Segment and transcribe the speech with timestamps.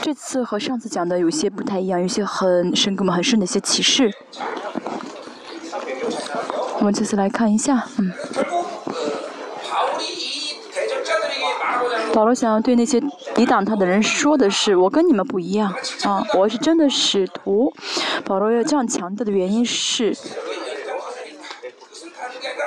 [0.00, 4.12] 这次和上次讲的有些不太一样，有些很深、给我们很深的一些启示。
[6.78, 8.12] 我们这次来看一下，嗯。
[12.12, 13.00] 保罗想要对那些
[13.34, 15.72] 抵挡他的人说的是：我跟你们不一样
[16.02, 17.72] 啊，我是真的使徒。
[18.24, 20.16] 保罗要这样强调的原因是，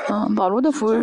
[0.09, 0.93] 嗯，保罗的服，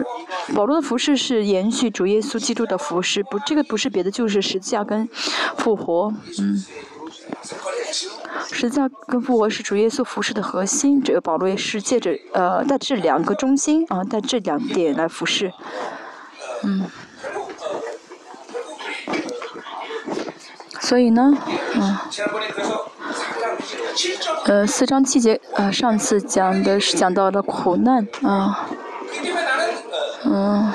[0.55, 5.09] 保罗的服饰是延续主耶稣基督的服饰，不，这个不是别的，就是十字架跟
[5.57, 6.65] 复活，嗯，
[8.51, 11.03] 十字架跟复活是主耶稣服饰的核心。
[11.03, 15.53] 这个保罗也是借着呃带这两个中心啊，带这两点来服饰，
[16.63, 16.87] 嗯。
[20.81, 21.37] 所以呢，
[21.75, 21.99] 嗯，
[24.47, 28.71] 呃，四章七节，呃，上次讲的是讲到了苦难，啊，
[30.29, 30.73] 嗯。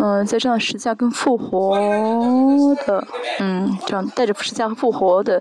[0.00, 1.78] 嗯，在这样十字架跟复活
[2.84, 3.06] 的，
[3.38, 5.40] 嗯，这样带着十字架和复活的，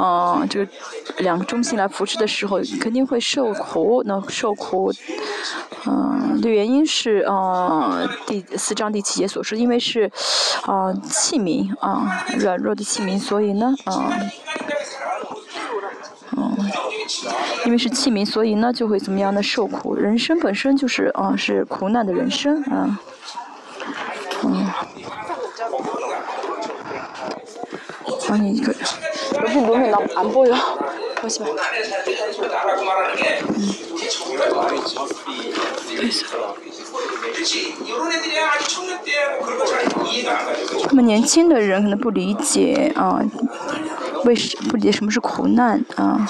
[0.00, 0.70] 嗯，这个
[1.18, 4.02] 两个中心来扶持的时候，肯定会受苦。
[4.04, 4.92] 那受苦，
[5.86, 10.10] 嗯，的原因是，嗯，第四章第七节所说，因为是，
[10.66, 14.30] 啊，器皿啊，软弱的器皿，所以呢，啊，嗯，
[17.65, 19.95] 因为是器皿，所以呢，就会怎么样的受苦。
[19.95, 22.99] 人生本身就是，啊，是苦难的人生，啊。
[24.43, 24.65] 嗯。
[28.29, 28.73] 啊，你个，
[29.43, 31.47] 여기눈에나안보여보지 마。
[35.97, 36.70] 嗯。
[40.84, 43.20] 他们年轻的人可能不理解啊，
[44.24, 46.28] 为什不理解什么是苦难啊？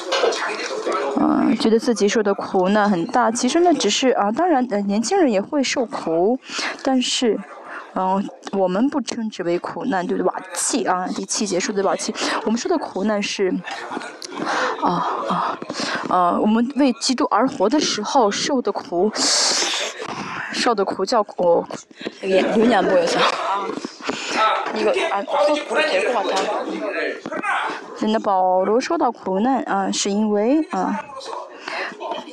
[1.17, 6.39] 啊，觉得自己受的苦难很大，其实那只是啊，当然呃，年轻人也会受苦，
[6.83, 7.39] 但是。
[7.95, 10.27] 嗯，我们不称之为苦难，对不对？
[10.27, 12.15] 瓦器啊，第七节说的瓦器。
[12.47, 13.53] 我们说的苦难是，
[14.83, 15.59] 啊啊，
[16.09, 19.11] 呃，我们为基督而活的时候受的苦，
[20.53, 21.65] 受的苦叫苦。
[22.23, 23.21] 有两步有啥？
[24.75, 28.07] 一个啊，说苦的结果他。
[28.07, 31.01] 那保罗受到苦难啊，是因为啊。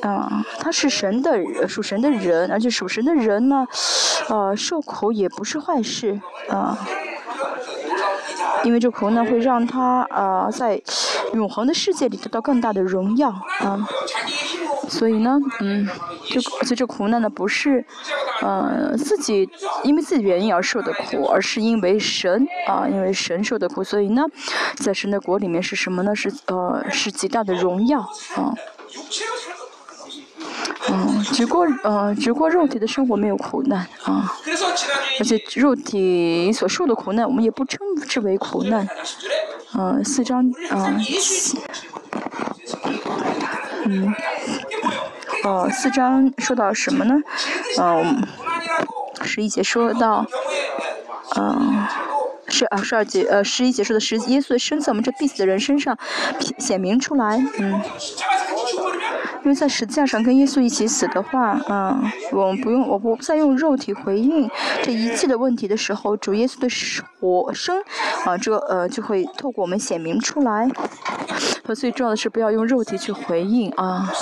[0.02, 3.66] 啊，他是神的属神的人，而且属神的人呢，
[4.28, 6.18] 呃，受苦也不是坏事
[6.48, 6.76] 啊，
[8.64, 10.80] 因为这苦难会让他啊在
[11.34, 13.28] 永恒的世界里得到更大的荣耀
[13.60, 13.88] 啊，
[14.88, 15.86] 所以呢，嗯，
[16.28, 17.84] 就而且这苦难呢不是
[18.42, 19.48] 呃自己
[19.84, 24.22] 因为自己原因而受的苦，而是因为神啊，因为神受的苦，所以呢，
[24.76, 26.14] 在神的国里面是什么呢？
[26.14, 28.52] 是呃是极大的荣耀啊。
[30.88, 34.32] 嗯，只过呃，只过肉体的生活没有苦难啊，
[35.18, 38.88] 而且肉体所受的苦难，我们也不称之为苦难。
[39.78, 40.96] 嗯，四章啊，
[43.84, 44.14] 嗯，
[45.44, 47.14] 哦，四章说到什么呢？
[47.78, 48.26] 嗯，
[49.22, 50.26] 十一节说到，
[51.36, 51.86] 嗯，
[52.48, 55.96] 是啊，十二节呃，十一节说的是耶稣生在我们这必死的人身上
[56.58, 57.80] 显明出来，嗯。
[59.42, 62.02] 因为在字架上跟耶稣一起死的话，嗯，
[62.32, 64.48] 我们不用，我不再用肉体回应
[64.82, 66.68] 这一切的问题的时候，主耶稣的
[67.18, 67.82] 活生，
[68.24, 70.68] 啊，这呃就会透过我们显明出来。
[71.64, 74.12] 和最重要的是不要用肉体去回应啊，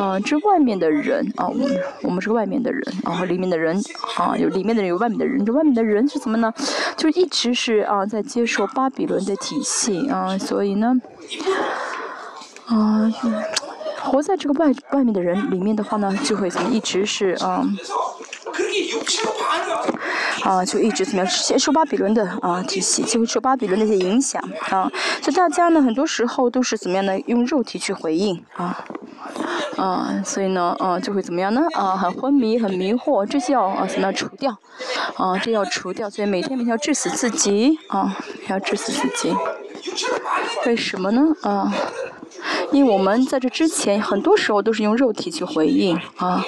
[0.00, 3.80] 啊，这外面的人啊，我们我们是外面的人啊，后里面的人
[4.16, 6.52] 啊，有里面的人有外面的人，这外面的人是怎么呢？
[6.96, 11.00] 就一直是啊在接受巴比伦的体系啊，所以呢，
[12.66, 13.12] 啊。
[14.04, 17.64] 活在这个外外面的人里面的话呢，就会怎么一直是啊，
[20.42, 24.90] 啊，就一直怎么样接受巴比伦的啊体系，就会受巴比伦那些影响啊。
[25.22, 27.18] 所以大家呢，很多时候都是怎么样呢？
[27.26, 28.84] 用肉体去回应啊，
[29.76, 31.62] 啊，所以呢，啊，就会怎么样呢？
[31.74, 34.50] 啊，很昏迷，很迷惑，这就要啊怎么样除掉？
[35.16, 38.16] 啊，这要除掉，所以每天每天要治死自己啊，
[38.48, 39.34] 要治死自己。
[40.66, 41.22] 为什么呢？
[41.42, 41.72] 啊？
[42.72, 46.42] 因为我们在这之前，很多时候都是用肉体去回应啊，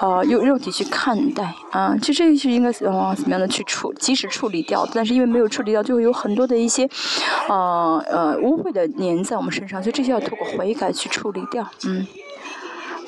[0.00, 4.86] 啊，用肉体去看待啊，其实这是应该啊怎么样的去处，及时处理掉。
[4.92, 6.84] 但是因为没有处理掉，就会有很多的一些，
[7.48, 11.66] 啊呃污秽的粘在我们身上，所以这些要透过悔改去处理掉。
[11.86, 12.06] 嗯，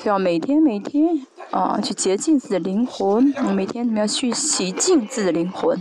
[0.01, 5.79] 就要每天每天啊去洁净自己的灵魂，每天怎么样去洗净自己的灵魂？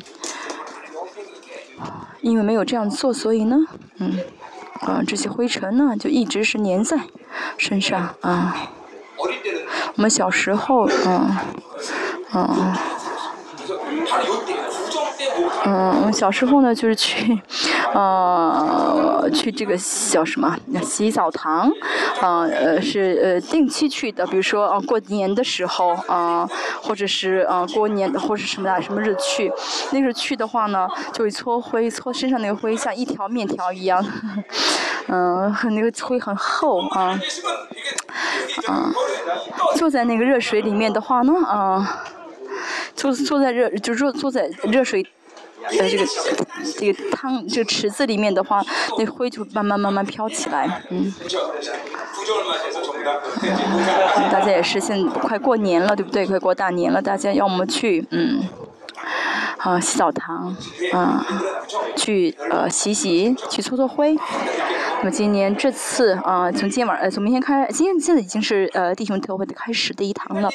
[2.21, 3.57] 因为没有这样做，所以呢，
[3.99, 4.19] 嗯。
[4.85, 6.99] 啊，这些灰尘呢，就一直是粘在
[7.57, 8.57] 身上啊。
[9.97, 11.37] 我们小时候，嗯，
[12.35, 12.75] 嗯，
[15.65, 17.41] 嗯，我小时候呢，就是去，
[17.95, 19.77] 呃，去这个
[20.11, 21.71] 叫什么洗澡堂，
[22.21, 26.45] 啊，呃，是呃定期去的，比如说啊过年的时候啊，
[26.83, 29.53] 或者是啊过年或者什么什么日去，
[29.93, 34.05] 那时候去的话呢，就会搓灰，搓身上那个灰像一条面条一样，
[35.07, 37.19] 嗯， 很那个灰很厚啊，
[38.67, 38.91] 啊，
[39.77, 42.05] 坐在那个热水里面的话呢，啊。
[42.97, 45.05] 坐坐在热，就是坐在热水，
[45.71, 46.07] 呃，这个
[46.79, 48.63] 这个汤这个池子里面的话，
[48.99, 51.13] 那灰就慢慢慢慢飘起来，嗯。
[54.31, 56.27] 大家也是现快过年了，对不对？
[56.27, 58.41] 快过大年了，大家要么去，嗯。
[59.59, 60.57] 啊，洗澡堂，
[60.93, 61.25] 啊，
[61.97, 64.17] 去呃洗洗，去搓搓灰。
[64.99, 70.49] 那么今年这次啊，从今晚呃从明天开，今天现在已经是呃弟兄特会的开始第一堂了。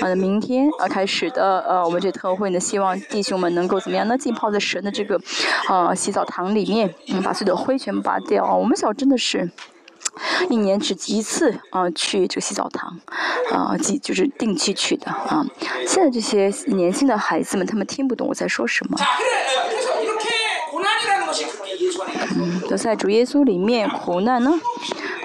[0.00, 4.16] 呃，明天啊开始的呃我们这特会呢，希望弟兄们能够怎么样呢？
[4.16, 5.20] 浸泡在神的这个
[5.68, 8.54] 呃洗澡堂里面，嗯，把所有的灰全部拔掉。
[8.54, 9.50] 我们小真的是。
[10.48, 12.98] 一年只一次啊，去这个洗澡堂，
[13.52, 15.44] 啊，即就是定期去的啊。
[15.86, 18.98] 现在这些年轻的孩子们，他们听不懂我在说什么。
[22.36, 24.52] 嗯，都在主耶稣里面苦难呢，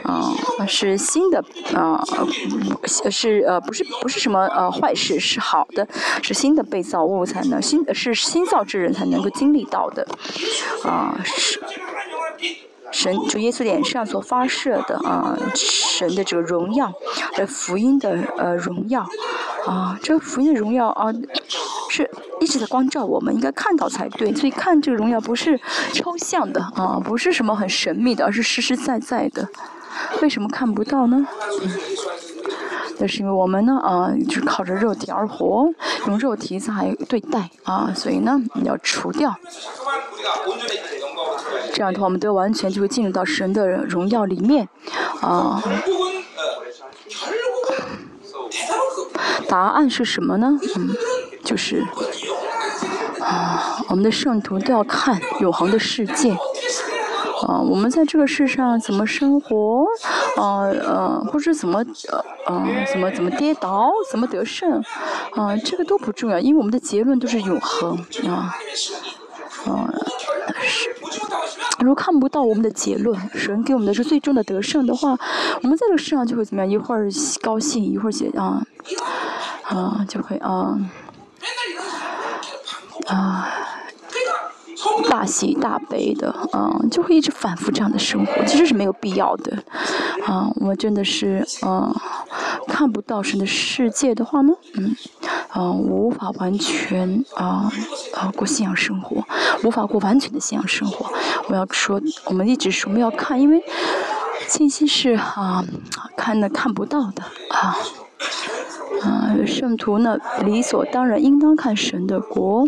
[0.03, 0.33] 啊，
[0.67, 1.43] 是新的
[1.73, 2.03] 啊，
[3.09, 5.87] 是呃不是不是什么呃坏事，是好的，
[6.21, 10.07] 是新的被造物才能新是新造之人才能够经历到的，
[10.83, 11.61] 啊是。
[12.95, 16.89] 神主耶稣脸上所发射的啊，神的这个荣耀，
[17.35, 19.05] 呃，福音的呃荣耀，
[19.67, 21.11] 啊，这个福音的荣耀啊，
[21.89, 22.09] 是
[22.39, 24.33] 一直在光照我们，应该看到才对。
[24.33, 25.59] 所以看这个荣耀不是
[25.93, 29.45] 抽象的啊，不是什么很神秘的，而是实实在在的。
[30.21, 31.27] 为什么看不到呢？
[31.61, 31.69] 嗯
[32.97, 35.69] 那是因为我们呢啊，就是靠着肉体而活，
[36.07, 39.35] 用肉体在对待啊，所以呢要除掉。
[41.75, 44.69] 这样的话，我们都完全就会进入到神的荣耀里面，
[45.19, 45.61] 啊。
[49.49, 50.57] 答案是什么呢？
[50.77, 50.95] 嗯，
[51.43, 51.83] 就是
[53.19, 56.31] 啊，我们的圣徒都要看永恒的世界，
[57.45, 59.85] 啊，我们在这个世上怎么生活，
[60.37, 64.81] 啊呃，或者怎么呃啊怎么怎么跌倒，怎么得胜，
[65.33, 67.97] 啊，这个都不重要，因为我们的结论都是永恒，
[68.29, 68.55] 啊，
[69.67, 69.93] 嗯，
[70.63, 70.95] 是。
[71.79, 75.17] 如果看不到我们的结论，神给我们的是最终的得胜的话，
[75.61, 76.71] 我们在这个世上就会怎么样？
[76.71, 77.09] 一会儿
[77.41, 78.63] 高兴，一会儿写啊
[79.63, 80.79] 啊，就会啊
[83.07, 83.47] 啊
[85.09, 89.57] 大喜大悲的嗯，就会一直反复这样的生活，其实是没有必要的
[90.25, 90.49] 啊。
[90.55, 91.93] 我们真的是啊，
[92.67, 94.95] 看不到神的世界的话呢，嗯。
[95.57, 97.71] 嗯，无法完全啊
[98.13, 99.23] 啊过信仰生活，
[99.63, 101.09] 无法过完全的信仰生活。
[101.47, 103.63] 我要说，我们一直说我们要看，因为
[104.49, 105.63] 信息是啊
[106.17, 107.77] 看的看不到的啊
[109.01, 112.65] 啊圣徒呢理所当然应当看神的国。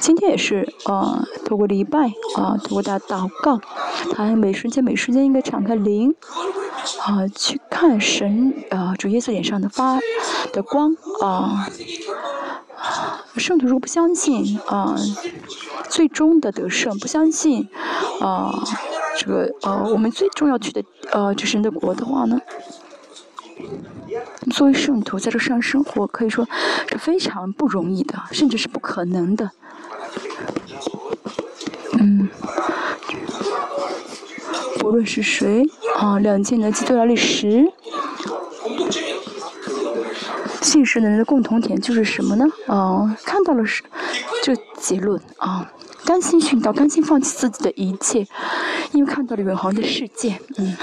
[0.00, 3.60] 今天也是啊，透过礼拜啊，透过大祷告，
[4.12, 6.14] 他每瞬间每瞬间应该敞开灵。
[7.00, 9.98] 啊，去看神啊，主耶稣脸上的发
[10.52, 11.68] 的光啊，
[13.36, 14.96] 圣徒如果不相信啊，
[15.88, 17.68] 最终的得胜，不相信
[18.20, 18.62] 啊，
[19.18, 22.40] 这个呃，我们最重要去的呃，就是神的国的话呢，
[24.50, 26.46] 作为圣徒在这世上生活，可以说
[26.88, 29.50] 是非常不容易的，甚至是不可能的。
[31.98, 32.28] 嗯。
[34.84, 35.64] 无论是谁
[35.96, 37.72] 啊，两千年基督教历史，
[40.62, 42.46] 信神的人的共同点就是什么呢？
[42.68, 43.82] 啊，看到了是
[44.44, 45.72] 这结论啊，
[46.04, 48.28] 甘心殉道，甘心放弃自己的一切，
[48.92, 50.76] 因为看到了永恒的世界，嗯。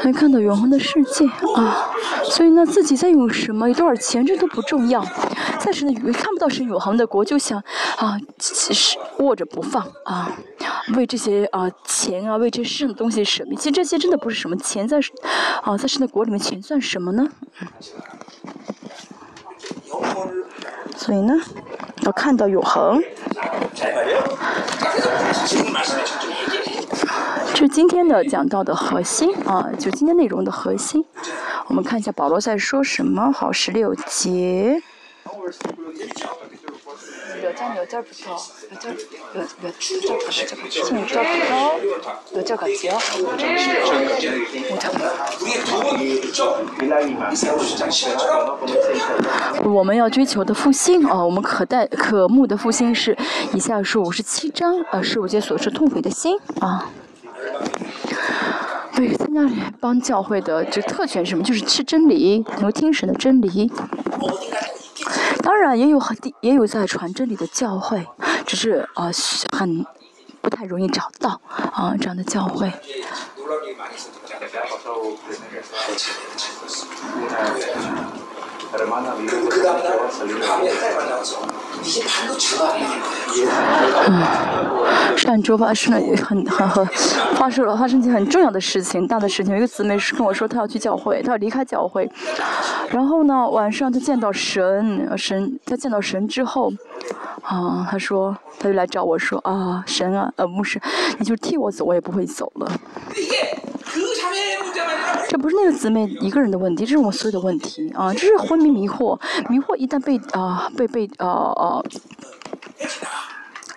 [0.00, 1.26] 还看到永恒的世界
[1.56, 1.90] 啊，
[2.24, 5.04] 所以呢，自己在用什么，有多少钱，这都不重要。
[5.58, 7.58] 暂时呢，看不到是永恒的国，就想
[7.96, 10.30] 啊，其实握着不放啊，
[10.94, 13.56] 为这些啊钱啊，为这世的东西舍命。
[13.56, 15.00] 其实这些真的不是什么钱，在
[15.62, 17.28] 啊，在神的国里面，钱算什么呢？
[20.96, 21.34] 所以呢，
[22.02, 23.02] 要看到永恒。
[27.58, 31.04] 是今天的讲到的核心啊，就今天内容的核心。
[31.66, 33.32] 我们看一下保罗在说什么。
[33.32, 34.80] 好，十六节。
[49.64, 53.18] 我们要追求的复兴啊，我们可待可慕的复兴是
[53.52, 56.88] 以下是五十七章啊十五节所说痛悔的心啊。
[58.98, 61.44] 对参加联邦教会的就特权什么？
[61.44, 63.70] 就是吃真理，能够听神的真理。
[65.40, 68.04] 当然也有很也有在传真理的教会，
[68.44, 69.08] 只是啊
[69.56, 69.86] 很
[70.40, 72.72] 不太容易找到啊这样的教会。
[84.06, 86.86] 嗯，上周发生了很很很
[87.36, 89.52] 发生了发生一件很重要的事情，大的事情。
[89.52, 92.10] 有一个姊妹是跟我说，她要去教会，她要离开教会。
[92.90, 96.70] 然后呢，晚上她见到神，神她见到神之后，
[97.42, 100.78] 啊，她说，她就来找我说，啊，神啊，呃，牧师，
[101.18, 102.70] 你就替我走，我也不会走了。
[105.38, 108.12] 这不是那个姊妹一个人的问题，这是我们所有的问题啊！
[108.12, 109.16] 这是昏迷迷惑，
[109.48, 111.80] 迷惑一旦被啊被被啊啊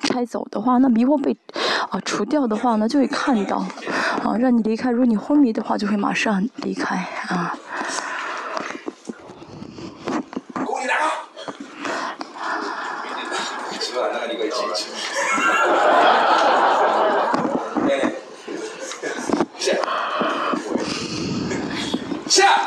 [0.02, 1.38] 拆走的话，那迷惑被
[1.92, 3.58] 啊除掉的话呢，就会看到
[4.24, 4.90] 啊让你离开。
[4.90, 6.96] 如果你昏迷的话，就会马上离开
[7.28, 7.56] 啊。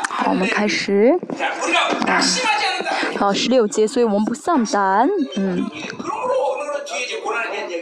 [0.09, 1.17] 好，我们开始。
[2.07, 2.21] 啊，
[3.17, 5.07] 好，十六节，所以我们不丧胆，
[5.37, 5.65] 嗯。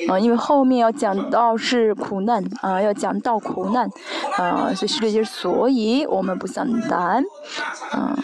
[0.08, 3.90] 啊，因为后面要讲到是苦难，啊，要讲到苦难，
[4.38, 7.24] 啊，所以十六节，所以我们不丧胆，
[7.92, 8.16] 啊。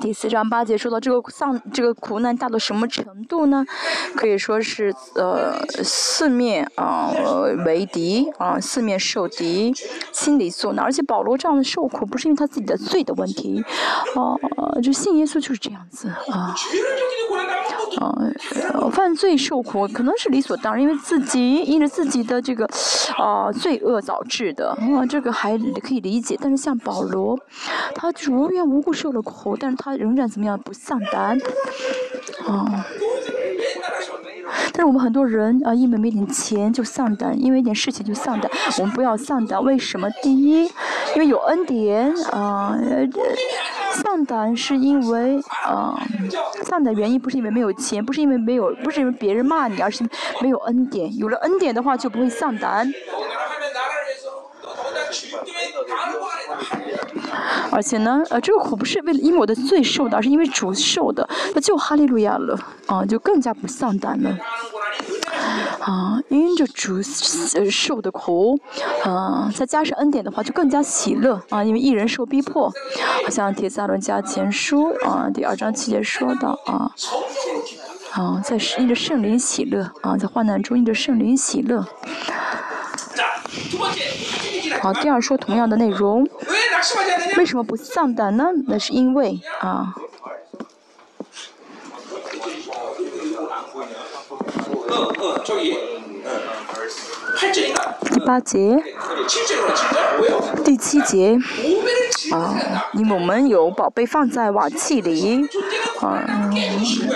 [0.00, 3.64] 第四章八节说到这个丧，这个苦难大到什么程度呢？
[4.16, 7.10] 可以说是呃四面啊
[7.64, 9.72] 为敌啊，四面受敌，
[10.12, 10.84] 心里作难。
[10.84, 13.64] 而且保罗这样的受苦不是因为他自己的罪的问题，
[14.14, 16.54] 啊，就信耶稣就是这样子啊。
[18.00, 18.12] 啊，
[18.90, 22.68] 犯罪受苦可能是理所当然，因为自己因着自己的这个
[23.16, 26.36] 啊罪恶导致的，啊，这个还可以理解。
[26.40, 27.38] 但是像保罗，
[27.94, 31.38] 他就是无缘无故受了苦，但是他仍然怎么样不丧胆，
[32.46, 32.86] 啊。
[34.72, 38.50] 但是我们很多人啊，因为没点钱就丧胆，因为一点事情就丧胆。
[38.78, 40.10] 我们不要丧胆，为什么？
[40.22, 40.64] 第一，
[41.14, 42.76] 因为有恩典啊。
[43.92, 45.94] 丧胆是因为啊，
[46.64, 50.04] 丧的原因不是因为没有钱，不是因为没有，不是因为别人骂你，而是
[50.40, 51.16] 没有恩典。
[51.16, 52.92] 有了恩典的话，就不会丧胆。
[57.74, 64.30] 而且呢，呃，这个苦不是为了因为我的罪受的，而是因为主受的，那就哈利路亚了，啊，就更加不丧胆了，
[65.80, 67.02] 啊，因着主
[67.68, 68.56] 受的苦，
[69.04, 72.72] 啊，再加上恩典的话，就更加喜乐，啊，因为一人受逼迫，
[73.24, 76.88] 好像《铁萨伦加前书》啊第二章七节说到啊，
[78.12, 81.84] 啊，在因着圣灵喜乐，啊，在患难中因着圣灵喜乐。
[84.84, 86.28] 好，第二说同样的内容，
[87.38, 88.44] 为什么不丧胆呢？
[88.66, 89.94] 那是因为啊，
[98.12, 98.78] 第八节，
[100.62, 101.38] 第七节。
[102.30, 102.54] 啊，
[102.92, 105.48] 因为我们有宝贝放在瓦器里，
[106.04, 106.50] 啊，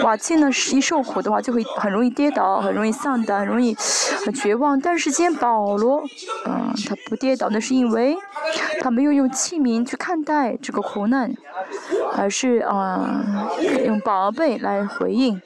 [0.03, 3.77] 瓦器呢是，一受苦的话就会很容易跌倒，很容易丧胆，容易
[4.35, 4.81] 绝望。
[4.81, 6.01] 但是今天保罗，
[6.45, 8.17] 啊，他不跌倒，那是因为
[8.81, 11.33] 他没有用器皿去看待这个苦难，
[12.17, 13.25] 而是啊，
[13.85, 15.41] 用宝贝来回应，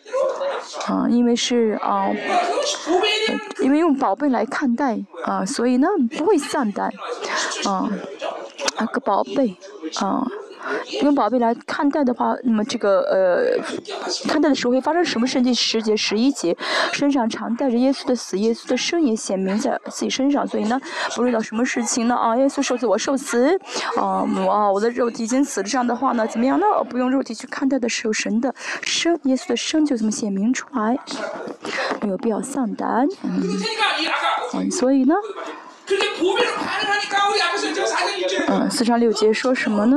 [0.87, 2.09] 啊，因为是啊，
[3.61, 6.93] 因为用宝贝来看待，啊，所以呢不会丧胆，
[7.65, 7.91] 啊。
[8.77, 9.55] 啊，个宝贝，
[9.97, 10.27] 啊，
[11.03, 13.59] 用宝贝来看待的话，那么这个呃，
[14.29, 15.27] 看待的时候会发生什么？
[15.33, 16.55] 圣经十节、十一节，
[16.93, 20.79] 身上常带着耶稣的死，耶稣的生也显明在自己身上，所以呢，
[21.17, 22.15] 不知道什么事情呢？
[22.15, 23.59] 啊，耶稣受死，我受死，
[23.97, 26.67] 啊，啊，我的肉体已经死了，这样的话呢，怎么样呢？
[26.91, 30.99] 不用肉体去看待的时候，神的生，耶稣的生就这么显明出来，
[32.03, 35.15] 没有必要丧胆，嗯，所以呢。
[38.49, 39.97] 嗯，四章六节说什么呢？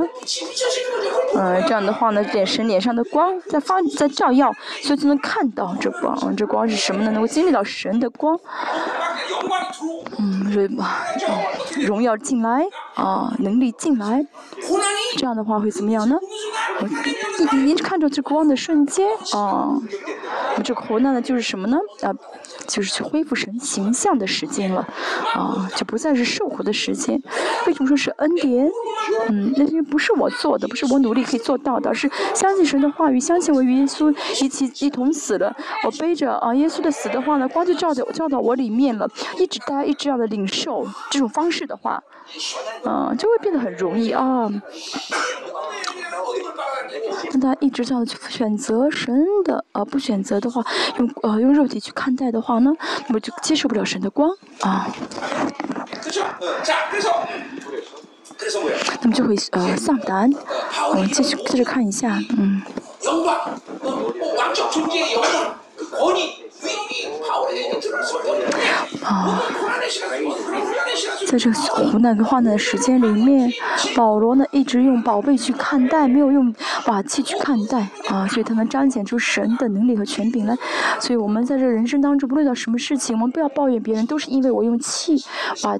[1.36, 6.36] 嗯，这样的话呢，点神脸上的光在发在照耀，所以就能看到这光。
[6.36, 7.12] 这光是什么呢？
[7.12, 8.39] 能够经历到神的光。
[10.18, 10.86] 嗯，荣
[11.86, 12.65] 荣耀进来
[12.96, 14.25] 啊，能力进来。
[15.18, 16.18] 这样的话会怎么样呢？
[17.51, 19.75] 您您看着这光的瞬间，啊，
[20.63, 21.77] 这苦难呢就是什么呢？
[22.01, 22.13] 啊，
[22.68, 24.88] 就是去恢复神形象的时间了，
[25.34, 27.22] 啊，就不再是受苦的时间。
[27.68, 28.70] 为什么说是恩典？
[29.30, 35.53] 嗯，那因为不是我做的，不是我努力可以做到的，是相信神的话语，相信我与耶稣一起一同死了。
[35.84, 39.10] 我背着啊耶稣的死的话呢，光就照在照到我里面了。
[39.38, 42.01] 一直大家一直这样的领受这种方式的话，
[42.86, 44.50] 嗯，就会变得很容易啊。
[47.32, 49.13] 让大家一直这样去选择神
[49.44, 50.63] 的，呃，不选择的话，
[50.98, 52.72] 用呃用肉体去看待的话呢，
[53.08, 54.29] 那么就接受不了神的光
[54.62, 54.88] 啊。
[59.02, 60.30] 那么就会呃丧胆。
[60.90, 62.62] 我们继续继续看一下，嗯。
[71.27, 73.51] 在这苦难跟患难的时间里面，
[73.95, 76.53] 保罗呢一直用宝贝去看待，没有用
[76.88, 80.55] 瓦器去看待啊，所以他能彰显出神的能力和权柄来。
[81.00, 85.24] 所以我们在这人生当中，不论到什么事情，我们不要抱怨别人，都是因为我用气
[85.62, 85.77] 把。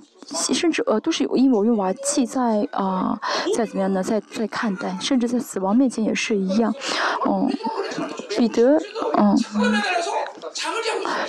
[0.52, 3.16] 甚至呃都是，因为我用瓦器在啊
[3.56, 4.02] 在怎么样呢？
[4.02, 6.74] 在在看待，甚至在死亡面前也是一样。
[7.28, 7.48] 嗯，
[8.36, 8.76] 彼得，
[9.18, 9.38] 嗯。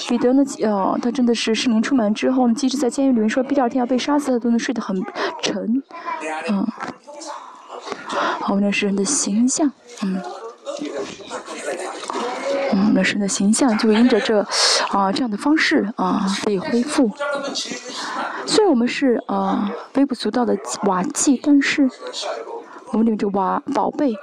[0.08, 0.44] 彼得呢？
[0.62, 4.96] 呃，他真的是圣灵出门之后，即使在监狱里面说第二天要被杀死，他都能睡得很
[5.42, 5.82] 沉。
[6.48, 6.66] 嗯，
[8.40, 9.70] 好，那是人的形象，
[10.02, 10.22] 嗯，
[12.72, 14.40] 嗯，那是人的形象就因着这
[14.90, 17.10] 啊这样的方式啊得以恢复。
[18.46, 21.90] 虽然我们是啊微不足道的瓦器，但是
[22.92, 24.14] 我们领着瓦宝贝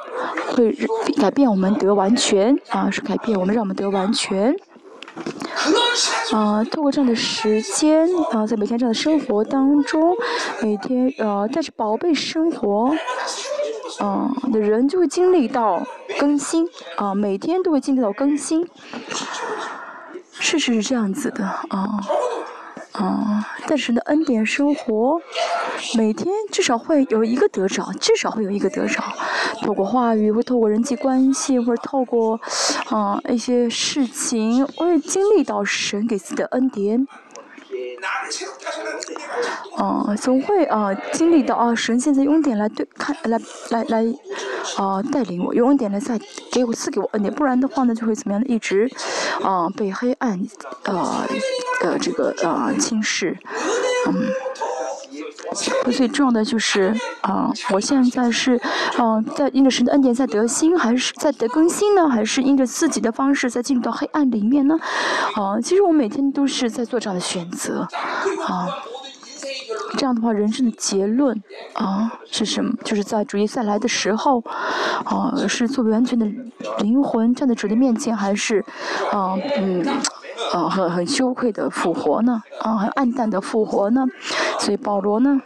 [0.48, 0.72] 会
[1.20, 4.56] 改变我们得完全啊，是改变我们，让我们得完全。
[6.32, 10.16] 啊，透过这样的时间啊，在每天这样的生活当中，
[10.62, 12.96] 每天呃带着宝贝生活，
[14.02, 15.86] 嗯的人就会经历到
[16.20, 18.68] 更新啊，每天都会经历到更新。
[20.32, 22.00] 事实是这样子的啊。
[22.94, 25.20] 啊，但是呢，恩典生活，
[25.98, 29.04] 每天至少会有一个得着，至少会有一个得着。
[29.62, 32.40] 透过话语，会透过人际关系，或者透过
[32.90, 37.08] 啊一些事情，会经历到神给自己的恩典。
[39.78, 44.06] 哦，总会啊经历到啊神现在用点来对看来来来
[44.78, 46.20] 啊带领我，用点来再
[46.52, 48.48] 给我赐给我恩典，不然的话呢就会怎么样呢？
[48.48, 48.90] 一直
[49.42, 50.40] 啊被黑暗
[50.84, 51.26] 啊
[51.82, 53.36] 呃这个啊侵蚀，
[54.08, 54.14] 嗯。
[55.92, 58.60] 最重要的就是啊，我现在是
[58.98, 62.08] 啊，在因着神的恩典在得新，还是在得更新呢？
[62.10, 64.76] 还是因着自己的方式在进入到黑暗里面呢？
[65.36, 67.88] 啊，其实我每天都是在做这样的选择，
[68.48, 68.68] 啊，
[69.98, 71.42] 这样的话，人生的结论
[71.74, 72.74] 啊是什么？
[72.84, 74.44] 就是在主耶再来的时候，
[75.06, 76.26] 啊，是作为完全的
[76.80, 78.64] 灵魂站在主的面前，还是
[79.12, 79.86] 啊嗯？
[80.52, 84.06] 啊，很很羞愧的复活呢，啊，很暗淡的复活呢，
[84.60, 85.42] 所以保罗呢，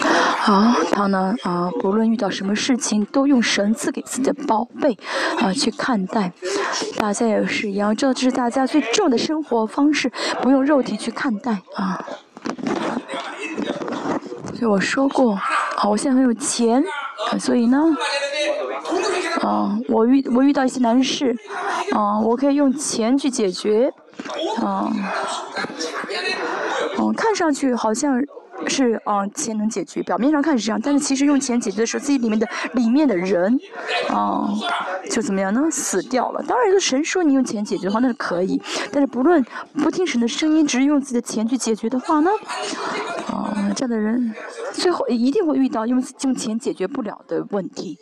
[0.00, 4.98] 好，他呢，啊，不论遇到什么事情，都用神赐给自己的宝贝，
[5.40, 6.32] 啊，去看待。
[6.96, 12.04] 大家也是一样，这就是大家最重要的生活方式，不用肉体去看待啊。
[14.54, 15.34] 所以我说过，
[15.76, 16.82] 好，我现在很有钱，
[17.38, 17.78] 所以呢。
[19.42, 21.36] 啊，我遇我遇到一些难事，
[21.92, 23.92] 啊，我可以用钱去解决，
[24.62, 24.88] 啊，
[26.98, 28.22] 嗯，看上去好像
[28.66, 33.58] 是啊，钱能解决，表面上看是这样，但是其实用钱解决的时候，自己里面的里面的人，
[34.08, 34.48] 啊，
[35.10, 35.70] 就怎么样呢？
[35.70, 36.42] 死掉了。
[36.46, 38.60] 当然，神说你用钱解决的话，那是可以，
[38.92, 42.30] 但是不论不听神的声音，只是用自己的钱去解决的话呢，
[43.26, 44.32] 啊，这样的人
[44.72, 47.98] 最后一定会遇到用用钱解决不了的问题。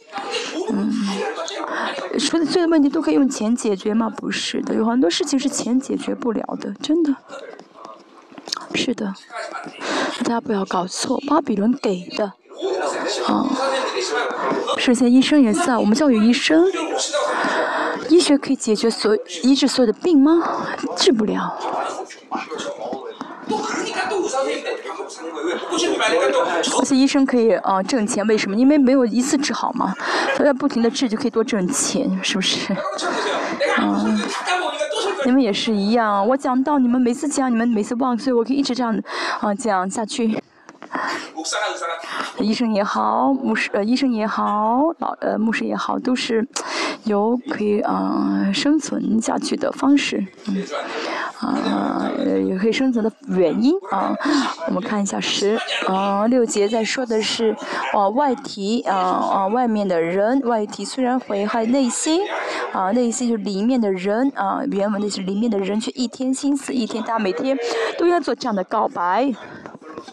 [0.73, 0.93] 嗯，
[2.19, 4.11] 所有所有的问题都可以用钱解决吗？
[4.11, 7.15] 不是的，有很多事情是钱解决不了的，真的。
[8.75, 9.13] 是的，
[10.25, 12.25] 大家不要搞错，巴比伦给的，
[13.27, 13.47] 啊，
[14.79, 16.65] 是现在医生也在，我们教育医生，
[18.09, 20.67] 医学可以解决所医治所有的病吗？
[20.97, 21.57] 治不了。
[26.79, 28.57] 而且医生可以啊挣钱，为什么？
[28.57, 29.93] 因为没有一次治好嘛，
[30.37, 32.75] 他要不停的治就可以多挣钱，是不是？
[33.79, 34.19] 嗯，
[35.25, 38.99] 你们也是一样，我讲到你们每次讲，你们每次忘，所以我可以一直这样
[39.41, 40.37] 啊讲下去。
[42.41, 46.47] 医生也好，牧师呃医生也好，老呃牧师也好，都是
[47.05, 50.25] 有可以啊生存下去的方式。
[50.49, 50.63] 嗯，
[51.39, 54.15] 啊，也可以生存的原因啊。
[54.67, 57.57] 我们看一下十啊六节在说的是
[57.93, 62.21] 啊外体啊啊外面的人，外体虽然毁害内心
[62.73, 67.57] 啊内心就是里面的人啊原文的是里面的人却一天心思一天，大每天
[67.99, 69.33] 都要做这样的告白。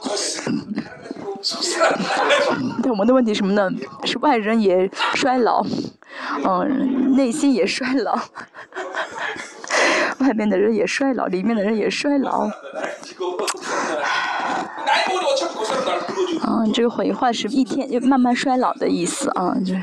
[2.82, 3.70] 但我们的问题什么呢？
[4.04, 5.64] 是外人也衰老，
[6.44, 8.18] 嗯，内心也衰老。
[10.20, 12.50] 外面的人也衰老，里面的人也衰老。
[16.48, 19.74] 嗯，这个毁坏是一天就慢慢衰老的意思啊，就。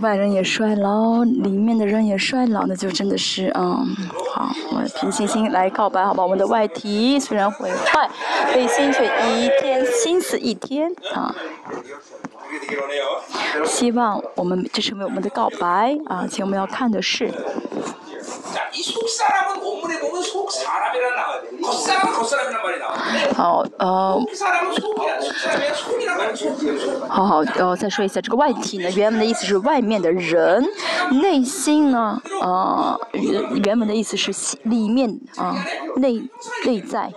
[0.00, 3.86] 外人也衰老，里面的人也衰老，那就真的是嗯，
[4.34, 6.22] 好，我凭信心来告白，好吧？
[6.22, 8.08] 我们的外体虽然毁坏，
[8.54, 11.34] 内心却一天心思一天啊。
[13.64, 17.32] 希望我们这成为我们的告白啊，请我们要看的是。
[23.34, 24.20] 好，呃，
[27.08, 30.64] 好好，呃，再说一下这个外体呢，原文的意思是外面的人，
[31.22, 33.00] 内心呢，呃，
[33.62, 34.32] 原文的意思是
[34.64, 35.56] 里面啊，
[35.96, 36.22] 内
[36.64, 37.10] 内在，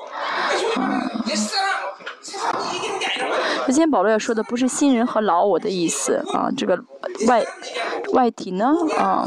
[0.77, 1.09] 嗯。
[3.67, 6.77] 今天保罗要说的不是新人和老我的意思啊，这个
[7.27, 7.45] 外
[8.13, 9.25] 外体呢，啊。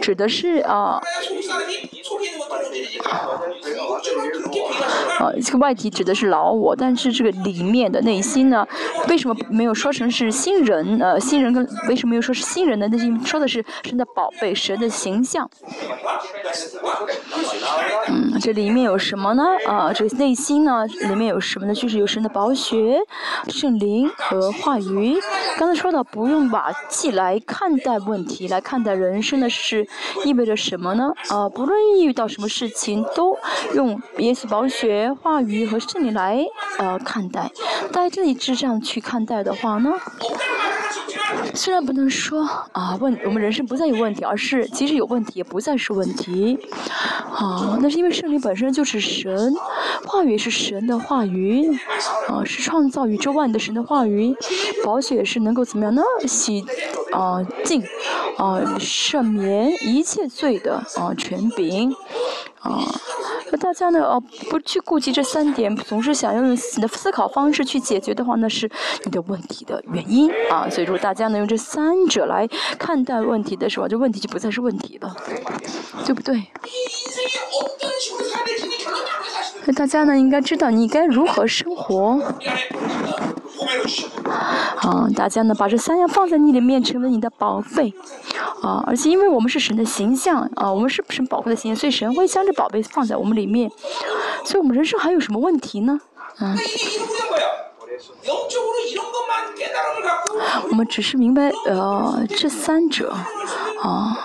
[0.00, 1.00] 指的是啊，
[5.18, 8.66] 啊，这个外体指的是老我，但是这个里面的内心呢，
[9.08, 10.98] 为什么没有说成是新人？
[11.00, 12.88] 呃，新人跟为什么又说是新人呢？
[12.90, 15.50] 那是说的是神的宝贝，神的形象。
[18.08, 19.42] 嗯，这里面有什么呢？
[19.66, 21.74] 啊，这个内心呢，里面有什么呢？
[21.74, 22.98] 就是有神的宝血、
[23.48, 25.18] 圣灵和话语。
[25.58, 29.86] 刚才说到，不用把既来看待问题，来看待人生的是
[30.24, 31.12] 意味着什么呢？
[31.28, 33.38] 啊，不论遇到什么事情，都
[33.72, 36.44] 用耶稣宝血、话语和圣灵来
[36.80, 37.48] 呃看待。
[37.92, 39.92] 在这里是这样去看待的话呢？
[41.54, 46.58] 虽然不能说啊问我们人生不再有问题，而是即使有问题也不再是问题，
[47.32, 49.54] 啊，那是因为圣灵本身就是神，
[50.04, 51.70] 话语是神的话语，
[52.28, 54.34] 啊，是创造宇宙万的神的话语，
[54.84, 56.02] 宝血是能够怎么样呢？
[56.26, 56.64] 洗
[57.12, 57.82] 啊净
[58.36, 61.94] 啊赦免一切罪的啊权柄。
[62.60, 62.82] 啊，
[63.52, 64.00] 那大家呢？
[64.00, 68.68] 呃，不去顾及这三点，总是想用你的思考方式去解决的话，那是
[69.04, 70.68] 你的问题的原因啊。
[70.68, 75.16] 所以说，大家呢用这三者来看待问题的时候，这问题就不再是问题了，
[76.04, 76.34] 对不对？
[79.68, 82.18] 那大家呢应该知道你该如何生活。
[84.78, 87.92] 啊，大家呢把这三样放在你里面，成为你的宝贝。
[88.62, 93.70] 啊，而且因为我们是神的形象，啊，我们是神宝贝的形象，所以神会将这宝贝放在我们里面。
[94.42, 96.00] 所以我们人生还有什么问题呢？
[96.40, 96.56] 嗯。
[100.70, 103.14] 我们只是明白呃这三者，
[103.82, 104.16] 啊，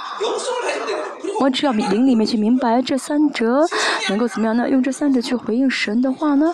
[1.39, 3.65] 我只要灵里面去明白这三者，
[4.09, 4.69] 能够怎么样呢？
[4.69, 6.53] 用这三者去回应神的话呢？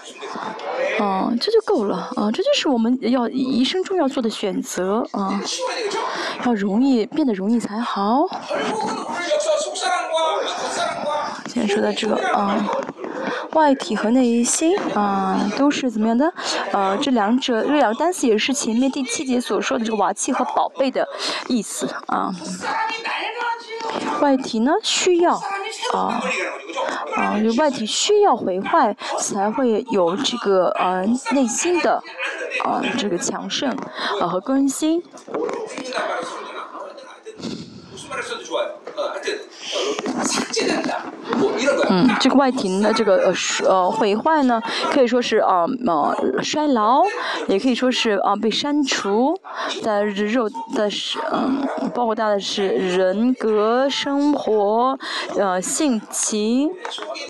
[0.99, 2.29] 啊，这就够了啊！
[2.31, 5.41] 这就是我们要一生中要做的选择啊，
[6.45, 8.25] 要容易变得容易才好。
[11.47, 12.69] 现在说到这个啊，
[13.53, 16.33] 外体和内心啊，都是怎么样的？
[16.73, 21.07] 呃，这两者这两个单词也是前面第七节所说的这个瓦器和宝贝的
[21.47, 22.29] 意思啊。
[24.21, 25.35] 外体呢需要
[25.93, 26.21] 啊
[27.15, 32.01] 啊，就外体需要毁坏，才会有这个呃内心的
[32.63, 33.69] 啊这个强盛
[34.21, 35.01] 啊和更新。
[41.89, 43.33] 嗯，这个外庭的这个
[43.67, 47.03] 呃毁坏呢，可以说是啊呃衰老，
[47.47, 49.35] 也可以说是啊被删除，
[49.83, 54.97] 在肉的是嗯，包括大的是人格、生活、
[55.35, 56.69] 呃性情、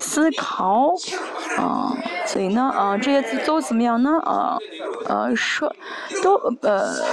[0.00, 0.92] 思考
[1.58, 1.92] 啊，
[2.26, 4.56] 所以呢啊这些都怎么样呢啊
[5.08, 5.74] 呃说
[6.22, 7.04] 都呃。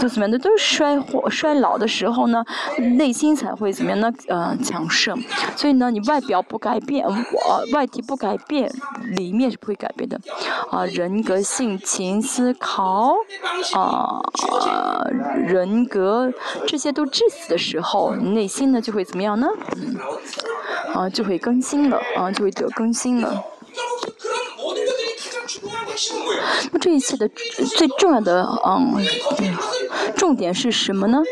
[0.00, 0.38] 都怎么样的？
[0.38, 2.44] 都是衰或衰老的时候呢，
[2.96, 4.12] 内心才会怎么样呢？
[4.28, 5.16] 呃，强盛。
[5.56, 8.70] 所以呢，你外表不改变，我外体不改变，
[9.16, 10.20] 里面是不会改变的。
[10.70, 13.14] 啊，人格、性情、思考，
[13.74, 14.20] 啊，
[15.36, 16.32] 人格
[16.66, 19.46] 这些都致死的时候，内心呢就会怎么样呢？
[19.76, 19.96] 嗯，
[20.94, 23.44] 啊，就会更新了，啊，就会得更新了。
[26.72, 27.28] 那这一切的
[27.76, 28.96] 最重要的，嗯，
[30.16, 31.22] 重点是什么呢？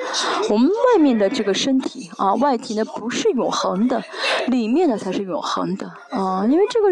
[0.50, 4.02] 我们外面的这个身体啊，外体呢不是永恒的，
[4.48, 6.46] 里面的才是永恒的啊。
[6.46, 6.88] 因为这个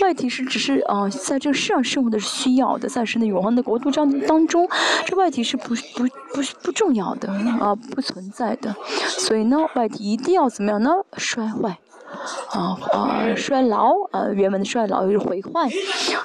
[0.00, 4.68] 外体是只是啊，在这个世上生活的是需要的，在神的永恒的国度当当中，
[5.04, 6.04] 这外体是不不
[6.34, 7.28] 不不重要的
[7.60, 8.74] 啊，不存在的。
[9.08, 10.90] 所以呢，外体一定要怎么样呢？
[11.16, 11.78] 摔坏。
[12.50, 15.68] 啊啊，衰老，呃，原本的衰老又是毁坏，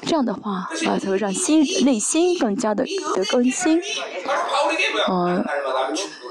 [0.02, 2.84] 这样的话啊，才会让心内心更加的
[3.16, 3.80] 的更新。
[5.10, 5.44] 嗯，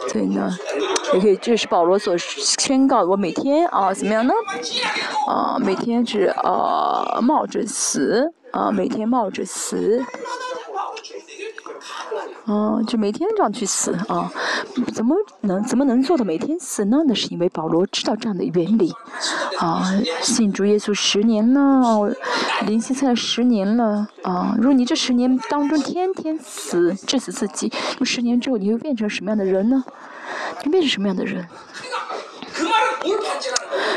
[0.09, 0.51] 所以呢，
[1.15, 4.35] 也可以，这是保罗所宣告的，我每天啊，怎么样呢？
[5.29, 10.05] 啊，每天是啊，冒着死，啊，每天冒着死。
[12.47, 14.31] 哦，就每天这样去死啊？
[14.95, 16.99] 怎么能怎么能做到每天死呢？
[17.07, 18.93] 那是因为保罗知道这样的原理
[19.59, 19.85] 啊。
[20.23, 22.15] 信主耶稣十年了，
[22.67, 24.55] 灵性菜十年了啊。
[24.59, 29.83] 如果你这十年当中天天死，致死自己，那十年之后你会变成什么样的人呢？
[30.63, 31.45] 你变成什么样的人？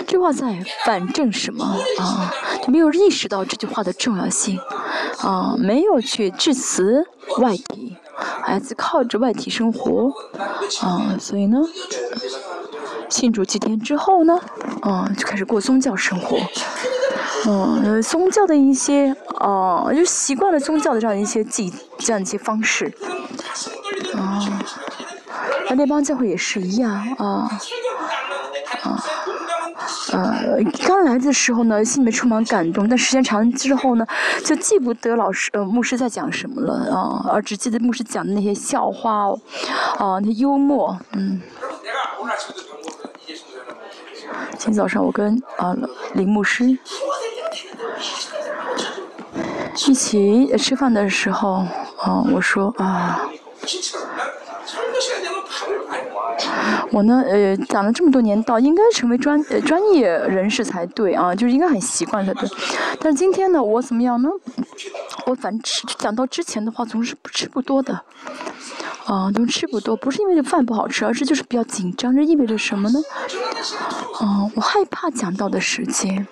[0.08, 1.64] 这话在反证什么
[2.00, 2.34] 啊？
[2.64, 4.60] 就没有意识到这句话的重要性
[5.20, 7.06] 啊，没有去致死
[7.38, 7.96] 外敌。
[8.44, 10.12] 孩子靠着外体生活，
[10.82, 11.60] 啊，所以呢，
[13.10, 14.40] 信主几天之后呢，
[14.82, 16.38] 啊，就开始过宗教生活，
[17.46, 22.94] 嗯，宗教的一些，啊，就习惯了宗教的这样一些技，这样一些方式，
[24.16, 24.42] 啊，
[25.70, 27.50] 那那帮教会也是一样，啊，
[28.84, 29.04] 啊。
[30.12, 34.06] 呃，刚来的时候呢，心里面充满感动，但时间长之后呢，
[34.44, 39.30] 就记不得老师呃牧师在讲什么了啊，而只记得牧师讲的那些笑话，
[39.98, 41.42] 啊，那幽默，嗯。
[44.58, 45.76] 今天早上我跟啊
[46.14, 46.78] 林牧师
[49.88, 51.66] 一起吃饭的时候，
[52.00, 53.22] 啊，我说啊。
[56.92, 62.50] 我呢，呃，讲了这么多年道，应该成为专呃专业人士才对啊，就是应该很习惯才对。
[63.00, 64.30] 但是今天呢，我怎么样呢？
[65.26, 68.02] 我反正吃讲到之前的话，总是不吃不多的，
[69.06, 72.16] 啊，都吃不多，不是因为这饭不好吃，而是就是比较紧张。
[72.16, 73.00] 这意味着什么呢？
[74.20, 76.28] 啊，我害怕讲到的时间，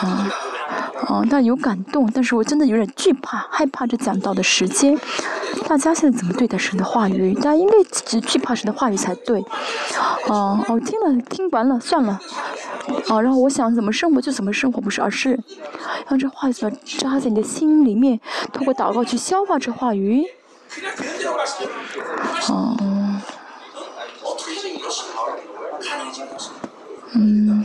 [0.00, 0.30] 啊。
[1.06, 4.98] 哦，但有感动，但是我真的有点惧怕、害怕这讲道的时间。
[5.68, 7.34] 大家现在怎么对待神的话语？
[7.34, 9.44] 大家应该只惧怕神的话语才对。
[10.26, 12.18] 哦，我听了，听完了，算了。
[13.08, 15.38] 哦，然后我想怎么生活就怎么生活，不是，而是
[16.08, 18.18] 让这话语扎在你的心里面，
[18.52, 20.24] 通过祷告去消化这话语。
[22.48, 22.76] 哦。
[27.14, 27.64] 嗯。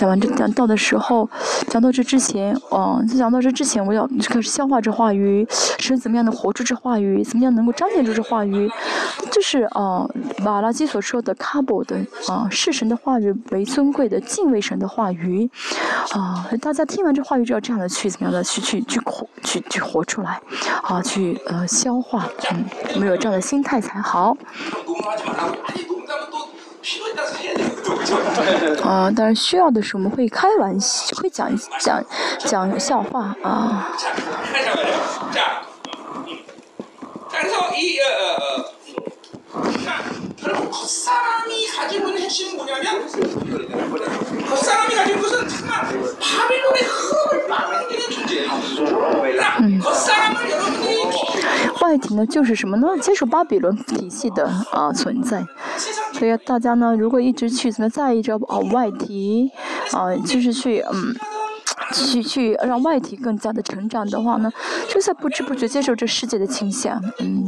[0.00, 1.28] 讲完这讲到的时候，
[1.68, 5.46] 讲到这之前，哦，在讲到这之前，我要开始消化这话语，
[5.78, 8.66] 是怎么样的活出这话语，怎么样能够彰显出这话语，
[9.30, 10.08] 就是啊，
[10.38, 15.50] 马拉基所说的卡布的啊，是神的话语为尊贵的，敬畏神的话语，
[16.12, 20.40] 啊，大家听完这话语就要这样的去怎么样的去去去活去去活出来，
[20.82, 22.64] 啊，去呃消化，嗯，
[22.98, 24.34] 没有这样的心态才好。
[28.84, 32.04] 啊，但是需要的时候我们会开玩笑，会讲讲
[32.38, 33.88] 讲笑话啊。
[49.62, 49.80] 嗯。
[51.90, 52.86] 外题呢，就是什么呢？
[53.00, 55.44] 接受巴比伦体系的啊存在。
[56.12, 59.50] 所以大家呢，如果一直去怎么在意着啊外提，
[59.90, 61.16] 啊，就是去嗯。
[61.92, 64.50] 去去让外体更加的成长的话呢，
[64.88, 67.46] 就在不知不觉接受这世界的倾向，嗯，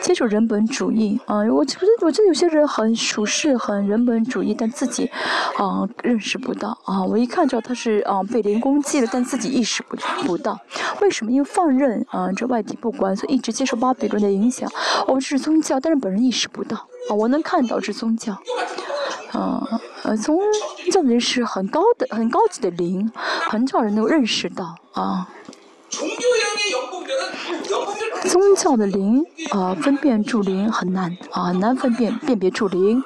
[0.00, 1.38] 接受人本主义啊。
[1.50, 5.10] 我觉得我觉得有些人很处事很人本主义，但自己
[5.56, 7.02] 啊认识不到啊。
[7.04, 10.58] 我一看到他是啊被人攻击了，但自己意识不不到。
[11.00, 11.32] 为什么？
[11.32, 14.70] 因为放任啊这外体不管，所以一直接受巴比伦的影响。
[15.06, 17.14] 我们是宗教，但是本人意识不到啊。
[17.14, 18.36] 我能看到是宗教。
[19.32, 19.62] 嗯，
[20.02, 20.40] 呃，宗
[20.90, 23.10] 教人是很高的、很高级的灵，
[23.48, 25.28] 很少人能认识到啊。
[28.28, 33.02] 宗教的灵啊，分辨住灵很难啊，很难分辨辨别住灵。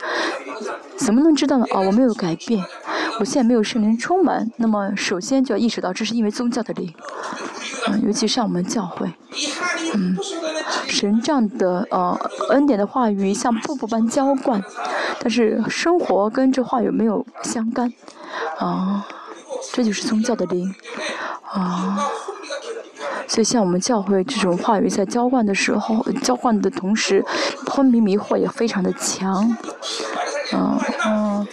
[0.97, 1.67] 怎么能知道呢？
[1.71, 2.65] 啊，我没有改变，
[3.19, 6.93] 我现在没有圣灵充满，那么首先就要意识到这是因为宗教的灵。
[7.89, 9.13] 嗯，尤其像我们教会，
[9.95, 10.17] 嗯，
[10.87, 12.19] 神这样的呃
[12.51, 14.63] 恩典的话语像瀑布般浇灌，
[15.21, 17.93] 但是生活跟这话语没有相干，
[18.59, 19.07] 啊，
[19.73, 20.75] 这就是宗教的灵，
[21.53, 22.09] 啊，
[23.27, 27.23] 所以像我们教会这种话语在浇灌的时候，浇灌的同时，
[27.67, 29.55] 昏迷迷惑也非常的强。
[30.53, 31.47] 嗯嗯。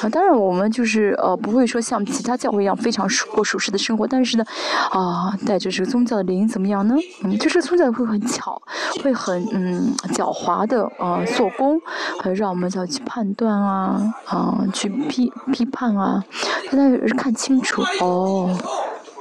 [0.00, 4.44] 啊，当然我们就是呃不会说像其他教会一样非常过舒适的生活，但是呢，
[4.90, 6.94] 啊带着这个宗教的灵怎么样呢？
[7.24, 8.62] 嗯，就是宗教会很巧，
[9.02, 11.80] 会很嗯狡猾的啊做工，
[12.22, 16.22] 会让我们要去判断啊啊去批批判啊，
[16.70, 18.56] 现在是看清楚哦，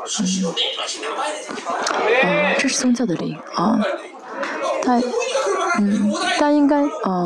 [0.06, 0.46] 嗯，
[2.22, 3.80] 啊这是宗教的灵啊，
[4.84, 5.02] 他
[5.80, 7.24] 嗯他应该啊。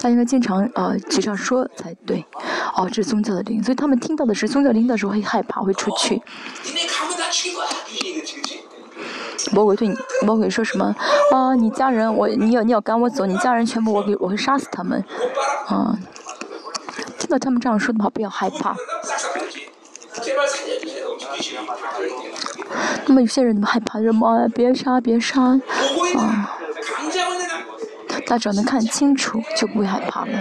[0.00, 2.24] 他应该经常呃嘴上说才对，
[2.74, 6.22] 哦，这是宗教的灵，所以他们听到的是宗教灵的时候会害怕，会出去。
[9.52, 10.96] 魔鬼对你，魔鬼说什么？
[11.32, 15.04] 啊，你家人，我你要你要赶我走，你家人全部我给我会杀死他们，
[15.66, 15.98] 啊，
[17.18, 18.74] 听到他们这样说的话，不要害怕。
[23.06, 24.00] 那么有些人怎么害怕？
[24.00, 24.48] 什么？
[24.54, 26.56] 别杀，别杀，啊。
[28.26, 30.32] 他只要能看清楚，就不会害怕了，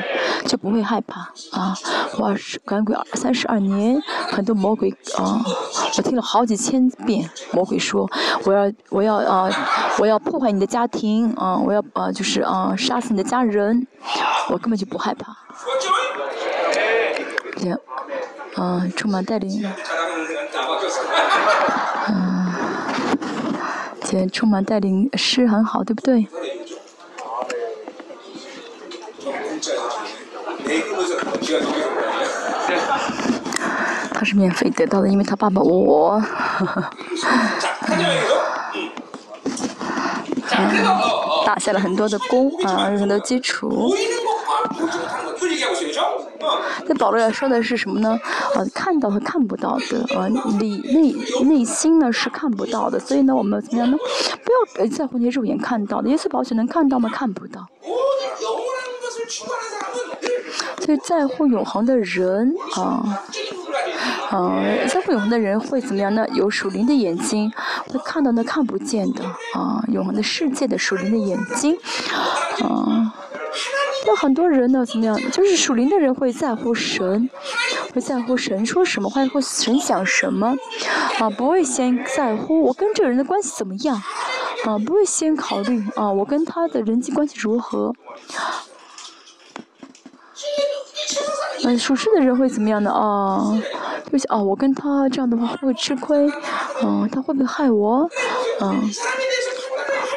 [0.46, 1.76] 就不会害怕啊！
[2.18, 4.02] 我是赶鬼二三十二年，
[4.32, 5.42] 很多魔鬼啊，
[5.98, 8.10] 我听了好几千遍魔鬼说，
[8.44, 9.50] 我要我要啊，
[10.00, 13.88] 我要破坏你的家庭啊，我要啊就是啊杀死你的家人，
[14.50, 15.36] 我根本就不害怕。
[17.58, 17.78] 行，
[18.56, 19.70] 嗯，充满带领，
[22.08, 22.54] 嗯，
[24.04, 26.28] 姐充满带领是很好，对不对？
[34.14, 36.22] 他是免费得到的，因为他爸爸我，
[41.46, 43.94] 打下了很多的功啊，有很多基础。
[46.86, 48.20] 那保罗要说的是什么呢？
[48.56, 50.28] 呃，看到和看不到的，呃，
[50.60, 51.14] 里内
[51.46, 53.98] 内心呢是看不到的，所以呢，我们怎么样呢？
[54.44, 57.10] 不要在乎那些肉眼看到的，耶稣保险能看到吗？
[57.14, 57.66] 看不到。
[60.82, 63.22] 所以在乎永恒的人啊，
[64.30, 66.26] 啊，在乎永恒的人会怎么样呢？
[66.34, 67.52] 有属灵的眼睛，
[67.88, 71.78] 会看到那看不见的啊，永恒的世界的属灵的眼睛，
[72.64, 73.14] 啊。
[74.08, 75.20] 那很多人呢，怎么样？
[75.32, 77.30] 就是属灵的人会在乎神，
[77.94, 80.56] 会在乎神说什么，或者神想什么，
[81.20, 84.02] 啊，不会先在乎我跟这个人的关系怎么样，
[84.66, 87.94] 啊，不会先考虑啊，我跟他的人际关系如何。
[91.64, 93.40] 嗯，属实的人会怎么样的啊？
[94.12, 96.30] 就是啊，我跟他这样的话会不会吃亏？
[96.84, 98.10] 嗯，他会不会害我？
[98.62, 98.90] 嗯，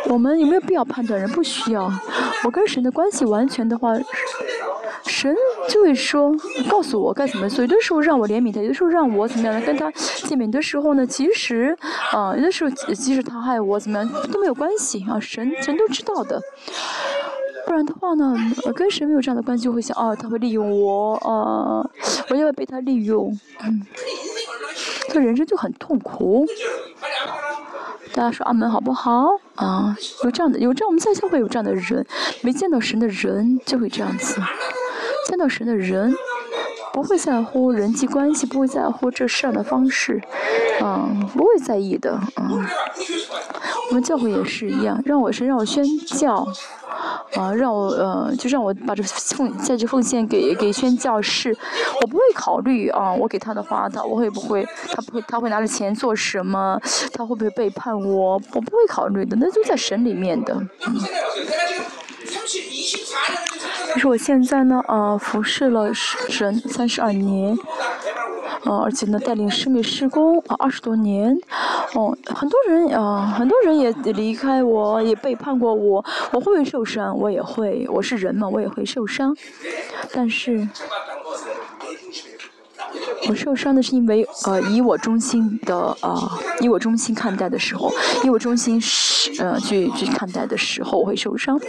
[0.09, 1.29] 我们有没有必要判断人？
[1.31, 1.93] 不需要。
[2.45, 3.93] 我跟神的关系完全的话，
[5.05, 5.35] 神
[5.69, 6.33] 就会说，
[6.69, 7.63] 告诉我该怎么做。
[7.63, 9.91] 有的时候让我怜悯他，有的时候让我怎么样的跟他
[10.25, 11.07] 见面的时候呢？
[11.07, 11.77] 其实，
[12.13, 16.41] 啊，有的时候即使他害我怎么样都没有关系啊，神神都知道的。
[17.73, 18.37] 不然的话呢，
[18.77, 21.81] 跟神没有这样的关系，就会想，啊，他会利用我，啊，
[22.29, 23.81] 我要被他利用，嗯，
[25.09, 26.47] 这人生就很痛苦。
[28.13, 29.31] 大家说阿门好不好？
[29.55, 32.07] 啊，有这样的，有这样，我们在教会有这样的人，
[32.43, 34.39] 没见到神的人就会这样子，
[35.31, 36.15] 见到神的人
[36.93, 40.21] 不会在乎人际关系，不会在乎这事儿的方式，
[40.81, 42.51] 啊，不会在意的，啊，
[43.89, 46.47] 我们教会也是一样，让我是让我宣教。
[47.35, 51.57] 啊，让我呃，就让我把这奉在这奉献给给宣教士，
[52.01, 56.79] 我不会考虑啊，我给他的话，他我会不会，他不会，他会拿着钱做什么？
[57.15, 58.35] 他会不会背叛我？
[58.35, 60.55] 我不会考虑的，那就在神里面的。
[63.93, 67.57] 可是我现在呢，呃，服侍了神三十二年。
[68.65, 71.37] 呃，而且呢，带领师妹施工啊，二十多年，
[71.95, 77.19] 哦，很多人啊，很多人也离开我，也背叛过我，我会不会受伤？
[77.19, 79.37] 我也会，我是人嘛，我也会受伤。
[80.13, 80.69] 但是，
[83.29, 87.93] 我受伤的是因为呃，以我中心的啊，以我中心看待的时候，
[88.25, 91.61] 以我中心是呃去去看待的时候，我会受伤。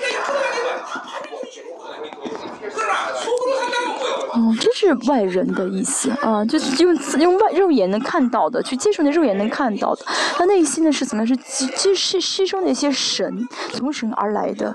[4.36, 10.04] 哦，这是外人的意思啊，就是用用外肉眼能看到的去接受那肉眼能看到的，
[10.36, 11.28] 他内心呢是怎么样？
[11.28, 14.74] 是吸吸吸吸收那些神从神而来的，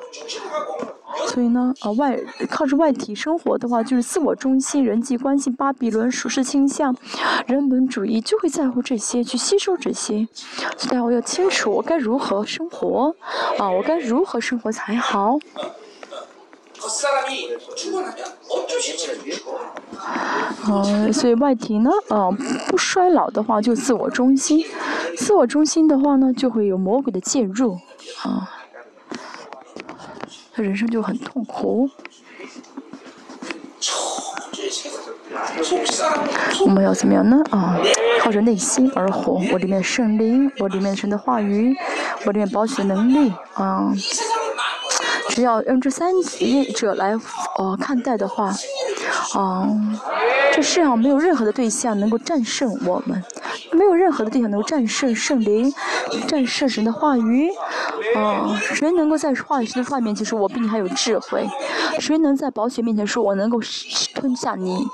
[1.26, 6.94] 所以呢，啊外靠着外体生活的话，就是自我中心、人际关系、巴比伦、属世倾向、
[7.46, 10.26] 人本主义，就会在乎这些，去吸收这些。
[10.76, 13.14] 所以我要清楚我该如何生活，
[13.58, 15.38] 啊，我该如何生活才好。
[20.66, 22.36] 嗯，所以外体呢，嗯，
[22.68, 24.64] 不衰老的话就自我中心，
[25.16, 27.76] 自我中心的话呢就会有魔鬼的介入，
[28.22, 28.48] 啊，
[30.58, 31.88] 他人生就很痛苦。
[36.62, 37.40] 我们要怎么样呢？
[37.52, 37.78] 啊，
[38.20, 39.40] 靠着内心而活。
[39.52, 41.76] 我里面圣灵，我里面神的话语，
[42.24, 43.94] 我里面保险能力，啊，
[45.28, 46.12] 只要用这三
[46.74, 47.14] 者来
[47.58, 48.52] 呃看待的话，
[49.34, 49.68] 啊，
[50.52, 53.22] 这世上没有任何的对象能够战胜我们，
[53.72, 55.72] 没有任何的对象能够战胜圣灵，
[56.26, 57.50] 战胜神的话语。
[58.16, 61.46] 啊，谁能够在话语神的话面前说我比你还有智慧？
[62.00, 63.60] 谁能在宝血面前说我能够
[64.14, 64.86] 吞下你？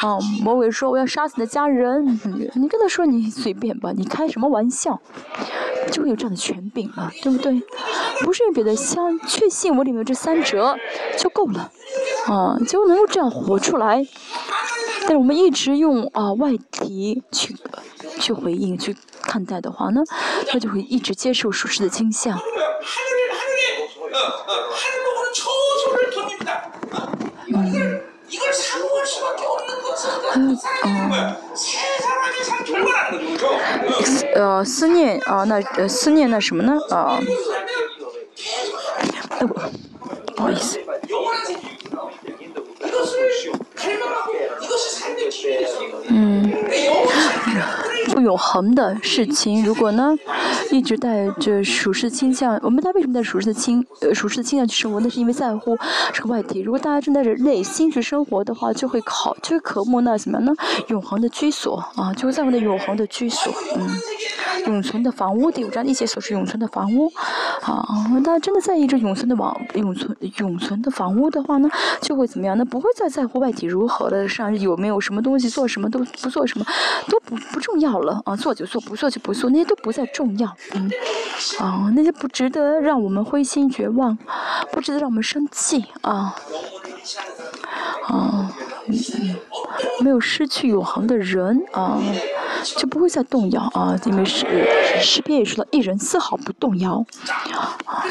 [0.00, 2.18] 啊，魔鬼说我要杀死你的家人，
[2.54, 4.98] 你跟他说你随便吧，你开什么玩笑？
[5.90, 7.62] 就会有这样的权柄了，对不对？
[8.20, 10.76] 不是别的，相确信我里面这三折
[11.16, 11.70] 就够了，
[12.26, 14.06] 啊，就能够这样活出来。
[15.00, 17.56] 但是我们一直用啊外敌去
[18.18, 20.02] 去回应去看待的话呢，
[20.48, 22.38] 他就会一直接受属实的倾向。
[27.48, 28.00] 嗯。
[30.34, 30.58] 嗯，
[34.34, 36.78] 呃，思念啊，那呃，思念那什么呢？
[36.90, 37.20] 啊，
[39.30, 40.78] 哎，不好意思。
[46.08, 46.52] 嗯，
[48.16, 50.14] 不永恒的事情，如果呢，
[50.72, 54.98] 一直带着属实倾向，我们他为什么带属实的倾呃属实的倾向去生活？
[55.00, 55.76] 那是因为在乎
[56.14, 56.60] 这个外体。
[56.60, 60.54] 如果大家正带着内心去生活的话，就会考就会渴慕那怎么样呢？
[60.88, 63.86] 永恒的居所啊，就会在乎那永恒的居所，嗯，
[64.68, 65.50] 永存的房屋。
[65.50, 67.12] 第五章一节所是永存的房屋，
[67.60, 67.84] 啊，
[68.24, 71.68] 大家真的在意这永存的网永存永存的房屋的话呢，
[72.00, 72.56] 就会怎么样？
[72.56, 76.64] 那不会再在乎外体如何了，上有没有什么东西做什么都不做什么
[77.10, 80.90] 都不不重要了啊，做就做，不做就不做，那些都不再重要，嗯，
[81.58, 84.16] 啊，那些不值得让我们灰心绝望，
[84.72, 86.34] 不值得让我们生气啊，
[88.06, 88.52] 啊，
[88.88, 89.36] 嗯，
[90.00, 92.00] 没有失去永恒的人啊，
[92.76, 94.46] 就不会再动摇啊，因为诗
[95.00, 97.04] 诗篇也说到，一人丝毫不动摇，
[97.86, 98.04] 啊。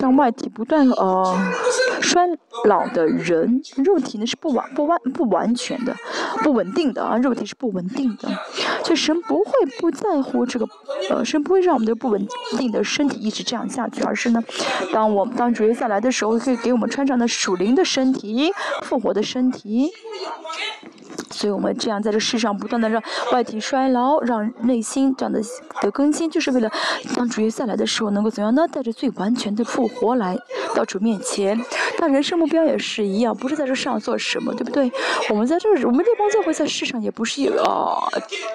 [0.00, 1.36] 让外体不断呃
[2.00, 2.22] 衰
[2.64, 5.94] 老的人，肉体呢是不完不完不完全的，
[6.42, 8.28] 不稳定的啊，肉体是不稳定的，
[8.84, 10.66] 所以神不会不在乎这个，
[11.10, 12.26] 呃，神不会让我们的不稳
[12.56, 14.42] 定的身体一直这样下去，而是呢，
[14.92, 19.92] 当我们当主耶稣来的时候，可以给我们穿上的属灵的身体，复活的身体。
[21.38, 23.00] 所以我们这样在这世上不断的让
[23.32, 25.40] 外体衰老，让内心这样的
[25.80, 26.68] 的更新，就是为了
[27.14, 28.66] 当主耶稣来的时候能够怎样呢？
[28.66, 30.36] 带着最完全的复活来
[30.74, 31.56] 到主面前。
[31.96, 34.90] 但人生目标也是一样，不是在这世上做什么，对不对？
[35.30, 38.08] 我们在这，我们这帮教会在世上也不是啊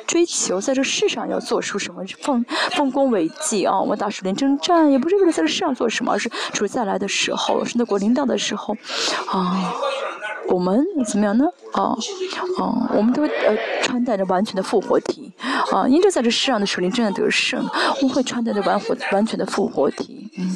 [0.05, 8.75] 追求在这世上要做出什么丰丰功伟绩啊，我们打属灵征战也不是为了在这世上做什么，而是主再来的时候，神的国领导的时候
[9.27, 9.73] 啊。
[10.49, 11.45] 我们怎么样呢？
[11.71, 11.95] 啊，
[12.59, 15.31] 啊，我们都呃穿戴着完全的复活体，
[15.71, 17.67] 啊，因着在这世上的属灵真的得胜，
[18.01, 20.55] 我们会穿戴着完活完全的复活体，嗯。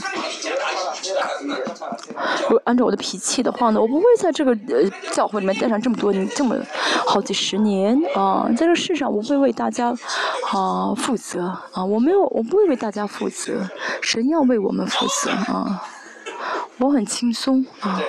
[2.43, 6.55] 如果按照我的脾气的话呢，我不会在这个呃教会里面待上这么多年，这么
[7.05, 9.89] 好几十年啊，在这世上我会为大家
[10.51, 13.61] 啊负责啊，我没有，我不会为大家负责，
[14.01, 15.81] 神要为我们负责啊，
[16.77, 17.99] 我很轻松啊。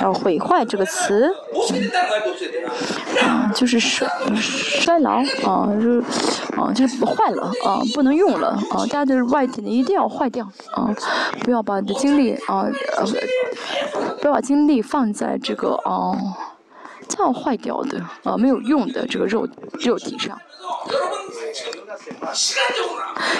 [0.00, 1.28] 要毁坏这个词，
[3.20, 6.02] 啊，就是衰衰老，啊，就是
[6.56, 10.94] 啊，就是坏了，啊，不能用了，啊，大家的外体呢一定要坏掉，啊，
[11.42, 12.66] 不要把你的精力，啊，
[12.96, 13.04] 呃，
[14.20, 16.16] 不要把精力放在这个，啊，
[17.08, 19.48] 这样坏掉的，啊，没有用的这个肉
[19.80, 20.38] 肉体上。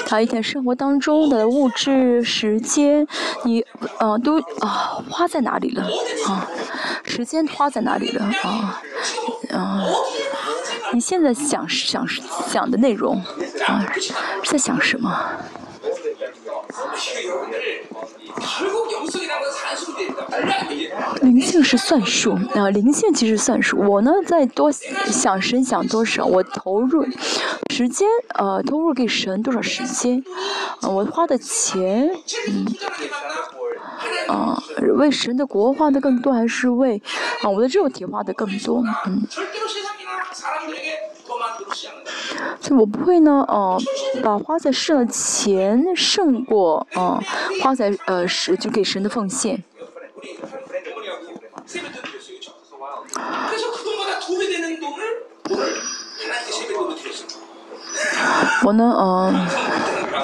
[0.06, 3.06] 他一天生活当中的物质、时间，
[3.44, 3.64] 你
[3.98, 5.84] 呃都啊花在哪里了
[6.26, 6.48] 啊？
[7.04, 8.82] 时间花在哪里了啊？
[9.52, 9.84] 啊，
[10.92, 13.22] 你现在想想想的内容
[13.66, 13.86] 啊，
[14.44, 15.14] 在想什么？
[21.22, 23.78] 灵性是算数啊，灵性其实算数。
[23.78, 27.04] 我呢，在多想神想多少，我投入
[27.70, 30.22] 时间呃，投入给神多少时间，
[30.82, 32.10] 我花的钱，
[32.48, 32.66] 嗯，
[34.28, 34.62] 啊，
[34.96, 37.02] 为神的国花的更多，还是为
[37.42, 38.82] 啊我的肉体花的更多？
[39.06, 39.22] 嗯。
[42.60, 43.80] 所以我不会呢，呃，
[44.22, 47.22] 把花在神的钱胜过，呃，
[47.62, 49.62] 花在呃是就给神的奉献。
[58.64, 59.46] 我呢，嗯，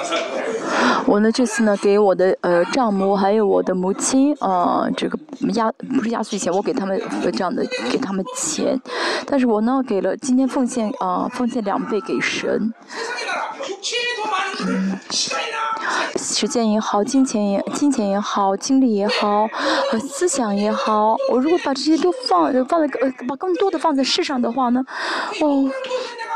[1.07, 5.17] 我呢这次呢给我的呃丈母还有我的母亲，呃，这个
[5.53, 8.79] 压不是压岁钱，我给他们这样的给他们钱，
[9.25, 12.73] 但是我呢给了今天奉献啊奉献两倍给神。
[14.67, 14.97] 嗯，
[16.17, 19.47] 时间也好，金钱也金钱也好，精力也好，
[19.91, 24.83] 呃，思想也好，我如果把这些都放放在呃把更多的放在世上的话呢，
[25.41, 25.69] 哦，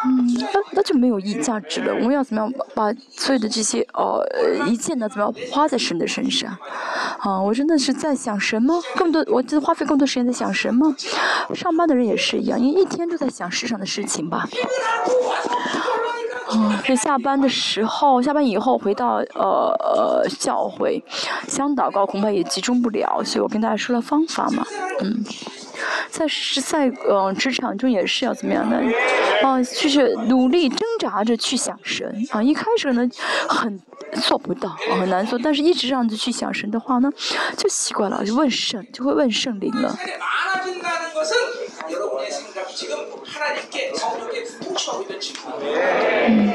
[0.05, 1.93] 嗯，那那就没有意义价值了。
[1.95, 4.24] 我们要怎么样把所有的这些呃
[4.68, 6.56] 一切呢，怎么样花在神的身上？
[7.20, 8.80] 啊，我真的是在想什么？
[8.95, 10.95] 更多，我就花费更多时间在想什么？
[11.56, 14.47] 上班的人也是一样，因为一天都在想世上的事情吧。
[16.52, 21.04] 嗯，就下班的时候，下班以后回到呃呃教会，
[21.47, 24.66] 想祷告恐怕也集中不了，所以我跟大家说了方法嘛，
[25.02, 25.24] 嗯，
[26.09, 28.77] 在是在呃职场中也是要怎么样的，
[29.43, 33.07] 啊，就是努力挣扎着去想神啊，一开始呢
[33.47, 33.80] 很
[34.21, 34.69] 做不到，
[34.99, 37.11] 很难做，但是一直这样子去想神的话呢，
[37.57, 39.97] 就习惯了，就问圣，就会问圣灵了。
[46.27, 46.53] 嗯，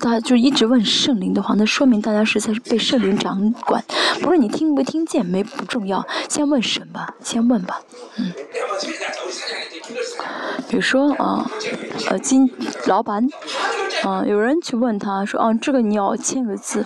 [0.00, 3.84] 大家就一直问圣灵的话，那说明大家是在被圣灵掌管。
[4.22, 7.80] 不是你听没听见没不重要，先问神吧，先问吧，
[8.16, 8.32] 嗯。
[10.68, 11.50] 比如说啊，
[12.10, 12.50] 呃，金
[12.86, 13.26] 老板，
[14.02, 16.84] 啊，有人去问他说，啊，这个你要签个字，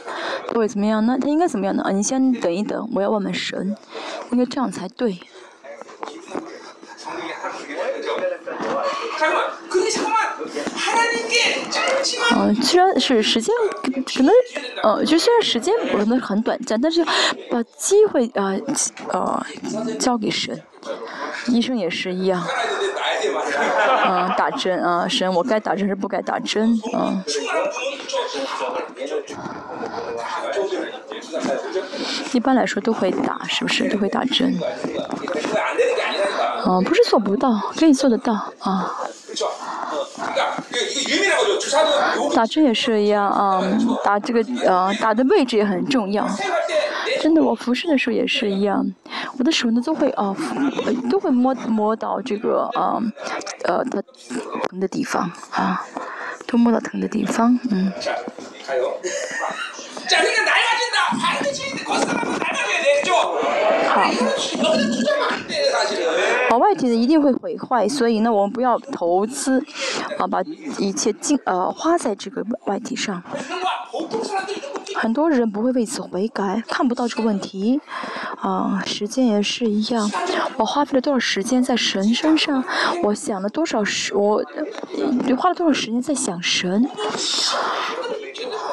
[0.48, 1.16] 他会怎么样呢？
[1.20, 1.82] 他应该怎么样呢？
[1.82, 3.76] 啊，你先等一等，我要问问神，
[4.30, 5.18] 应该这样才对。
[12.34, 14.32] 嗯，虽然是时间可能，
[14.82, 17.05] 呃，就虽然时间可能很短暂，但是
[17.51, 18.55] 把机会啊，
[19.12, 19.47] 呃，
[19.99, 20.61] 交给神。
[21.49, 22.45] 医生也是一样。
[24.05, 27.22] 嗯，打针啊，神，我该打针是不该打针啊。
[32.32, 34.59] 一般来说都会打，是不是都会打针？
[36.66, 38.97] 嗯，不是做不到，可以做得到啊。
[42.35, 43.62] 打针也是一样啊，
[44.05, 46.29] 打这个呃打的位置也很重要。
[47.20, 48.85] 真的，我服侍的时候也是一样，
[49.39, 50.35] 我的手呢都会啊，
[51.11, 53.01] 都会摸摸到这个啊
[53.64, 54.03] 呃它
[54.68, 55.85] 疼的地方啊，
[56.47, 57.93] 都摸到疼的地方，嗯。
[63.89, 64.03] 好。
[66.51, 69.64] 好，外体的一定会毁坏，所以呢，我们不要投资，
[70.18, 70.43] 啊，把
[70.79, 73.23] 一切精呃花在这个外体上。
[74.97, 77.81] 很多人不会为此悔改，看不到这个问题，
[78.37, 80.11] 啊，时间也是一样。
[80.59, 82.62] 我花费了多少时间在神身上？
[83.03, 84.14] 我想了多少时？
[84.14, 84.45] 我
[85.39, 86.87] 花了多少时间在想神？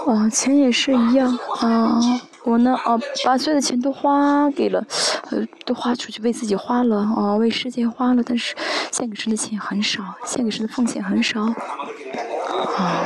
[0.05, 1.99] 啊，钱也是一样啊。
[2.43, 4.83] 我呢，啊，把所有的钱都花给了，
[5.29, 8.55] 呃，都花出去为自己花了，啊，为世界花了，但是
[8.91, 13.05] 献给神的钱很少，献给神的奉献很少，啊。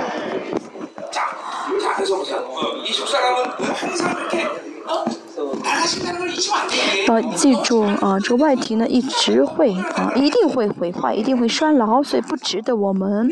[7.08, 13.30] 要记住啊，这外体呢一直会啊，一定会毁坏，一定会衰老，所以不值得我们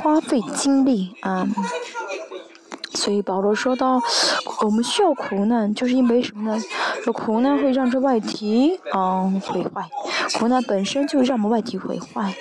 [0.00, 1.46] 花费精力啊。
[2.98, 4.00] 所以保罗说到，
[4.64, 6.60] 我们需要苦难，就是因为什么呢？
[7.04, 9.88] 这苦难会让这外体嗯毁坏，
[10.36, 12.34] 苦难本身就让我们外体毁坏，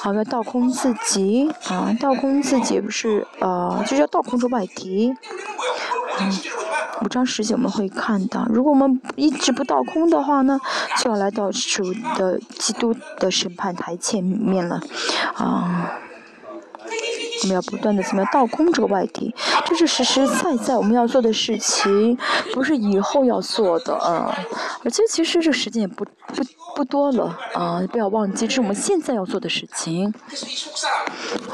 [0.00, 5.14] 好要倒空自己啊，倒空自己不是呃，就要倒空这外体。
[6.18, 6.32] 嗯，
[7.02, 10.60] 五章十节我们会看到，如果我们一直不倒空的话呢，
[10.98, 14.82] 就要来到主的基督的审判台前面了，
[15.34, 15.92] 啊。
[17.42, 19.34] 我们要不断的怎么样倒空这个外体，
[19.64, 22.16] 这是实实在在我们要做的事情，
[22.52, 24.36] 不是以后要做的啊。
[24.84, 26.42] 而且其实这时间也不不
[26.76, 30.12] 不多了啊，不要忘记这是我们现在要做的事情。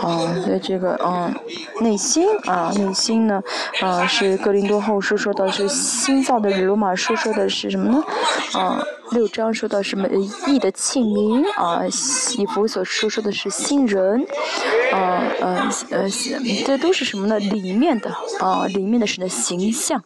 [0.01, 1.32] 啊，所以这个啊，
[1.80, 3.41] 内心啊，内心呢，
[3.80, 8.05] 啊是格林多后书说的是新造的罗马书说的是什么呢？
[8.55, 8.82] 啊。
[9.12, 10.09] 六章说到什么
[10.49, 11.80] 义的庆名啊，
[12.37, 14.20] 以弗所书说的是新人，
[14.93, 16.09] 啊嗯呃，
[16.64, 17.39] 这都是什么呢？
[17.39, 18.11] 里面的
[18.41, 20.03] 啊，里面的神的形象，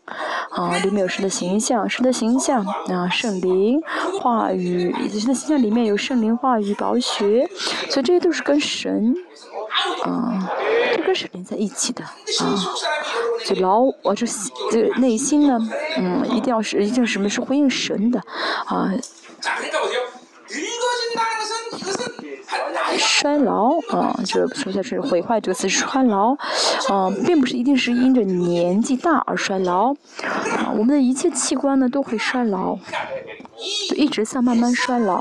[0.50, 3.80] 啊，里面有神的形象，神的形象啊，圣灵
[4.20, 7.48] 话语，神的形象里面有圣灵话语、宝血，
[7.88, 9.14] 所以这些都是跟神。
[10.02, 10.50] 啊，
[10.94, 12.10] 这个是连在一起的啊，
[13.46, 14.26] 就老我这
[14.70, 15.58] 这内心呢，
[15.96, 18.20] 嗯，一定要是一定什么是回应神的
[18.66, 18.92] 啊。
[22.99, 26.32] 衰老啊，这说的是毁坏这个词衰老，
[26.88, 32.76] 啊，并不是一定是因着年纪大而衰老，啊，我们的一切器官呢都会衰老，
[33.88, 35.20] 就一直在慢慢衰老。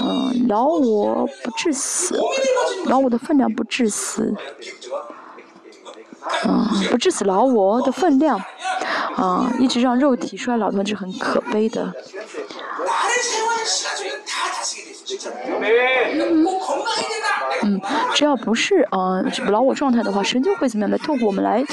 [0.00, 2.20] 嗯，老我不致死，
[2.86, 4.34] 老我的分量不致死，
[6.44, 8.36] 嗯，不致死老我的分量，
[9.16, 11.92] 啊，一直让肉体衰老那是很可悲的。
[17.62, 17.80] 嗯，
[18.14, 21.64] 只要不是啊老我状态的话，神就会怎么样来透过我们来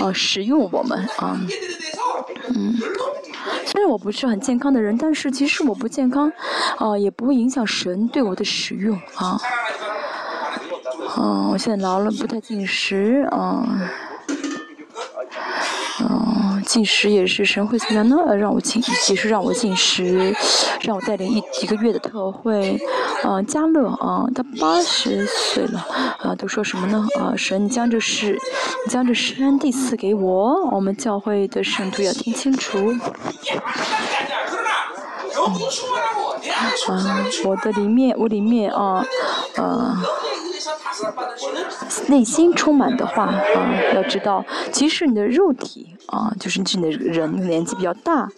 [0.00, 1.40] 啊使用我们啊，
[2.54, 2.74] 嗯。
[3.64, 6.32] 虽然我不是很健康的人，但是即使我不健康，
[6.78, 9.38] 啊，也不会影响神对我的使用啊。
[11.18, 13.64] 嗯，我现在老了，不太进食啊。
[16.00, 16.08] 嗯，
[16.68, 18.36] 进食也是神会怎么样呢？
[18.36, 20.36] 让我进，也是让我进食，
[20.82, 22.78] 让我带领一一个月的特会。
[23.24, 25.84] 啊，加勒啊，他八十岁了
[26.20, 27.08] 啊，都说什么呢？
[27.18, 28.38] 啊，神将这事，
[28.90, 32.94] 将这山地赐给我，我们教会的圣徒要听清楚。
[36.86, 39.02] 啊，我的里面，我里面啊，
[39.56, 40.02] 啊。
[42.08, 43.42] 内心充满的话啊，
[43.94, 48.28] 要知道，即使你的肉体啊，就是你的人年纪比较大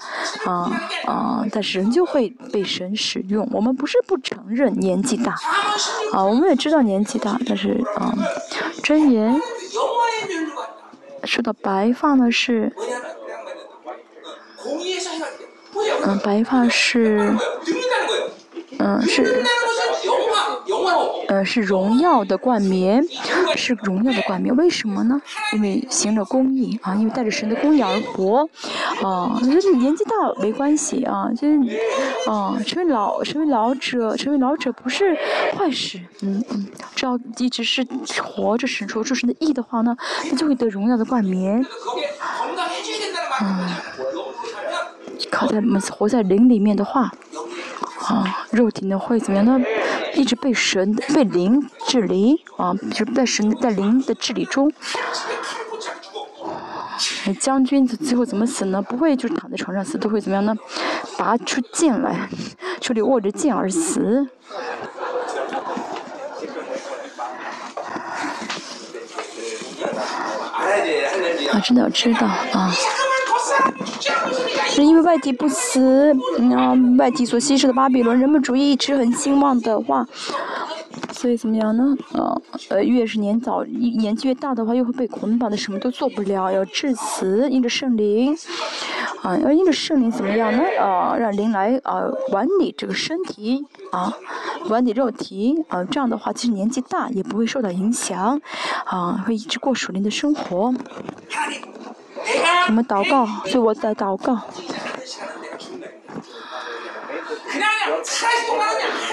[0.45, 0.71] 啊
[1.07, 3.49] 啊，但是人就会被神使用。
[3.53, 5.35] 我们不是不承认年纪大
[6.13, 8.15] 啊，我们也知道年纪大，但是啊，
[8.83, 9.41] 真言
[11.25, 12.73] 说到白发呢是，
[16.05, 17.35] 嗯，白发是，
[18.81, 19.45] 嗯是。
[21.29, 23.05] 呃，是荣耀的冠冕，
[23.55, 24.55] 是荣耀的冠冕。
[24.57, 25.21] 为什么呢？
[25.53, 28.49] 因为行了公义啊，因为带着神的公义而活
[29.03, 29.39] 啊。
[29.41, 30.11] 就是年纪大
[30.41, 31.57] 没关系啊，就是
[32.29, 35.17] 啊，成为老，成为老者，成为老者不是
[35.57, 36.01] 坏事。
[36.23, 36.67] 嗯嗯，
[36.97, 37.87] 只要一直是
[38.21, 39.97] 活着，使出出神的义的话呢，
[40.31, 41.65] 那就会得荣耀的冠冕。
[43.41, 43.69] 嗯，
[45.31, 45.61] 靠在
[45.91, 47.13] 活在灵里面的话。
[48.07, 49.61] 啊，肉体呢会怎么样呢？
[50.15, 54.73] 一直被神、被灵治理啊，就是在神在灵的治理中。
[57.41, 58.83] 将军最后怎么死呢？
[58.83, 60.55] 不会就是躺在床上死，都会怎么样呢？
[61.17, 62.29] 拔出剑来，
[62.81, 64.27] 手里握着剑而死。
[71.53, 72.73] 啊，真的要知道啊。
[74.85, 80.07] 因为外敌不死，嗯，外敌所吸收的巴比伦人本主义一直很兴旺的话，
[81.13, 81.97] 所以怎么样呢？
[82.13, 88.37] 呃，呃，越是年早，年纪越大的话，又会被捆绑的，什么都做不了，要致死，因着圣灵，
[89.23, 90.63] 啊，要因着圣灵怎么样呢？
[90.81, 94.13] 啊，让灵来啊管理这个身体，啊，
[94.69, 98.41] 管理肉体，啊，这样的话，即使年纪大也不会受到影响，
[98.87, 100.73] 啊，会一直过属灵的生活。
[102.69, 104.39] 我们祷告，所以我在祷告，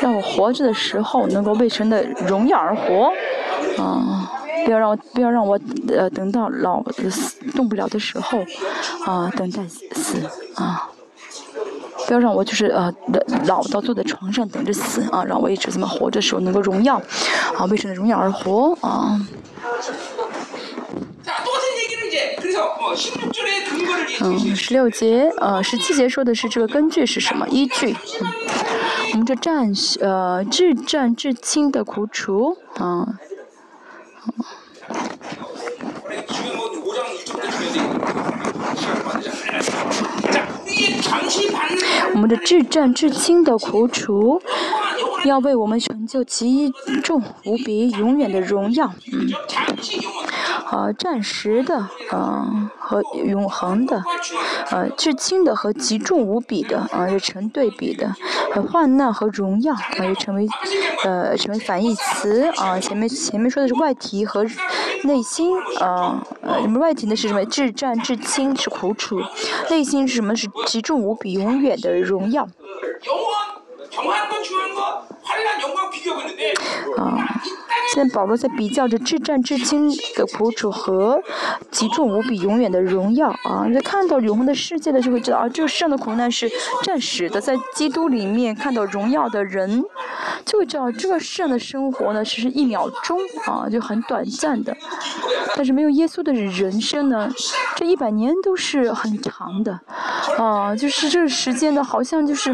[0.01, 3.11] 让我活着的时候能够为神的荣耀而活，
[3.81, 4.31] 啊，
[4.65, 8.39] 不要让我不要让我呃等到老死动不了的时候，
[9.05, 10.21] 啊，等待死
[10.55, 10.89] 啊，
[12.05, 12.93] 不要让我就是呃
[13.45, 17.01] 老到坐在床上等着死啊，让我一直这么活着的时候能够荣耀，
[17.57, 19.19] 啊，为神的荣耀而活啊。
[24.19, 27.47] 嗯，十六节，呃，十七节说的是这个根据是什么？
[27.49, 27.95] 依据，
[29.13, 33.07] 我们这战，呃，至战至亲的苦楚，啊，
[42.13, 44.41] 我们的至战至亲的苦楚，
[45.25, 46.71] 要为我们成就极
[47.03, 49.27] 重无比、永远的荣耀，嗯。
[50.69, 54.03] 呃，暂时的，嗯，和永恒的，
[54.69, 58.13] 呃，至轻的和极重无比的，啊，是成对比的，
[58.53, 60.45] 和患难和荣耀，啊，成为，
[61.05, 64.45] 呃，成为反义词，啊，前面前面说的是外体和
[65.03, 67.15] 内心，啊，呃，什么外体呢？
[67.15, 67.45] 是什么？
[67.45, 69.21] 至战至轻是苦楚，
[69.69, 70.35] 内心是什么？
[70.35, 72.45] 是极重无比、永远的荣耀。
[75.27, 76.53] 환란 영광 비교했는데
[77.93, 81.21] 现在保罗在比较着至战至今的苦楚和
[81.71, 83.65] 极重无比永远的荣耀啊！
[83.73, 86.49] 在看到永恒的世界的就会，知道啊，这个世上的苦难是
[86.83, 89.83] 暂时的，在基督里面看到荣耀的人，
[90.45, 94.75] 就会知道这个世上的生活呢，只是一秒钟啊，就很短暂的。
[95.55, 97.29] 但是没有耶稣的人生呢，
[97.75, 99.79] 这一百年都是很长的
[100.37, 102.51] 啊，就是这个时间呢，好像就是，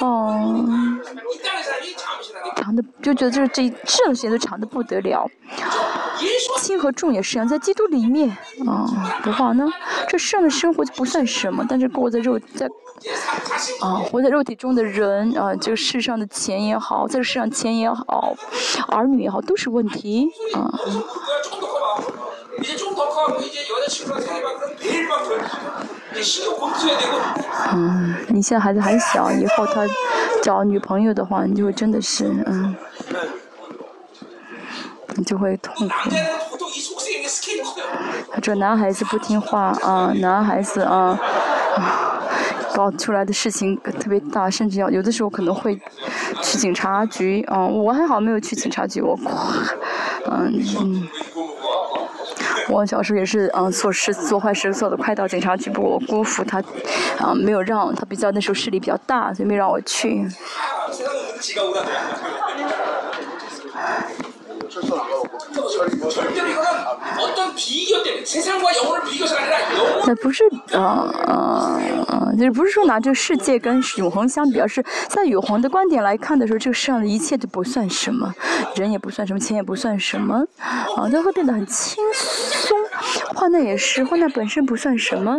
[0.00, 1.00] 嗯。
[2.56, 5.26] 长的就觉得就是这这样的时间都长的不得了，
[6.58, 8.28] 轻和重也是一样，在基督里面
[8.66, 9.66] 啊的话呢，
[10.08, 12.68] 这世上的生活就不算什么，但是过在肉在
[13.80, 18.34] 啊活在肉体中的人啊，这个世上的钱也好，在世上钱也好，
[18.88, 20.70] 儿女也好，都是问题啊。
[27.72, 29.86] 嗯你现在孩子还小，以后他
[30.42, 32.74] 找女朋友的话，你就会真的是嗯，
[35.14, 35.94] 你就会痛苦。
[38.42, 41.18] 这男孩子不听话啊，男孩子啊，
[42.74, 45.80] 搞出来的事情特别大，甚至要有的时候可能会
[46.42, 47.64] 去警察局啊。
[47.66, 49.16] 我还好没有去警察局，我
[50.26, 51.08] 嗯嗯。
[52.70, 56.62] 我小时候也是，嗯，做事做坏事做的快到警察局，不过我姑父他，
[57.18, 60.26] 啊，没有让他比较那时候势力比较大，所以没让我去。
[70.06, 70.80] 那不是，呃
[71.26, 78.32] 呃呃，就是不是说拿这个世界跟永恒相比，而是在永恒的观点来看的时候，这个世上的一切都不算什么，
[78.74, 80.44] 人也不算什么，钱也不算什么，
[80.96, 82.78] 啊，都会变得很轻松。
[83.34, 85.38] 患难也是，患难本身不算什么。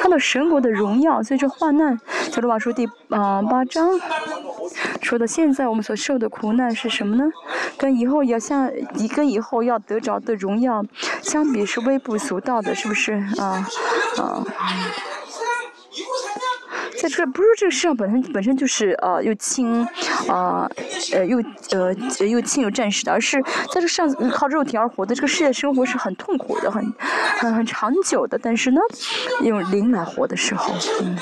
[0.00, 1.98] 看到神国的荣耀，所以这患难，
[2.32, 4.00] 小罗马书第啊八章。
[5.10, 7.24] 说到现在，我们所受的苦难是什么呢？
[7.76, 8.70] 跟以后要像，
[9.16, 10.84] 跟以后要得着的荣耀
[11.20, 13.66] 相比，是微不足道的，是不是啊？
[14.18, 14.46] 啊。
[17.00, 19.84] 在这不是这个世上本身本身就是呃又轻，
[20.28, 20.70] 啊
[21.12, 21.42] 呃又
[21.72, 21.92] 呃
[22.24, 23.42] 又轻又暂时的，而是
[23.74, 26.94] 在这上靠肉体而活的这个世界生活是很痛苦的，很
[27.40, 28.38] 很很长久的。
[28.40, 28.80] 但是呢，
[29.42, 31.16] 用灵来活的时候，嗯。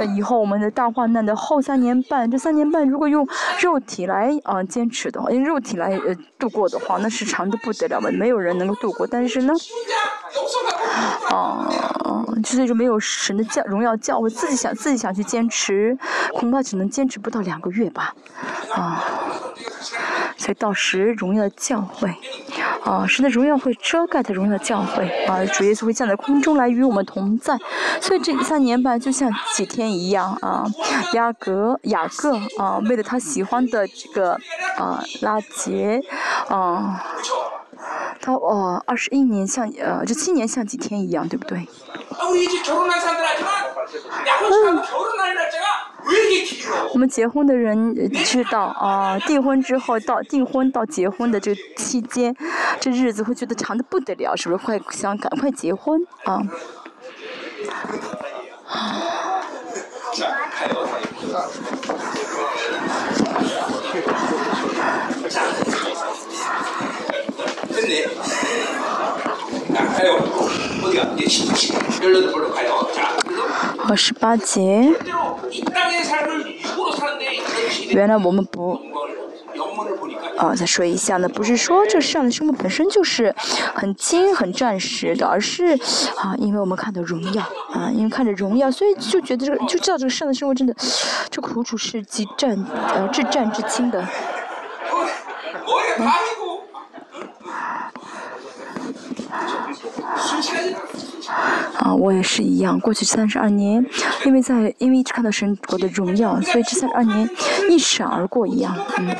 [0.00, 3.28] 那以后我们的大患难的后三年半，这三年半如果用
[3.60, 9.06] 肉体来啊坚持的话，用肉体来呃度过的话，那是长的不得了的，没有人能够度过。
[9.06, 9.52] 但是呢，
[11.28, 11.68] 啊，
[12.42, 15.98] 就是说没有神的教荣耀教会，自己想自己想去坚持，
[16.32, 18.14] 恐怕只能坚持不到两个月吧，
[18.74, 19.04] 啊。
[20.36, 22.14] 所以到时荣耀的教会，
[22.84, 27.58] 啊，神的荣耀会遮盖的荣耀的教会，啊，主耶稣会降在空中来与我们同在。
[28.00, 30.64] 所以这三年半就像几天一样啊，
[31.14, 34.32] 雅各雅各啊，为了他喜欢的这个
[34.76, 36.02] 啊拉杰，
[36.48, 37.02] 啊，
[38.20, 41.66] 他哦二十一年像呃这七年像几天一样，对不对？
[46.92, 47.94] 我们结婚的人
[48.24, 52.34] 知道啊，订婚之后到订婚到结婚的这期间，
[52.80, 54.64] 这日子会觉得长的不得了，是不是？
[54.64, 56.42] 快想赶快结婚啊！
[73.88, 74.92] 二十八节。
[77.88, 78.80] 原来我们不，
[80.36, 83.34] 啊，再说一下呢，不是说这世上的生活本身就是
[83.74, 85.78] 很轻很暂时的，而是
[86.16, 90.74] 啊，因为我们看到荣耀啊，因为看着荣耀，所以就觉得这个就知道这个世上的生活真的，
[91.30, 92.64] 这苦楚是极战
[92.94, 94.06] 呃至战至轻的。
[101.76, 102.78] 啊，我也是一样。
[102.80, 103.84] 过去三十二年，
[104.24, 107.28] 因为在因为一直看到神国的荣耀，所以这三十二年
[107.68, 108.76] 一闪而过一样。
[108.98, 109.16] 嗯。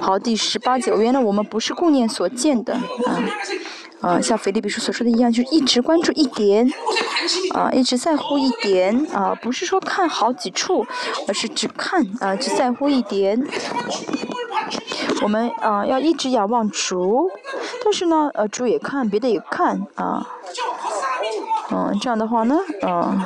[0.00, 3.22] 好，第十八节，原来我们不是顾念所见的啊，
[4.00, 6.68] 啊，像腓立比书所说的一样，就一直关注一点，
[7.54, 10.86] 啊，一直在乎一点，啊，不是说看好几处，
[11.26, 13.40] 而是只看啊，只在乎一点。
[15.22, 17.30] 我们啊要一直仰望主，
[17.84, 20.26] 但是呢，呃，主也看，别的也看啊，
[21.70, 23.24] 嗯，这样的话呢，嗯，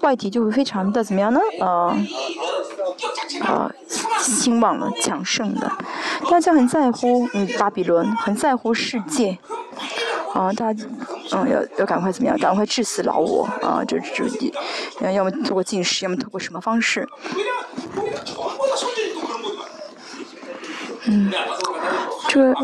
[0.00, 1.40] 外体就会非常的怎么样呢？
[1.60, 1.96] 啊，
[3.42, 3.70] 啊，
[4.20, 5.70] 兴旺了，强盛的，
[6.30, 9.38] 大家很在乎，嗯，巴比伦很在乎世界，
[10.34, 10.72] 啊，大，
[11.32, 12.38] 嗯，要要赶快怎么样？
[12.38, 14.24] 赶快治死老我，啊，就就
[15.00, 17.08] 要要么通过进食，要么通过什么方式？
[21.06, 21.32] 嗯，
[22.28, 22.54] 这个，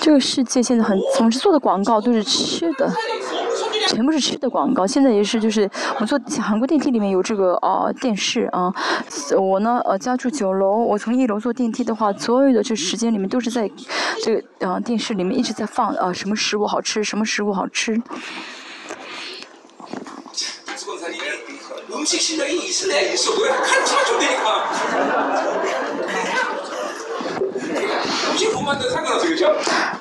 [0.00, 2.90] 这个世界现在很总是做的广告都是吃的。
[3.88, 5.68] 全部是吃的广告，现在也是，就是
[5.98, 8.72] 我坐韩国电梯里面有这个啊电视啊，
[9.36, 13.68] 我呢呃家住九楼，我从一楼坐电梯的话，所有的这时间里面都是在
[14.22, 18.00] 这个啊电视里面一直在放啊什么食物好吃，什么食物好吃。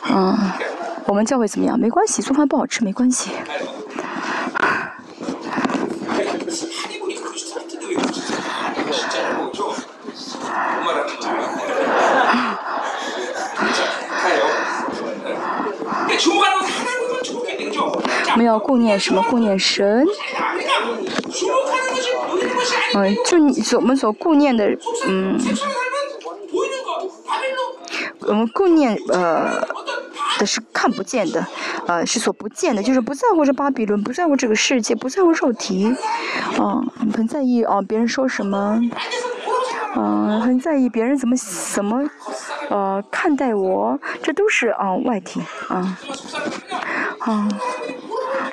[0.09, 0.37] 嗯，
[1.05, 1.79] 我们教会怎么样？
[1.79, 3.31] 没关系，做饭不好吃没关系。
[18.33, 19.23] 我们要顾念什么？
[19.29, 20.05] 顾念神。
[22.93, 24.65] 嗯，就你所我们所顾念的，
[25.07, 25.39] 嗯，
[28.27, 29.61] 我们顾念呃
[30.39, 31.45] 的是看不见的，
[31.87, 35.95] 呃是所不见的，就是不在乎这巴比伦，不在乎这个世界，不在乎肉体，
[36.59, 38.79] 嗯，很在意哦别人说什么，
[39.95, 41.35] 嗯，很在意别人怎么
[41.73, 42.09] 怎么
[42.69, 45.97] 呃看待我，这都是啊外体啊，
[47.19, 47.47] 啊。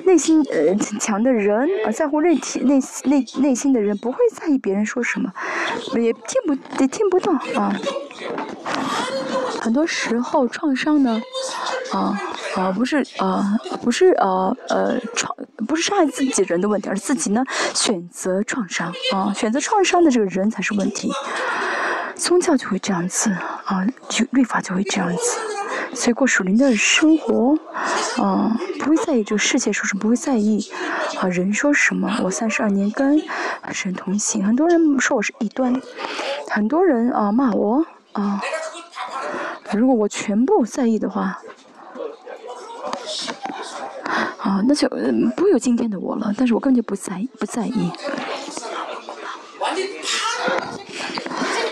[0.05, 5.31] 内心呃强的人啊，在乎内体内内内心的人不会在意别人说什么，
[6.01, 7.77] 也听不也听不到啊。
[9.69, 11.21] 很多时候创伤呢，
[11.93, 12.19] 啊
[12.57, 13.45] 啊不是啊
[13.83, 17.45] 不是啊呃创不是伤害自己人的问题，而是自己呢
[17.75, 21.13] 选择创伤啊选择创伤的这个人才是问题。
[22.17, 23.31] 宗教就会这样子
[23.67, 25.39] 啊，就律法就会这样子。
[25.95, 27.55] 所以过属灵的生活，
[28.17, 30.67] 啊，不会在意这个世界说什么，不会在意
[31.21, 32.11] 啊人说什么。
[32.25, 33.23] 我三十二年跟
[33.71, 35.79] 神同行，很多人说我是异端，
[36.49, 38.41] 很多人啊骂我啊。
[39.75, 41.41] 如果我全部在意的话，
[44.39, 44.89] 啊，那就
[45.37, 46.33] 不会有今天的我了。
[46.37, 47.91] 但是我根本就不在意不在意。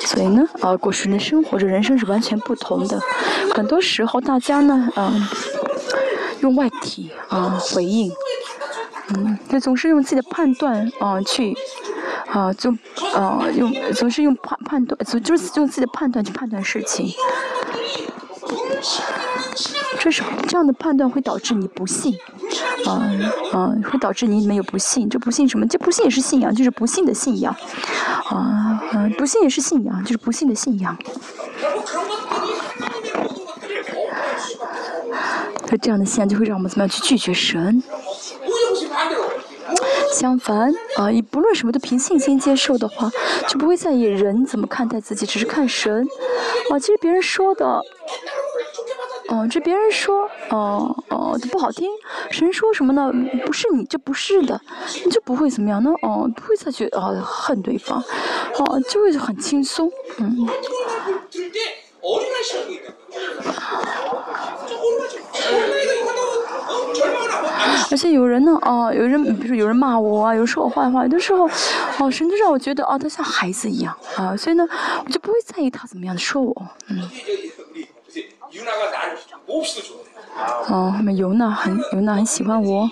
[0.00, 3.00] 所以呢，啊，过属灵的生活，这人生是完全不同的。
[3.54, 5.26] 很多时候，大家呢，嗯，
[6.40, 8.10] 用外体啊回应，
[9.14, 11.56] 嗯，他总是用自己的判断啊去，
[12.28, 12.70] 啊，就
[13.14, 17.10] 啊用总是用判判断，总就是用自己的判断去判断事情。
[19.98, 22.14] 这是这样的判断会导致你不信，
[22.84, 23.10] 啊
[23.52, 25.08] 啊，会导致你没有不信。
[25.08, 25.66] 这不信什么？
[25.66, 27.54] 这不信也是信仰，就是不信的信仰。
[28.28, 30.96] 啊啊，不信也是信仰，就是不信的信仰。
[35.68, 37.82] 那这样的信仰就会让我们怎么样去拒绝神？
[40.12, 43.10] 相反，啊，你不论什么都凭信心接受的话，
[43.48, 46.06] 就不会在意人怎么看待自己，只是看神。
[46.70, 47.80] 啊，其实别人说的，
[49.28, 51.88] 哦，这别人说，哦哦，这不好听。
[52.30, 53.10] 神说什么呢？
[53.44, 54.60] 不是你，这不是的，
[55.04, 55.90] 你就不会怎么样呢？
[56.02, 58.02] 哦，不会再去啊恨对方，
[58.58, 60.46] 哦，就会很轻松，嗯。
[67.90, 71.48] 而且有人呢，哦，有人，比如说有人骂我啊，有人说我坏话，有的时候，
[71.98, 74.66] 哦，甚至让我觉得，哦，他像孩子一样，啊，所以呢，
[75.04, 76.54] 我就不会在意他怎么样的说我，
[76.88, 77.08] 嗯。
[80.68, 82.88] 哦，后面尤娜很，尤娜很喜欢我。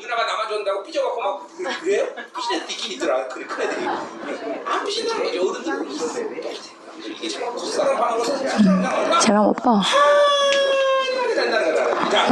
[8.58, 8.84] 嗯
[9.20, 9.72] 想让我抱。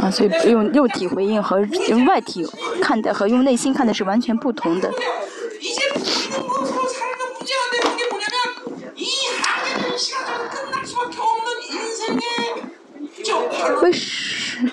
[0.01, 1.59] 啊，所以用肉体回应和
[1.89, 2.47] 用外体
[2.81, 4.91] 看待和用内心看待是完全不同的。
[13.81, 14.71] 为什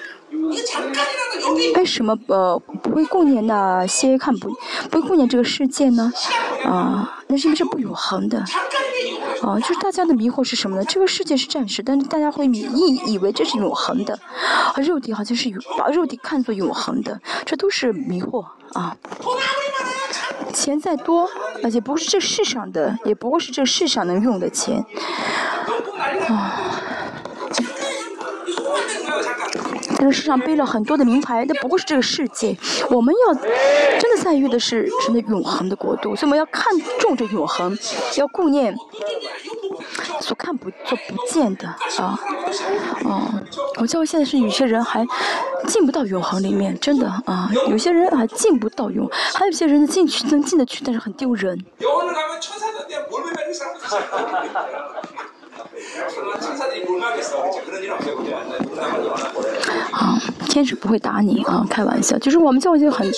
[1.74, 4.51] 为什么呃不会顾念那些看不
[4.90, 6.12] 不会顾念这个世界呢？
[6.64, 8.38] 啊，那是不是不永恒的？
[9.42, 10.84] 啊，就是大家的迷惑是什么呢？
[10.84, 14.18] 这个世界是暂时，但是大家会以以为这是永恒的，
[14.74, 18.44] 啊肉体好像是永把肉体看作永恒的，这都是迷惑
[18.74, 18.96] 啊。
[20.53, 21.30] 钱再多，
[21.62, 24.84] 而且不是这世上的，也不过是这世上能用的钱
[26.28, 26.70] 啊。
[30.01, 32.57] 在这世上背了很多的名牌，那不过是这个世界。
[32.88, 37.76] 我们要真的在意的是神的永恒的国度，所以我们要看重这永恒，
[38.16, 38.74] 要顾念
[40.20, 42.18] 所看不、所不见的啊。
[43.05, 43.30] 哦，
[43.76, 45.07] 我教现在是有些人还
[45.66, 51.62] 进不到永恒里面，真的啊，有些人还进不到永，还有些人进去能进得去，但是很丢人。
[59.92, 63.11] 啊，天使不会打你啊，开玩笑，就是我们教会就很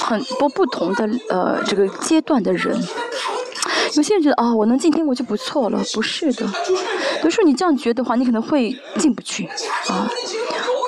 [0.00, 2.78] 很多不同的呃这个阶段的人。
[3.94, 6.46] 有些人觉得啊，我能进天国就不错了，不是的。
[7.24, 9.48] 有时候你这样觉得的话，你可能会进不去
[9.88, 10.10] 啊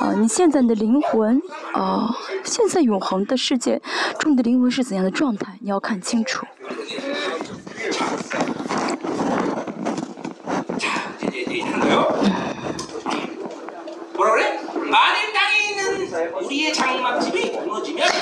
[0.00, 0.12] 啊！
[0.16, 1.40] 你现在的灵魂
[1.72, 3.80] 啊，现在永恒的世界
[4.18, 5.58] 中的灵魂是怎样的状态？
[5.62, 6.44] 你要看清楚。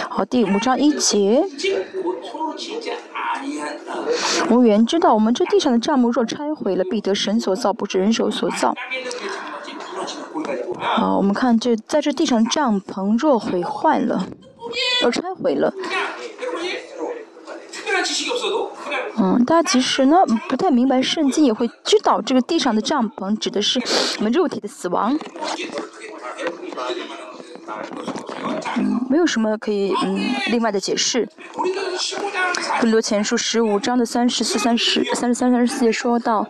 [0.08, 1.44] 好，第五章一节。
[4.50, 8.74] 无缘知道，我们这地上的帐幕若拆毁了，必得神所造，不是人手所造。
[10.78, 14.26] 好，我们看这在这地上帐篷若毁坏了，
[15.02, 15.72] 若拆毁了。
[19.18, 20.18] 嗯，大家其实呢
[20.48, 23.80] 不太明白圣经，也会知道这个地上的帐篷指的是
[24.18, 25.18] 我们肉体的死亡。
[28.76, 30.20] 嗯，没有什么可以嗯
[30.50, 31.28] 另外的解释。
[32.80, 36.46] 更多前书十五章的三十四、三十、三十三、三十四节说到，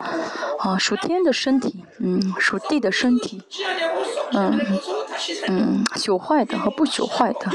[0.59, 3.41] 啊，属天的身体，嗯，属地的身体，
[4.32, 4.61] 嗯
[5.47, 7.51] 嗯，朽坏的和不朽坏的，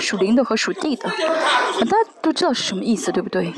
[0.00, 3.52] 属灵的和属地的，大家都知道是什么意思，对不对？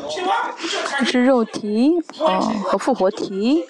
[0.99, 3.65] 这是肉体，啊，和复活体，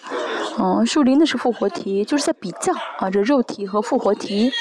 [0.59, 4.53] 嗯，属灵的是复活体，就是在比较啊，这肉体和复活体。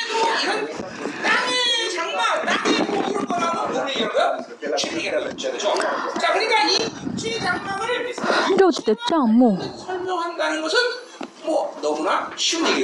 [8.57, 9.57] 肉体的帐幕，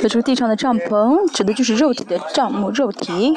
[0.01, 3.33] 在这个地上的帐篷，指的就是肉体的帐幕，肉体。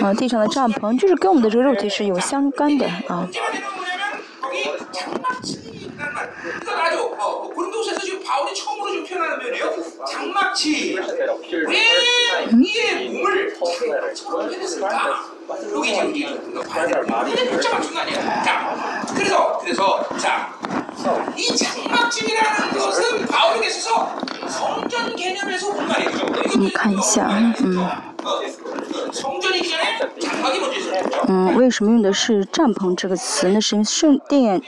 [0.00, 3.28] 啊，地上的帐篷就是跟我们的这个肉体是有相干的啊。
[26.56, 27.28] 你看一下，
[27.60, 27.86] 嗯。
[31.26, 33.48] 嗯，为什么用的是帐篷这个词？
[33.48, 34.60] 那是圣殿，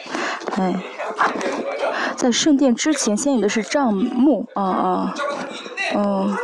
[0.57, 0.75] 哎，
[2.17, 5.15] 在圣殿之前先用的是帐幕，啊啊，
[5.95, 6.37] 嗯。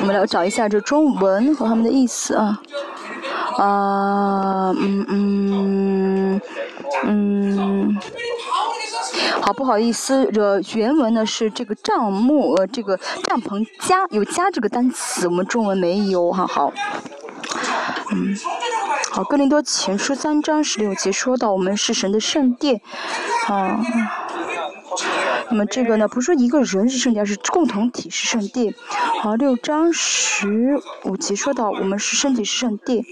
[0.00, 2.60] 我们来找一下这中文和他们的意思啊，
[3.58, 6.40] 啊，嗯嗯
[7.04, 7.96] 嗯，
[9.40, 16.72] 好不好意思，这原文呢是这个帐幕，呃，这个帐篷加有加这个单词，我们中文没有哈，好，
[18.12, 18.36] 嗯，
[19.10, 22.80] 好，哥林多前书三章十六节说到，我们是神的圣殿，
[23.48, 23.80] 啊。
[25.48, 28.74] 那么这个呢，不是说一个人是圣殿，而是共同体是圣殿。
[29.20, 33.04] 好，六章十五节说到我们是身体是圣殿，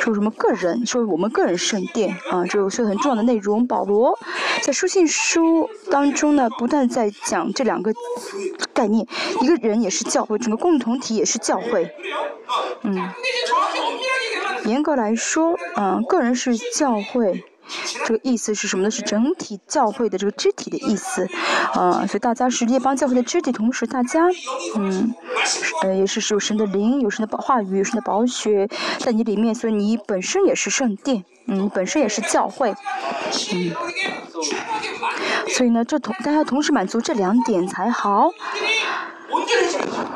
[0.00, 3.66] 说什么个人，说我们个人圣殿啊，这是很重要的内容。
[3.66, 4.18] 保罗
[4.62, 7.92] 在书信书当中呢，不断在讲这两个
[8.72, 9.06] 概念，
[9.40, 11.94] 一个人也是教会，整个共同体也是教会。
[12.82, 13.10] 嗯，
[14.64, 17.44] 严格来说，嗯，个人是教会。
[18.06, 18.90] 这个意思是什么呢？
[18.90, 21.28] 是整体教会的这个肢体的意思，
[21.72, 24.28] 啊，所以大家是列邦教会的肢体，同时大家，
[24.76, 25.14] 嗯，
[25.82, 32.74] 呃，也是有神的灵，有神的话语，有神的宝血在你里面，所以你本身也是圣殿，嗯，本身也是教会，
[33.52, 33.74] 嗯，
[35.48, 38.30] 所以呢，这同大家同时满足这两点才好。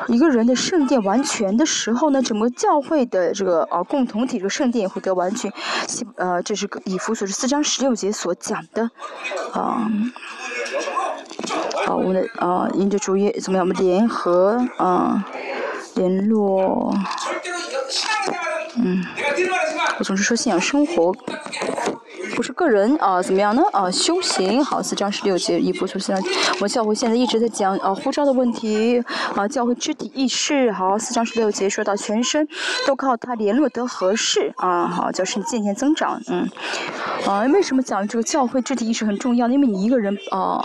[0.09, 5.53] 一个人的圣殿完全的时候呢，整个教会的这个呃共同体这个圣殿也会得完全，
[6.17, 8.91] 呃，这是以弗所是四章十六节所讲的，
[9.53, 9.91] 啊，
[11.87, 13.67] 好，我们的啊，因着主页怎么样？
[13.67, 15.25] 我们联合啊，
[15.95, 16.95] 联络，
[18.77, 19.05] 嗯，
[19.99, 21.15] 我总是说信仰生活。
[22.39, 23.61] 不是个人啊，怎么样呢？
[23.73, 26.17] 啊，修行好，四章十六节一部出现。
[26.55, 29.03] 我们教会现在一直在讲啊护照的问题
[29.35, 32.47] 啊，教会肢体意识好，四章十六节说到全身
[32.87, 36.49] 都靠它联络得合适啊，好，就是渐渐增长，嗯，
[37.27, 39.49] 啊，为什么讲这个教会肢体意识很重要？
[39.49, 40.65] 因为你一个人啊，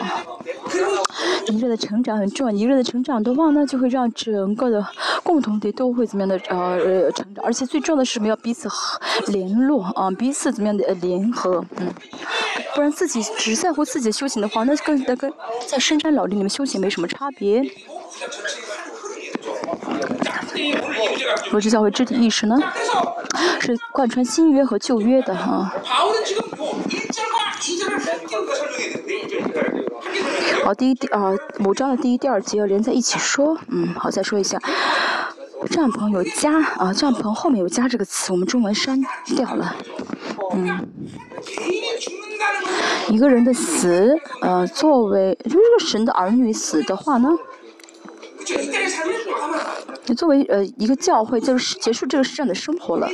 [1.48, 4.86] 一个人的成长很重要，一个人的成长的话呢，就会让整个的
[5.24, 8.28] 共同体都会怎么样的呃成长，而且最重要的是什么？
[8.28, 8.70] 要彼此
[9.28, 11.64] 联络啊，彼此怎么样的联合。
[11.78, 11.94] 嗯，
[12.74, 15.32] 不然自己只在乎自己的修行的话，那跟那跟
[15.68, 17.62] 在深山老林里面修行没什么差别。
[21.52, 22.58] 何是教会肢体意识呢？
[23.60, 25.72] 是贯穿新约和旧约的哈。
[30.64, 31.32] 好，第一第啊，
[31.66, 33.58] 五章的第一、第二节连在一起说。
[33.70, 34.60] 嗯，好，再说一下。
[35.70, 39.02] 帐篷有家啊，帐篷后面有家这个词，我们中文删
[39.36, 39.76] 掉了。
[40.54, 40.88] 嗯，
[43.08, 47.30] 一个人的死，呃，作为如果神的儿女死的话呢，
[50.06, 53.08] 你作为呃一个教会就是结束这个世上的生活了，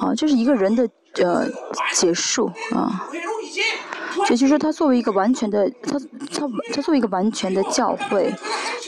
[0.00, 0.88] 啊，这是一个人的
[1.22, 1.46] 呃
[1.92, 3.08] 结束啊。
[4.30, 8.32] 也就是说，他作为一个完全的，他他他作为一个完全的教会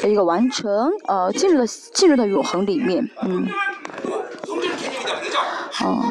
[0.01, 3.49] 的一个完成，呃，进入到进入到永恒里面，嗯，
[5.83, 6.05] 哦，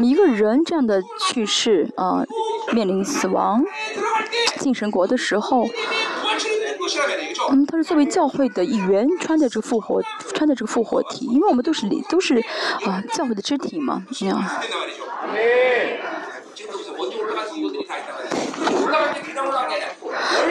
[0.00, 2.24] 一个人这样的去世，啊，
[2.72, 3.62] 面临死亡，
[4.58, 5.66] 进神国的时候，
[7.50, 10.02] 嗯，他是作为教会的一员，穿的这个复活，
[10.34, 12.36] 穿的这个复活体，因为我们都是都是
[12.86, 14.42] 啊教会的肢体嘛，这样。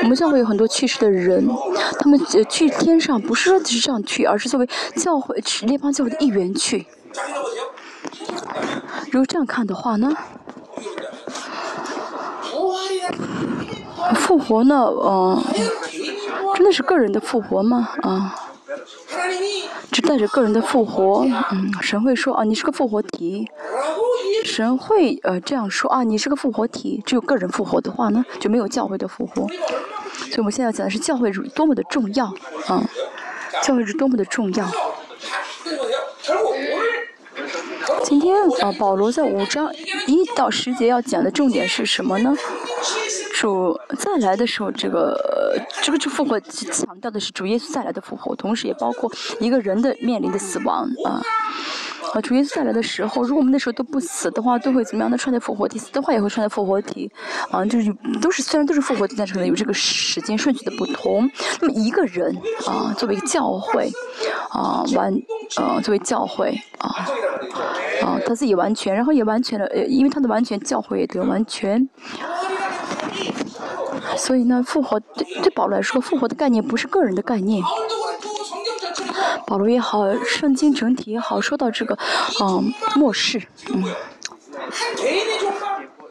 [0.04, 1.48] 我们教会有很多去世的人，
[2.00, 2.20] 他们
[2.50, 6.88] 去天上不是说只是这样去，而是作为教会去列邦教会的一员去。
[9.12, 10.12] 如果这样看的话呢？
[14.16, 14.76] 复活呢？
[14.76, 15.42] 嗯，
[16.56, 17.90] 真的是个人的复活吗？
[18.04, 18.36] 啊？
[19.92, 23.50] 只带着个人的复活，嗯，神会说啊，你是个复活体。
[24.46, 29.48] 神会呃这样说啊，你是个复活体，只有个人复活的话呢，就没有教会的复活。
[30.14, 32.26] 所以我们现在要讲的是教会是多么的重要，
[32.68, 32.84] 啊，
[33.62, 34.66] 教会是多么的重要。
[38.04, 39.70] 今天啊，保罗在五章
[40.08, 42.34] 一到十节要讲的重点是什么呢？
[43.42, 45.18] 主再来的时候，这个
[45.82, 51.20] 这个就复活强调的是主耶稣再来的复活，同时也包括一个人的面临的死亡啊。
[52.14, 55.18] 啊，主耶稣再来的时候，如果我们那时候都不死的话，都会怎么样呢？
[55.18, 57.12] 穿在复活体，死的话也会穿在复活体。
[57.50, 61.28] 啊，就是都是虽然都是复活体，但是可能有这个时间顺序的不同。
[61.60, 62.38] 那么一个人
[62.68, 63.90] 啊，作为一个教会
[64.52, 65.12] 啊，完
[65.58, 66.90] 呃，作为教会啊
[68.04, 71.90] 啊，他自己完全，然后也完全了，呃，因为他的完全，教会也得完全。
[74.24, 77.64] 所以呢，复活对对保罗来说，复活的概念不是个人的概念。
[79.48, 81.98] 保罗也好，圣经整体也好，说到这个，
[82.40, 83.42] 嗯，末世，
[83.74, 83.84] 嗯，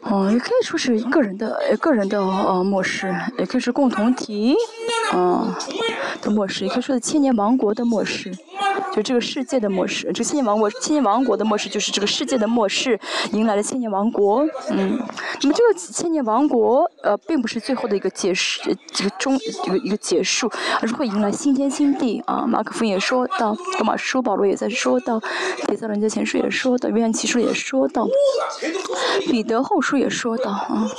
[0.03, 4.55] 嗯，也可以说是一个人的，个人的呃末世，也可以是共同体，
[5.13, 5.55] 嗯，
[6.21, 8.29] 的末世，也可以说是千年王国的末世。
[8.93, 12.99] 就这个世界的末世，这千年王国，千年王国的末世就是这个世界的末世，
[13.31, 14.45] 迎来了千年王国。
[14.69, 14.99] 嗯，
[15.41, 18.61] 那么这个千年王国，呃，并不是最后的一个结束，
[18.91, 20.51] 这个终一个一个结束，
[20.81, 22.45] 而是会迎来新天新地啊。
[22.47, 25.19] 马可福也说到，罗马书保罗也在说到，
[25.67, 28.07] 铁撒人家前书也说到，约翰启书也说到，
[29.29, 30.89] 彼得后书也说到啊，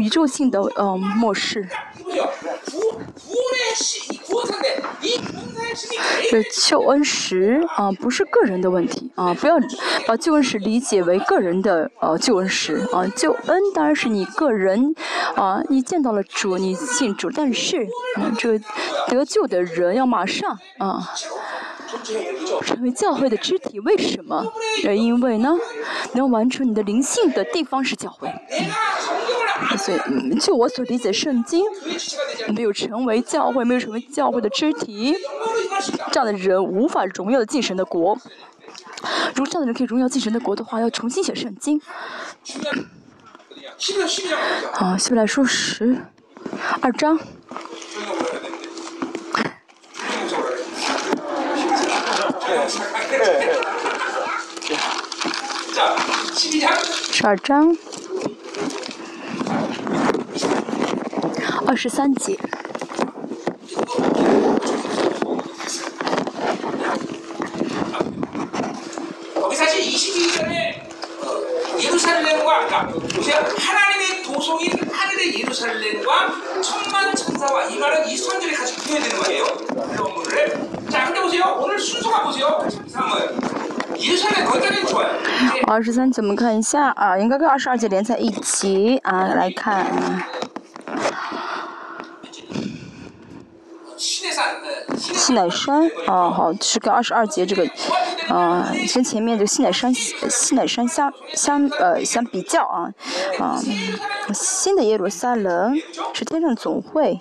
[0.00, 1.68] 宇宙性的呃末世。
[6.68, 9.56] 救恩石啊，不是个人的问题啊，不要
[10.06, 13.06] 把救恩石理解为个人的呃救恩石啊。
[13.16, 14.94] 救恩当然是你个人
[15.34, 17.82] 啊，你见到了主，你信主，但是
[18.16, 18.64] 啊，这个
[19.08, 21.12] 得救的人要马上啊。
[22.64, 24.44] 成为教会的肢体，为什么？
[24.82, 25.54] 因为呢，
[26.14, 28.28] 能完成你的灵性的地方是教会。
[29.78, 29.98] 所以，
[30.38, 31.64] 就我所理解，圣经
[32.54, 35.14] 没有成为教会，没有成为教会的肢体，
[36.12, 38.18] 这样的人无法荣耀的进神的国。
[39.34, 41.80] 如果这样的人可以荣耀进神的国的话，要重新写圣经。
[44.72, 45.98] 好，下面来说十
[46.80, 47.18] 二章。
[57.10, 57.76] 十二章，
[61.66, 62.38] 二十三节。
[85.66, 86.90] 二十三节，我们看一下？
[86.90, 88.98] 啊，应该跟二十二节连在一起。
[88.98, 89.86] 啊，来看。
[94.04, 97.66] 西乃山啊，好，是跟二十二节这个
[98.28, 102.92] 啊，跟前面的西乃山西乃山相相呃相比较啊
[103.38, 103.58] 啊，
[104.34, 105.74] 新的耶路撒冷
[106.12, 107.18] 是天上总会。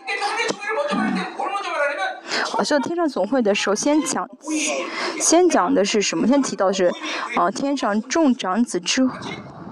[2.57, 4.29] 啊，说天上总会的时候，先讲，
[5.19, 6.27] 先讲的是什么？
[6.27, 6.91] 先提到的是
[7.37, 9.09] 啊，天上众长子之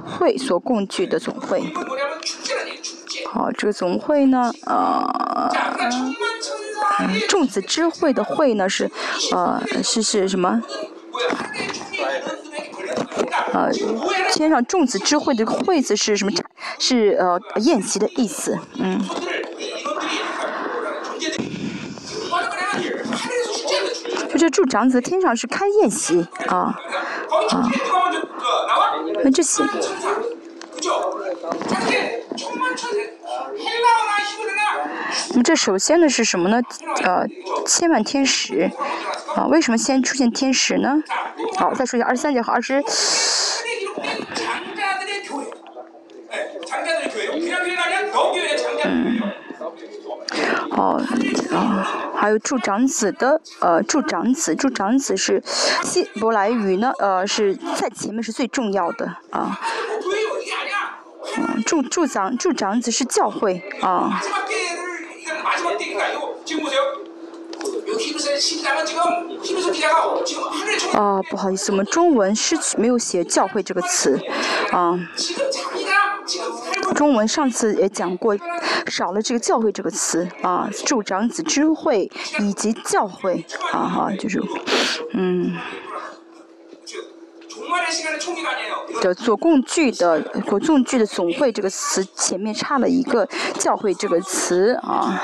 [0.05, 1.73] 会所共聚的总会。
[3.31, 5.49] 好，这个总会呢，呃，
[7.27, 8.89] 众子之会的会呢是，
[9.31, 10.61] 呃，是是什么？
[13.53, 13.69] 呃，
[14.33, 16.31] 天上众子之会的会字是什么？
[16.79, 19.01] 是呃宴席的意思，嗯。
[24.31, 26.79] 就这祝长子天上是开宴席啊
[27.49, 27.69] 啊，
[29.23, 29.61] 那这些。
[35.33, 36.61] 那这首先呢是什么呢？
[37.03, 37.25] 呃，
[37.65, 38.69] 千万天使
[39.35, 41.01] 啊，为什么先出现天使呢？
[41.57, 42.83] 好，再说一下二十三节和二十。
[48.83, 49.21] 嗯。
[50.71, 51.01] 哦，
[51.51, 55.43] 啊，还有助长子的，呃，助长子，助长子是
[55.83, 59.59] 希伯来语呢，呃，是在前面是最重要的啊。
[61.37, 64.21] 嗯，助助长助长子是教会啊。
[70.93, 74.19] 啊，不好意思，我们中文失去没有写教会这个词，
[74.71, 74.97] 啊。
[76.95, 78.37] 中文上次也讲过，
[78.87, 82.09] 少了这个教会这个词啊，助长子之会
[82.39, 84.41] 以及教会啊哈，就是，
[85.13, 85.57] 嗯。
[89.01, 93.27] 的所共聚的所共聚的总会这个词前面差了一个
[93.57, 95.21] 教会这个词啊，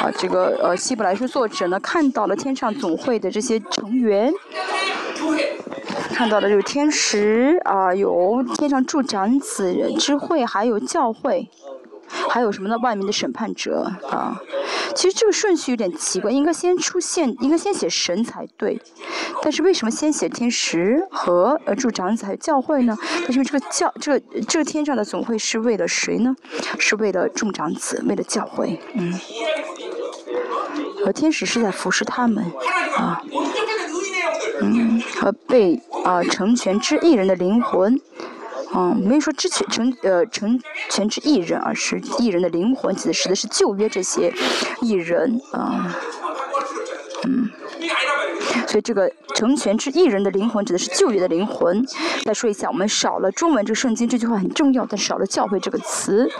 [0.00, 4.32] 啊这个呃希伯来书作者呢看到了天上总会的这些成员，
[6.12, 11.48] 看到了有天使啊有天上助长子之会还有教会。
[12.28, 12.76] 还有什么呢？
[12.78, 14.40] 外面的审判者啊，
[14.94, 18.80] 其实这个顺序有点奇怪，应该先出现，应该先写神才对。
[19.42, 22.96] 但是为什么先写天使和呃助长子还有教会呢？
[23.26, 26.34] 为什么这个教这个这个天上的总会是为了谁呢？
[26.78, 29.12] 是为了助长子，为了教会，嗯。
[31.04, 32.44] 和天使是在服侍他们
[32.96, 33.22] 啊，
[34.60, 38.00] 嗯，和被啊成全之一人的灵魂。
[38.74, 40.60] 嗯，没有说之前成呃成
[40.90, 44.32] 全之艺人，而是艺人的灵魂，指的是的是旧约这些
[44.82, 45.96] 艺人啊，
[47.24, 47.48] 嗯，
[48.66, 51.86] 所以这个成全之艺人的灵魂指的是旧约的灵魂。
[52.24, 56.30] 再说一下，我们少了中文这个圣经这句话很重要，但少了教会这个词。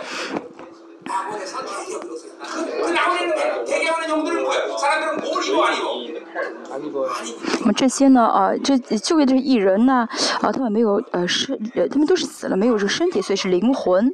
[7.61, 10.07] 我们这些呢，啊，这就业的艺人呢，
[10.41, 11.57] 啊，他们没有呃身，
[11.89, 14.13] 他们都是死了，没有这个身体，所以是灵魂。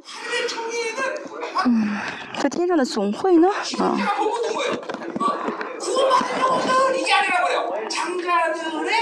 [1.66, 1.98] 嗯，
[2.38, 3.96] 在天上的总会呢，啊，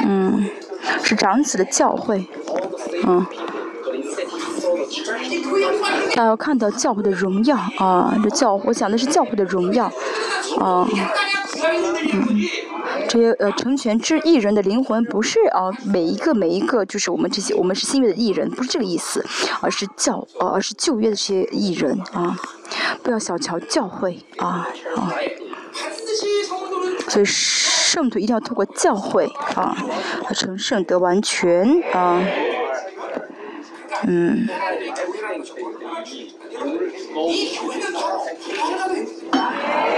[0.04, 0.48] 嗯，
[1.02, 2.28] 是长子的教会，
[3.04, 3.26] 嗯，
[6.14, 9.90] 大家看到教会的荣耀啊，这教，我讲的是教会的荣耀，
[10.60, 10.86] 啊。
[11.64, 19.24] 嗯，这些呃成全之艺人的灵魂不是啊，每一个每一个就是我们这些我们是新约的艺人，不是这个意思，
[19.60, 22.36] 而是教而是旧约的这些艺人啊，
[23.02, 25.12] 不要小瞧教会啊啊，
[27.08, 29.76] 所以圣徒一定要透过教会啊，
[30.34, 32.20] 成圣得完全啊，
[34.06, 34.48] 嗯。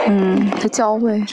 [0.07, 1.25] 嗯，的教会。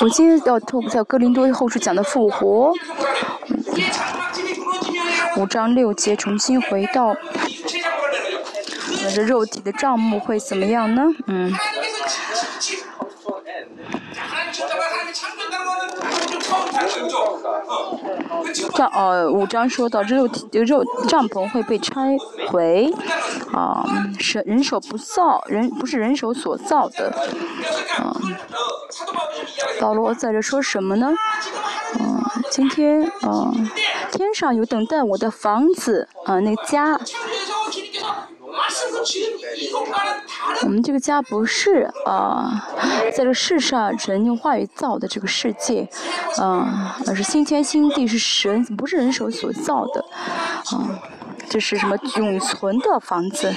[0.00, 2.72] 我今天要透过在哥林多后书讲的复活，
[5.36, 7.16] 五章六节重新回到我
[9.14, 11.02] 的肉体的账目会怎么样呢？
[11.26, 11.52] 嗯。
[18.74, 22.16] 账呃，五章说到肉体肉帐篷会被拆
[22.48, 22.92] 毁，
[23.52, 23.84] 啊，
[24.18, 27.10] 是人手不造，人不是人手所造的，
[27.98, 28.16] 啊，
[29.80, 31.14] 保罗在这说什么呢？
[31.98, 33.50] 嗯，今天啊，
[34.12, 37.00] 天上有等待我的房子啊，那家。
[40.62, 42.66] 我们这个家不是啊，
[43.14, 45.88] 在这世上人用话语造的这个世界，
[46.38, 50.04] 啊，而是新天新地是神不是人手所造的，
[50.72, 50.98] 啊，
[51.48, 53.54] 这是什么永存的房子，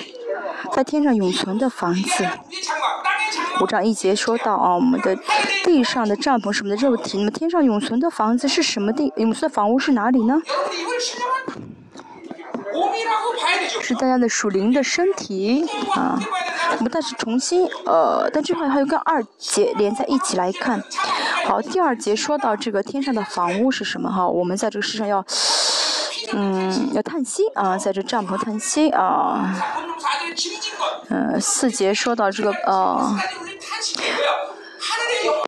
[0.74, 2.28] 在天上永存的房子。
[3.62, 5.18] 五章一节说到啊，我们的
[5.64, 9.12] 地上的帐篷是我们的肉体，那么天上永存的房子是什么地？
[9.18, 10.42] 永存的房屋是哪里呢？
[13.82, 15.66] 是大家的属灵的身体
[15.96, 16.20] 啊。
[16.78, 20.82] 我们但是重新呃，但这块还有跟二节连在一起来看。
[21.46, 24.28] 好，第二节说到这个天上的房屋是什么哈？
[24.28, 25.26] 我们在这个世上要
[26.34, 29.56] 嗯要叹息啊，在这帐篷叹息啊。
[31.10, 33.20] 嗯，四节说到这个呃。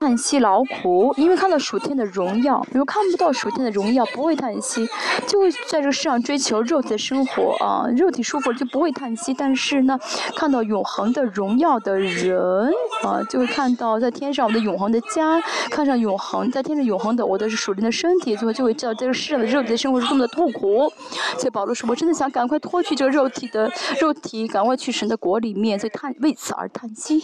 [0.02, 2.66] 叹息劳苦，因为看到属天的荣耀。
[2.72, 4.90] 如果看不到属天的荣耀，不会叹息，
[5.28, 9.32] 就会在这个世上追求肉体的生活啊，肉体舒服就不会叹息。
[9.32, 10.00] 但是呢，
[10.36, 12.74] 看到永恒的荣耀的人
[13.04, 20.92] 啊，就会看到在天上我的永恒的家，看上永恒在天上永恒的我的是属灵的身体，最后就会知道这个世上的肉体的生活是多么的痛苦。
[21.38, 23.72] 所以保罗说，我真的想赶快脱去这个肉体的
[24.02, 27.22] 肉体，赶快去神的国里面，所以叹为此而叹息。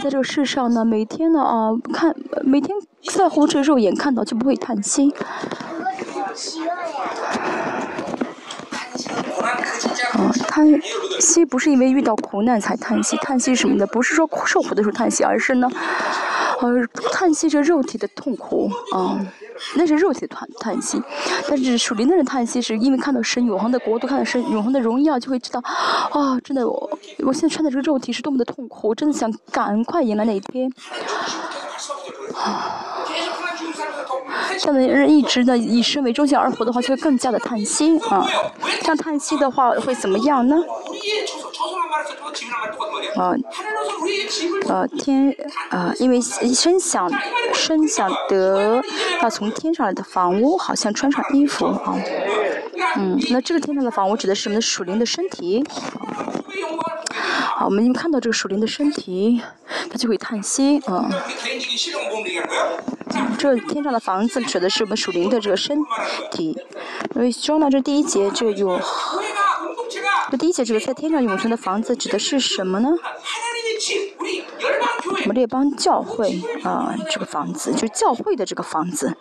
[0.00, 2.76] 在这个世上呢，每天呢啊，看每天
[3.14, 5.10] 在红尘肉眼看到就不会叹息。
[10.12, 10.66] 啊，叹
[11.20, 15.68] 息不是因为遇到苦难才叹息，叹息什么的不是说受苦的时候叹息，而是呢，
[16.60, 19.20] 呃，叹息着肉体的痛苦啊。
[19.76, 21.02] 那是肉体的叹叹息，
[21.48, 25.60] 但是属于那种叹息，是因为看到神永恒的国度，看到神永恒的荣耀，就会知道，
[26.12, 30.70] 啊，真的我，我现在穿的这个肉体是多么的痛苦，我真的想赶快迎来那一天。
[34.58, 38.28] 这样的人一直呢以身为中心而活的话，就会更加的叹息啊。
[38.80, 40.56] 这样叹息的话会怎么样呢？
[43.16, 43.34] 啊，
[44.68, 45.34] 呃，天，
[45.70, 47.10] 呃，因为声响，
[47.52, 48.82] 声响得
[49.22, 51.94] 要从天上来的房屋，好像穿上衣服啊。
[52.96, 55.64] 嗯，那这个天上的房屋指的是我们的属灵的身体。
[57.64, 59.40] 我们看到这个属灵的身体，
[59.90, 61.08] 他就会叹息啊。
[63.38, 65.78] 这天上的房子指的是我们属灵的这个身
[66.30, 66.58] 体。
[67.12, 68.80] 所以说呢，这第一节这有。
[70.30, 72.88] 这第一节这个在天上永存的房子指的是什么呢？
[75.04, 79.14] 我们列邦教会啊，这个房子就是教会的这个房子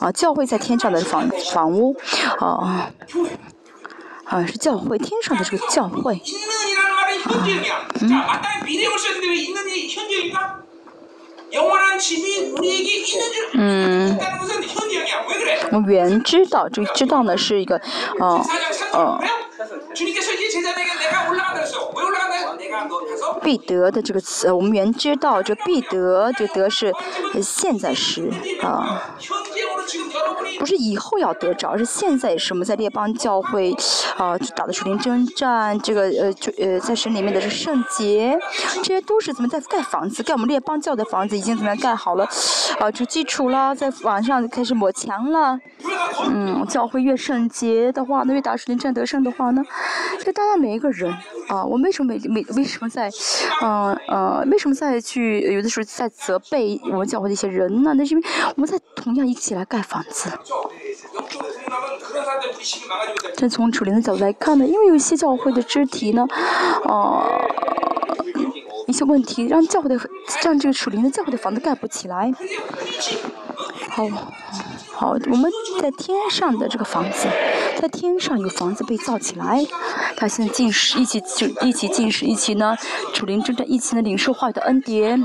[0.00, 1.96] 啊，教会在天上的房房屋
[2.38, 2.90] 啊
[4.24, 6.20] 啊是教会天上的这个教会。
[13.54, 14.16] 嗯，
[15.72, 17.80] 我原知道，这知道呢是一个，
[18.18, 18.44] 哦
[18.92, 19.20] 哦。
[23.42, 26.92] 必得的这个词，我们原知道这必得，这得是
[27.42, 28.30] 现在时
[28.62, 29.16] 啊，
[30.58, 33.74] 不是以后要得着，而是现在是我们在列邦教会
[34.16, 38.38] 啊打的属灵征战，这个呃就呃在神里面的是圣洁，
[38.76, 42.28] 这些都是怎么在盖房子，盖我们列邦教的房子已经怎么样盖好了
[42.78, 45.58] 啊，就基础了，在网上开始抹墙了，
[46.26, 49.62] 嗯，教会越圣洁的话，那越打属灵战得胜的话呢？
[50.24, 51.12] 就大家每一个人
[51.48, 53.10] 啊，我为什么每每为什么在，
[53.62, 57.92] 嗯呃，为什么在去有的时候在责备我们教会的一些人呢？
[57.94, 60.30] 那是因为我们在同样一起来盖房子。
[63.36, 66.26] 但从楚灵的角度来看呢，因为有一些教会的肢体呢，
[66.84, 67.24] 呃，
[68.86, 69.98] 一些问题让教会的
[70.42, 72.32] 让这个楚灵的教会的房子盖不起来。
[73.88, 74.06] 好。
[75.00, 75.50] 好，我们
[75.80, 77.26] 在天上的这个房子，
[77.80, 79.64] 在天上有房子被造起来，
[80.14, 82.76] 他现在进食，一起就一起进食，一起呢，
[83.14, 85.18] 主灵正在一起呢领受话语的恩典，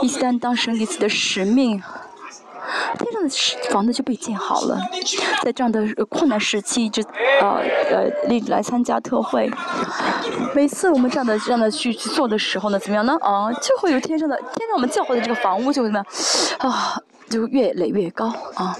[0.00, 1.82] 一起担当神给自己的使命，
[3.00, 4.78] 天上的房子就被建好了，
[5.42, 7.02] 在这样的困难时期，就
[7.40, 9.50] 呃呃立来参加特会，
[10.54, 13.18] 每次我们这样的这样的去去做的时候呢，怎么样呢？
[13.22, 16.06] 啊，就会有天上的天上我们教会的这个房屋就会怎么样
[16.60, 16.96] 啊，
[17.28, 18.76] 就越垒越高啊。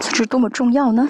[0.00, 1.08] 这是多么重要呢？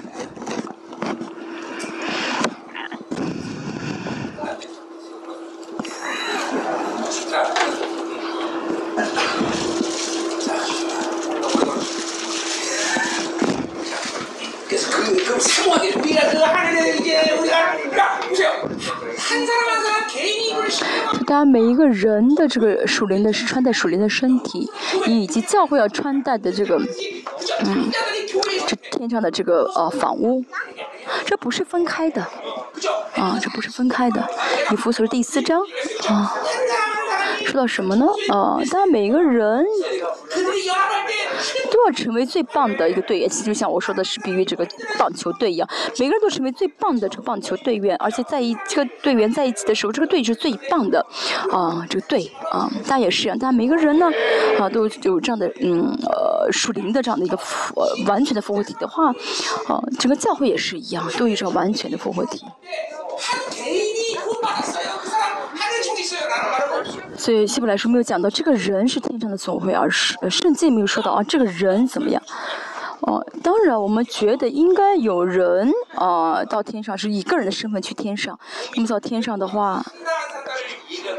[21.25, 24.69] 当然每一个人的这个属灵的是穿戴属灵的身体，
[25.05, 26.77] 以及教会要穿戴的这个，
[27.65, 27.89] 嗯，
[28.65, 30.43] 这天上的这个呃房屋，
[31.25, 32.21] 这不是分开的，
[33.15, 34.25] 啊，这不是分开的。
[34.71, 35.61] 以弗所第四章
[36.09, 36.33] 啊，
[37.45, 37.95] 说到什么？
[37.95, 38.05] 呢？
[38.29, 39.65] 啊，当然每一个人。
[41.71, 43.29] 都要成为最棒的一个队员。
[43.29, 45.67] 其实就像我说的是比喻这个棒球队一样，
[45.99, 51.05] 每个人都成为最棒的这个棒球队员，而且在一这个队员在一起的时候，这个队是最棒的
[51.51, 54.09] 啊，这个队啊，大家也是一样，大家每个人呢
[54.59, 57.37] 啊都有这样的嗯呃属灵的这样的一个
[57.75, 59.07] 呃完全的复活体的话，
[59.67, 62.43] 啊，整个教会也是一样，都有一个完全的复活体。
[67.17, 72.21] 所以希伯来书没有讲到这个人是天上的总会，而是圣经没有说到啊这个人怎么样。
[73.01, 78.37] 哦，当然我们觉得应该有人啊到天上是以个人的身份去天上。
[78.75, 79.83] 那么到天上的话，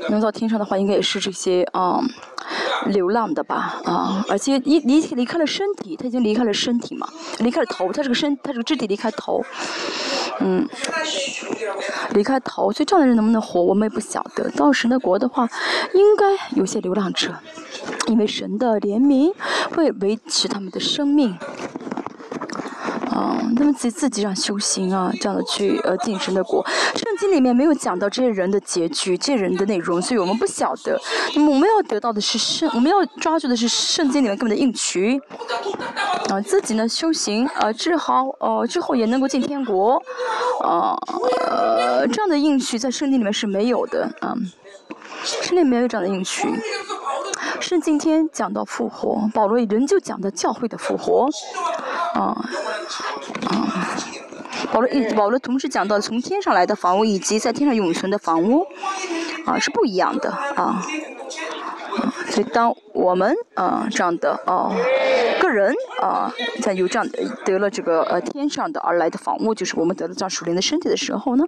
[0.08, 2.00] 能到天上的话，应该也是这些啊
[2.86, 7.08] 流浪的吧啊，而且离离离开了身体，他已经离开了身体嘛，
[7.38, 9.44] 离开了头，他这个身，他这个肢体离开头。
[10.40, 10.68] 嗯，
[12.12, 14.48] 离开头，所以这样的人能不能活，我们也不晓得。
[14.50, 15.48] 到神的国的话，
[15.94, 17.34] 应该有些流浪者，
[18.06, 19.32] 因为神的怜悯
[19.74, 21.36] 会维持他们的生命。
[23.18, 26.64] 嗯，他们自己自己上修行啊，这样的去呃进神的国。
[26.94, 30.96] 圣经里面没有讲到这些人的结局，这些人的内容，所以我们不晓得。
[31.34, 35.20] 那么我们要得到的是圣，我们要抓住的是圣经里面根本的应许。
[36.28, 40.00] 啊，自己呢修行啊治好哦之后也能够进天国，
[40.62, 40.94] 啊
[41.50, 44.36] 呃这样的应许在圣经里面是没有的啊，
[45.24, 46.46] 圣经里面没有这样的应许。
[47.60, 51.28] 圣经天讲到复活，保罗仍旧讲的教会的复活，
[52.14, 52.36] 啊。
[53.46, 53.96] 啊，
[54.72, 58.66] 保罗一保罗同时讲到从天上来的房屋以及在天上永存的房屋，
[59.44, 60.82] 啊是不一样的啊，
[62.30, 64.72] 所以当我们啊这样的哦
[65.40, 71.44] 个人啊在有这样的得了这个呃天上的而来的房屋，就是我们得了这样属灵的身体的时候呢，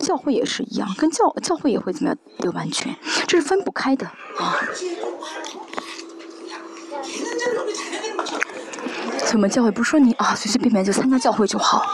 [0.00, 2.94] 教会也是一样，跟教教会也会怎么样得完全，
[3.26, 4.58] 这是分不开的啊。
[9.18, 11.86] 所以我们教会不说你啊，随随便便就参加教会就好。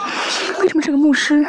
[0.59, 1.45] 为什么这个牧师？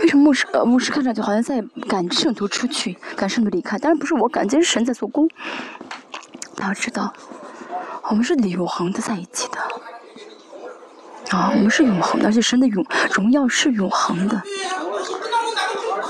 [0.00, 3.78] 为什么牧师呃牧师看上去好像在赶圣徒出去，赶圣徒离开？
[3.78, 5.28] 当然不是我赶，这是神在做工。
[6.56, 7.12] 大家知道，
[8.08, 9.58] 我们是永恒的在一起的。
[11.36, 14.42] 啊，我们是永恒的，而且神的永荣耀是永恒的。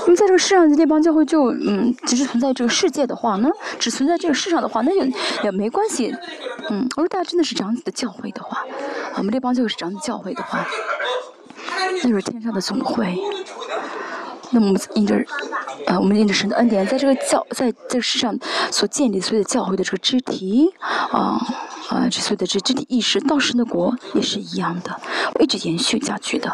[0.05, 5.13] 因为在这个世上，这帮教会就嗯，只是存在这个世界的话呢，只存在这个世上的话，那也
[5.43, 6.15] 也没关系。
[6.69, 8.65] 嗯，如果大家真的是长子的教会的话，
[9.17, 10.65] 我们这帮教会是长子教会的话，
[12.01, 13.15] 那就是天上的总会。
[14.51, 15.15] 那么我们印着，
[15.87, 18.37] 呃，我们印着神的恩典，在这个教，在这个世上
[18.69, 21.39] 所建立所有的教会的这个肢体，啊
[21.89, 24.91] 啊，这所有的这肢体意识，到神的国也是一样的，
[25.35, 26.49] 会一直延续下去的。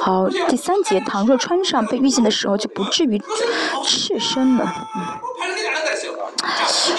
[0.00, 3.22] 好，第三节，倘若穿上被遇见的时候，就不至于
[3.84, 4.88] 赤身了。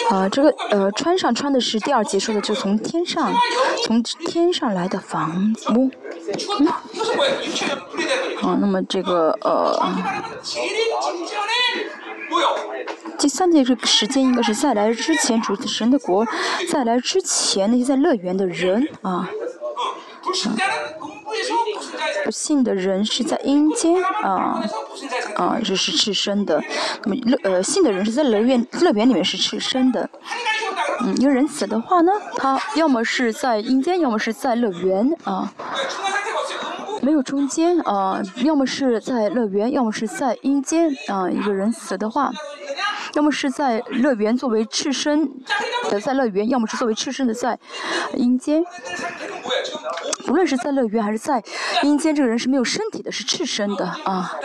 [0.10, 3.34] 啊，这个呃，穿上穿的是第二节说的，就从天上，
[3.84, 5.90] 从天上来的房屋。
[6.60, 6.68] 嗯。
[8.42, 9.80] 啊，那么这个呃，
[13.18, 16.26] 第三节这个时间应该是再来之前，主神的国
[16.70, 19.30] 再来之前那些在乐园的人啊。
[22.24, 24.64] 不信的人是在阴间啊
[25.36, 26.62] 啊，这是赤身的。
[27.04, 30.10] 那么乐呃信的人是在乐园乐园里面是赤身的。
[31.02, 35.54] 嗯，一个人死的话呢，他要么是在阴间，要么是在乐园啊，
[37.06, 41.30] 没有中间啊，要么是在乐园，要么是在阴间啊。
[41.30, 42.32] 一个人死的话。
[43.14, 45.30] 要么是在乐园作为赤身
[45.90, 47.58] 的在乐园，要么是作为赤身的在
[48.16, 48.62] 阴间。
[50.26, 51.42] 不论是在乐园还是在
[51.84, 54.36] 阴间，这个人是没有身体的，是赤身的啊。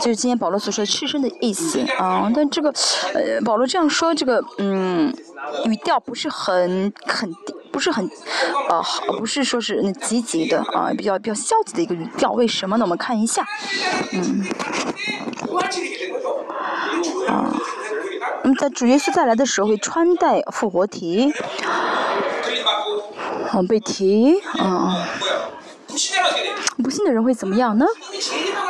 [0.00, 2.30] 就是今天保罗所说的赤身的意思啊。
[2.32, 2.72] 但这个
[3.14, 5.12] 呃，保罗这样说，这个嗯，
[5.64, 8.08] 语调不是很肯定，不是很
[8.68, 12.32] 呃，好不是说是那积极的啊，比较比较消极的一个语调。
[12.32, 12.84] 为什么呢？
[12.84, 13.44] 我们看一下，
[14.12, 14.44] 嗯，
[17.28, 17.52] 啊。
[18.44, 21.32] 那么在主耶稣再来的时候会穿戴复活体，
[23.52, 24.90] 嗯，被提，嗯，
[26.82, 27.84] 不信的人会怎么样呢？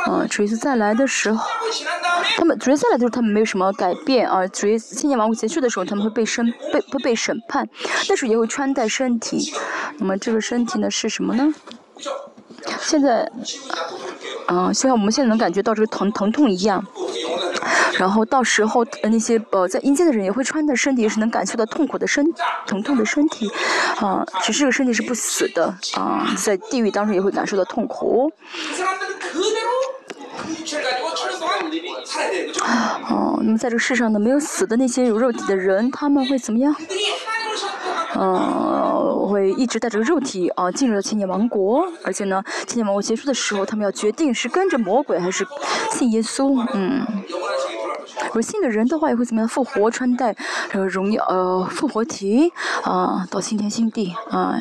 [0.07, 1.45] 嗯，主耶稣再来的时候，
[2.37, 4.45] 他们主耶稣再来的时候他们没有什么改变啊。
[4.47, 7.67] 主耶稣千年王国结束的时候他们会被审被会被审判，
[8.07, 9.53] 但是也会穿戴身体。
[9.97, 11.53] 那么这个身体呢是什么呢？
[12.79, 13.29] 现在，
[14.47, 16.85] 嗯，现在我们现在能感觉到这个疼疼痛一样。
[18.03, 22.25] 然后到时候那些呃在阴间的人也会穿的身体是能感受到痛苦的身
[22.67, 23.49] 疼痛的身体，
[24.01, 28.29] 啊，其实这个身体是不死的啊，在地狱当中也会感受到痛苦。
[33.09, 36.75] 哦， 那么在这个世上呢，没有死的那些有肉体的人，他们会怎么样？
[38.15, 45.47] 嗯，会一直带着肉体啊进入了千年王国，而且呢，千年王国结束的时候，他们要决定是跟着魔鬼还是
[45.91, 46.63] 信耶稣。
[46.73, 47.03] 嗯，
[48.31, 49.47] 不信的人的话也会怎么样？
[49.47, 50.35] 复活穿戴
[50.71, 52.51] 呃荣耀呃复活体
[52.83, 54.59] 啊，到新天新地啊。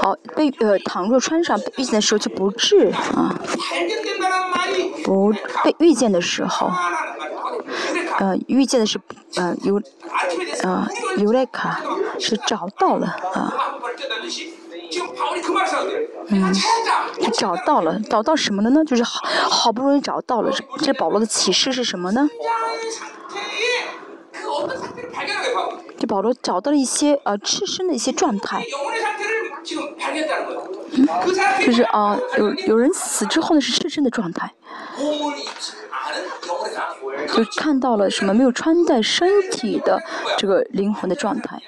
[0.00, 3.34] 好，被呃，倘若穿上被遇见的时候就不治啊，
[5.04, 5.32] 不
[5.64, 6.70] 被遇见的时候，
[8.18, 9.00] 呃，遇见的是
[9.36, 9.80] 呃尤
[10.62, 10.86] 呃
[11.18, 11.80] 尤莱卡
[12.18, 13.52] 是找到了啊，
[16.28, 16.52] 嗯，
[17.32, 18.84] 找到了，找到什么了呢？
[18.84, 22.28] 就是好好不容易找到了，这这保罗的启示是什么呢？
[25.98, 28.64] 就保罗找到了一些呃赤身的一些状态，
[31.64, 34.52] 就是啊有有人死之后呢是赤身的状态，
[37.34, 40.00] 就看到了什么没有穿戴身体的
[40.36, 41.60] 这个灵魂的状态。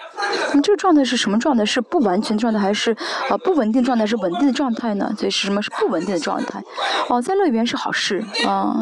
[0.51, 1.65] 那么这个状态是什么状态？
[1.65, 2.93] 是不完全状态还是
[3.29, 4.07] 啊不稳定状态？
[4.07, 5.13] 是稳定的状态呢？
[5.19, 6.63] 所以是什么是不稳定的状态？
[7.09, 8.75] 哦，在乐园是好事啊，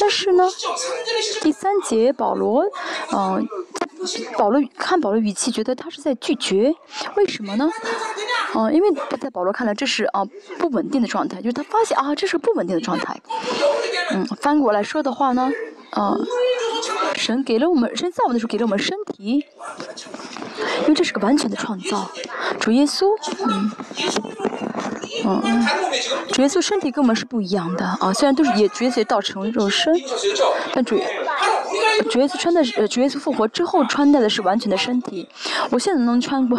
[0.00, 0.44] 但是呢，
[1.42, 2.64] 第三节保罗，
[3.12, 3.46] 嗯。
[4.38, 6.74] 保罗看保罗语气，觉得他是在拒绝，
[7.16, 7.68] 为什么呢？
[8.54, 8.88] 哦，因为
[9.20, 10.24] 在保罗看来，这是啊
[10.58, 13.20] 不稳定的状态，就是他发现啊这是不稳定的状态。
[14.12, 15.50] 嗯，翻过来说的话呢，
[15.90, 16.16] 啊，
[17.14, 19.44] 神给了我们，神造我们的时候给了我们身体，
[20.82, 22.10] 因为这是个完全的创造，
[22.58, 23.06] 主耶稣，
[23.48, 23.70] 嗯，
[25.24, 25.66] 嗯，
[26.32, 29.94] 主耶稣身体跟我们是不一样的啊，虽然都是也主耶稣也道成肉身，
[30.72, 31.00] 但主。
[32.10, 35.28] 主耶稣穿的是，主耶稣复活之后穿戴的是完全的身体。
[35.70, 36.58] 我现在能穿过，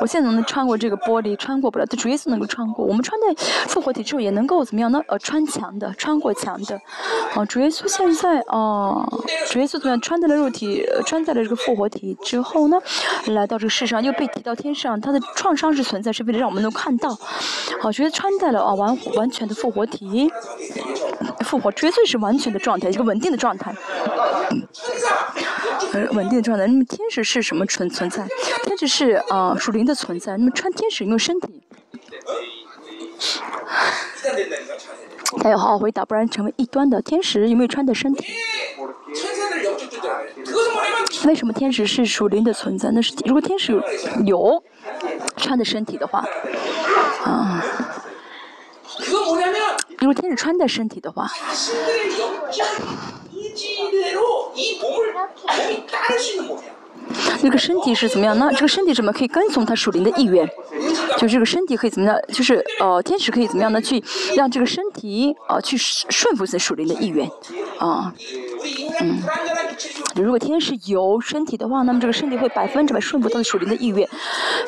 [0.00, 1.84] 我现在能穿过这个玻璃，穿过不了。
[1.88, 2.84] 但主耶稣能够穿过。
[2.84, 3.26] 我们穿戴
[3.68, 5.00] 复活体之后也能够怎么样呢？
[5.08, 6.80] 呃，穿墙的，穿过墙的。
[7.34, 8.67] 啊，主耶稣现在啊，
[9.48, 12.78] 主耶稣怎么样穿戴了肉体，穿戴了这个复活体之后呢，
[13.26, 17.18] 来到这个世上又被提到天上，他的创伤是存在，是为了让我们能看到。
[17.80, 20.30] 好，觉得穿戴了啊完完全的复活体，
[21.44, 23.74] 复活绝对是完全的状态，一个稳定的状态。
[25.92, 26.66] 呃，稳定的状态。
[26.66, 28.26] 那么天使是什么存存在？
[28.64, 30.36] 天使是啊属灵的存在。
[30.36, 31.62] 那么穿天使用身体，
[35.36, 37.02] 他要好好回答，不然成为异端的。
[37.02, 38.24] 天使有没有穿的身体？
[41.26, 42.90] 为什么天使是属灵的存在？
[42.90, 43.82] 那是如果天使有
[44.24, 44.62] 有
[45.36, 46.24] 穿的身体的话，
[47.24, 47.62] 啊。
[49.98, 51.28] 如果天使穿的身体的话。
[57.42, 58.48] 那个身体是怎么样呢？
[58.52, 60.48] 这个身体怎么可以跟从他属灵的意愿？
[61.16, 62.18] 就这个身体可以怎么样？
[62.32, 63.80] 就是呃，天使可以怎么样呢？
[63.80, 64.02] 去
[64.36, 67.28] 让这个身体呃去顺服这属灵的意愿
[67.78, 68.12] 啊。
[69.00, 69.22] 嗯，
[70.16, 74.08] 如果天使有身体的话，那么这个身体会百分之百顺服他的属灵的意愿。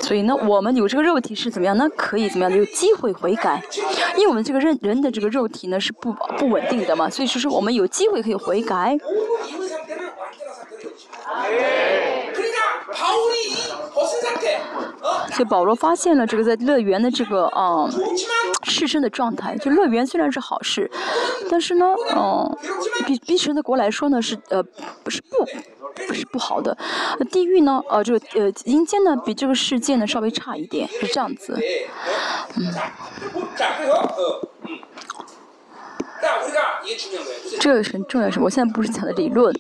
[0.01, 1.89] 所以呢，我们有这个肉体是怎么样呢？
[1.97, 2.57] 可以怎么样？
[2.57, 3.63] 有机会悔改，
[4.17, 8.99] 因为我们这个人人的这个肉体呢是不不稳定的嘛，所以说是我们有机会可以悔改。
[15.33, 17.89] 所以保罗发现了这个在乐园的这个啊
[18.65, 19.57] 赤身的状态。
[19.59, 20.91] 就乐园虽然是好事，
[21.51, 21.87] 但是呢，
[22.17, 22.57] 嗯，
[23.07, 24.63] 比比神的国来说呢是呃
[25.05, 25.45] 不是不
[26.07, 26.77] 不是不好的。
[27.31, 31.59] 地狱呢，呃这个呃阴间呢比这个世界呢稍微差一点，是这样子。
[32.57, 32.73] 嗯。
[37.61, 39.55] 这个很重要，是我现在不是讲的理论。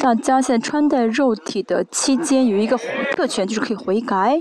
[0.00, 2.78] 大家现在穿戴肉体的期间有一个
[3.12, 4.38] 特权，就是可以悔改。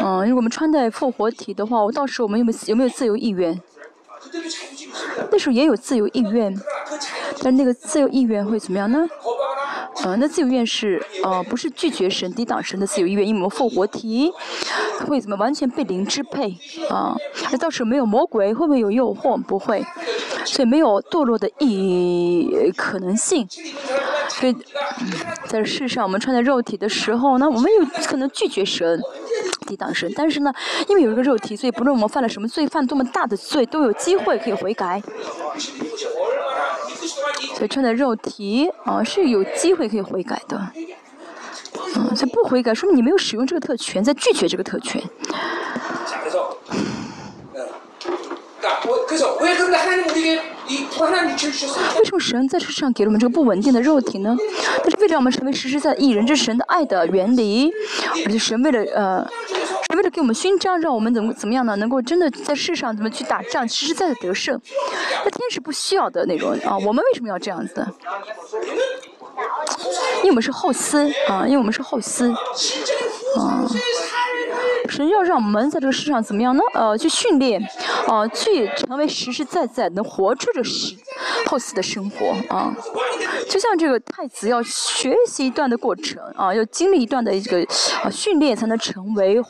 [0.00, 3.60] 嗯，如果我们穿戴复活体的话，我到时候我们有没有有没有自由意愿？
[5.30, 6.54] 那时候也有自由意愿，
[7.42, 9.06] 但那个自由意愿会怎么样呢？
[10.04, 14.30] 呃，那自由意愿是呃，不是拒绝神、抵挡神的自由意愿，因为我们复活体
[15.06, 16.54] 会怎么完全被灵支配
[16.90, 17.16] 啊？
[17.50, 19.40] 那到时候没有魔鬼，会不会有诱惑？
[19.42, 19.84] 不会，
[20.46, 23.46] 所以没有堕落的意可能性。
[24.28, 24.56] 所以，
[25.46, 29.00] 在世上我们穿在肉体的时候呢，我们有可能拒绝神、
[29.66, 30.52] 抵挡神，但是呢，
[30.88, 35.02] 因为有一个肉体，所以不论我们犯了什么罪，犯多么大的罪，都有机会可以悔改。
[37.54, 40.60] 所以穿的肉体啊是有机会可以悔改的，
[41.94, 45.02] 嗯，所以不悔改说明你没有使用这个特权，在拒绝这个特权。
[51.98, 54.36] 为什么神在世上给了我们这个不稳定的肉体呢？
[54.78, 57.72] 但是为了让我们成为实实在在艺人，这神的爱的原理。
[58.24, 59.24] 而且神为了呃，
[59.88, 61.76] 神为了给我们勋章，让我们怎么怎么样呢？
[61.76, 64.60] 能够真的在世上怎么去打仗，实实在在得胜。
[65.24, 67.86] 那天使不需要的那种啊，我们为什么要这样子？
[70.18, 72.32] 因为我们是后嗣啊，因为我们是后嗣
[73.38, 73.64] 啊。
[74.88, 76.62] 神要让我们在这个世上怎么样呢？
[76.74, 77.60] 呃，去训练，
[78.06, 80.96] 啊，去成为实实在在能活出这实
[81.46, 82.74] 后嗣的生活啊。
[83.48, 87.58] 就像这个太子要学习一段的过程啊，要经历一段的一个
[88.02, 89.40] 啊训练，才能成为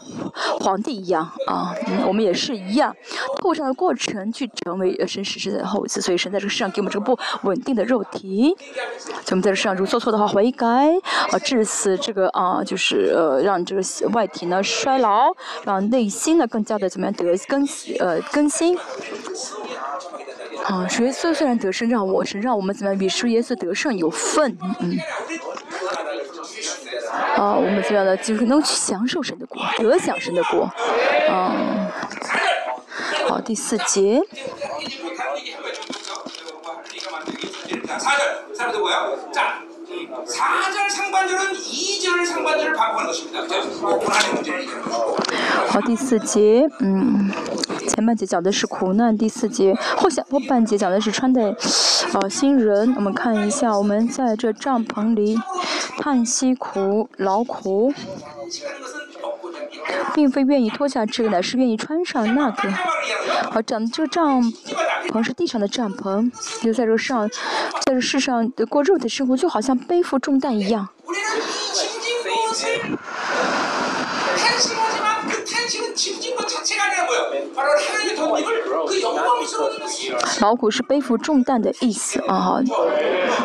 [0.61, 1.75] 皇帝一样啊。
[2.07, 2.95] 我们也是一样，
[3.37, 6.01] 透过这样的过程去成为神实实在在的后嗣。
[6.01, 8.55] 所以神在这个世上给我们这个不稳定的肉体，
[8.99, 10.67] 所以我们在这世上如果做错的话悔改
[11.33, 13.83] 啊，致死这个啊，就是呃让这个
[14.13, 15.26] 外体呢衰老。
[15.65, 18.77] 让内心呢更加的怎么样得更呃更新。
[20.65, 24.99] 啊，主耶稣虽然得胜，让我是让我们怎么样比主耶稣得胜有份，嗯。
[27.37, 30.69] 啊，我们这样的就是能去享受神的国，得享神的国，
[31.31, 31.87] 嗯。
[33.29, 34.21] 好，第四节。
[45.69, 47.31] 好，第四节，嗯，
[47.89, 51.55] 前半节讲的是苦难，第四节后下后半节讲的是穿戴，
[52.15, 52.93] 呃，新人。
[52.97, 55.39] 我们看一下，我们在这帐篷里
[55.99, 57.93] 叹息苦劳苦，
[60.15, 62.71] 并非愿意脱下这个，乃是愿意穿上那个。
[63.51, 64.43] 好，长得这个帐
[65.09, 66.31] 篷是地上的帐篷，
[66.63, 70.89] 留在这上，在这世上过肉体生活，就好像背负重担一样。
[80.41, 82.65] 劳苦是背负重担的意思啊哦，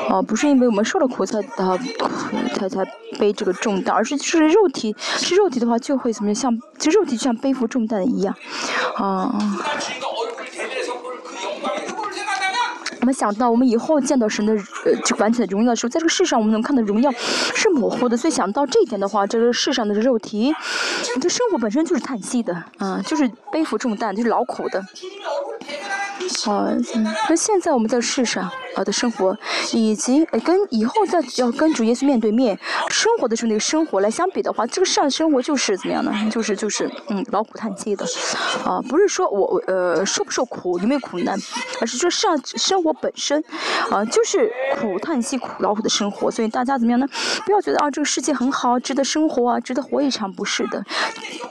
[0.10, 1.78] 啊不是因为我们受了苦才啊
[2.56, 2.84] 才才
[3.20, 8.36] 背这个重担，而是就是肉体是肉体的话就会怎么样，像就肉体就像背负重担一样，
[8.96, 9.34] 啊。
[13.02, 14.54] 我们想到，我们以后见到神的
[14.86, 20.54] 呃就完全的荣耀的时候，在这个世上我们能看到荣耀是模糊的，所以想到这一点的话，这个世上的肉体，
[21.16, 24.86] 你的生活本身就是叹息的，啊，就是背负重担，就是劳苦的。
[26.46, 26.68] 好，
[27.28, 29.38] 那现在我们在世上啊的生活，
[29.74, 32.58] 以及跟以后再要跟主耶稣面对面
[32.90, 36.12] 生活的时候那个生活来相比的话，这个世上生活就是怎么样呢？
[36.32, 38.06] 就是就是嗯劳苦叹气的，
[38.66, 41.38] 啊，不是说我呃受不受苦有没有苦难，
[41.80, 43.44] 而是说上生活本身
[43.90, 46.30] 啊就是苦叹息苦劳苦的生活。
[46.32, 47.08] 所以大家怎么样呢？
[47.46, 50.84] 不要觉得啊这个世界很好，值得生活啊，值得活一场，不是的。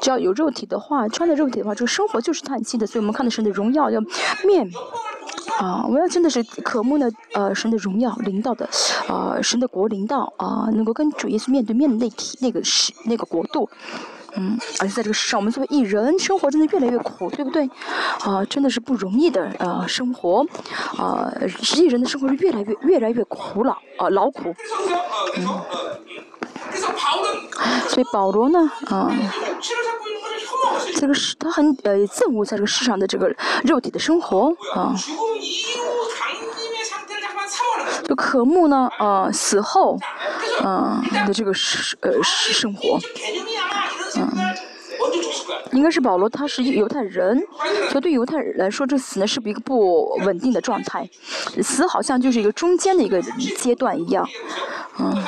[0.01, 2.87] 只要有肉体的话，穿着肉体的话，这个生活就是叹气的。
[2.87, 4.01] 所以我们看的神的荣耀要
[4.45, 4.71] 面。
[5.59, 8.69] 啊，我要真的是渴慕呢，呃，神的荣耀领导的，
[9.09, 13.69] 呃，神的国领导啊，能够跟主耶稣面对面的那体那个是那个国度，
[14.37, 17.69] 嗯，而且在这个世上，我们作为艺人，生活真的越来越苦，对不对？
[18.21, 20.47] 啊，真的是不容易的呃生活，
[20.97, 21.31] 啊，
[21.77, 24.55] 艺人的生活是越来越越来越苦恼啊，劳苦，
[25.37, 25.47] 嗯，
[27.89, 29.11] 所以保罗呢，啊。
[30.97, 33.35] 这个是他很呃憎恶在这个世上的这个
[33.65, 34.95] 肉体的生活啊，
[38.05, 39.99] 就渴慕呢呃死后
[40.63, 42.99] 嗯的这个生呃生活，
[44.17, 44.29] 嗯，
[45.73, 47.41] 应该是保罗他是犹太人，
[47.91, 51.09] 所以对犹太人来说，这死呢是一个不稳定的状态，
[51.63, 53.23] 死好像就是一个中间的一个
[53.57, 54.29] 阶段一样，
[54.99, 55.25] 嗯。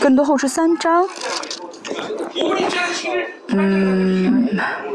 [0.00, 1.08] 更多后是三章。
[3.48, 4.48] 嗯，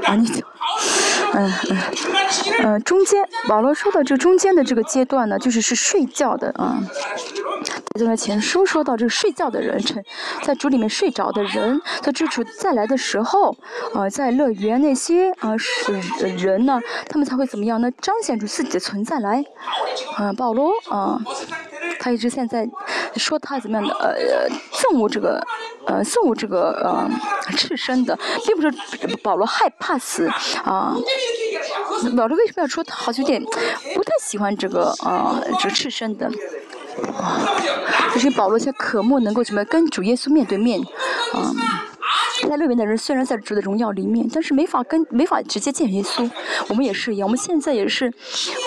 [0.04, 0.44] 啊你，
[1.34, 1.78] 嗯嗯，
[2.64, 6.78] 嗯中间，保罗说的这中间的这个阶段呢，就是是睡觉的啊。
[7.98, 10.04] 在那前书说到这个睡觉的人，成
[10.44, 13.56] 在主里面睡着的人，在主再来的时候，
[13.94, 15.94] 啊，在乐园那些啊是
[16.36, 17.90] 人呢，他们才会怎么样呢？
[18.02, 19.44] 彰显出自己的存在来。
[20.18, 21.18] 啊，保罗啊，
[22.00, 22.68] 他一直现在
[23.16, 25.42] 说他怎么样的呃憎恶这个
[25.88, 27.10] 呃憎恶这个呃
[27.56, 30.28] 赤身的，并不是保罗害怕死
[30.66, 30.96] 啊。
[32.18, 36.30] 保罗为什么要说他好像有点不太喜欢这个呃这个赤身的？
[37.18, 37.56] 啊，
[38.14, 40.80] 就是保罗在渴慕能够怎么跟主耶稣面对面，
[41.34, 41.52] 啊，
[42.48, 46.30] 在那边的人虽然在主的荣耀里面，但是没法跟没法直接见耶稣。
[46.68, 48.08] 我们也是一样，我们现在也是，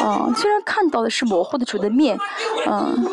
[0.03, 2.19] 啊，虽然看到的是模糊的主的面，
[2.67, 3.07] 嗯。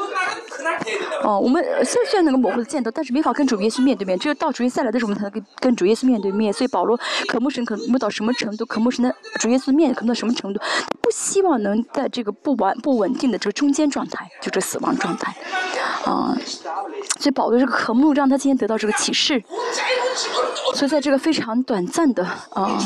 [1.23, 4.17] 哦，我们现在虽然能够模糊的见到，但是没法跟主耶稣面对面。
[4.17, 6.51] 只有到主耶稣再来的时候，我们才能跟跟主耶稣面对面。
[6.53, 6.97] 所以保罗
[7.27, 8.65] 渴慕神渴慕到什么程度？
[8.65, 10.59] 渴慕神的主耶稣面渴慕到什么程度？
[11.01, 15.35] 不希望能在这个不完不稳定的这个中间状态，就这死亡状态，
[16.03, 16.35] 啊，
[17.19, 19.43] 所以保罗这个渴慕让他今天得到这个启示。
[20.73, 22.77] 所以在这个非常短暂的啊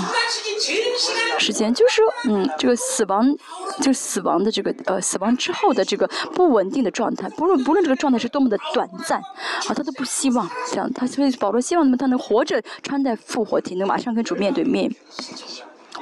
[1.40, 3.36] 时间，就是，嗯，这个死亡，
[3.82, 10.92] 就死亡的这个呃死亡之后的这个不稳定的状态，不论不论这个状态是多么的短暂，啊，他都不希望这样。
[10.94, 14.94] 他所以保罗希望他们他能活着穿戴复活体，能马上跟主面对面。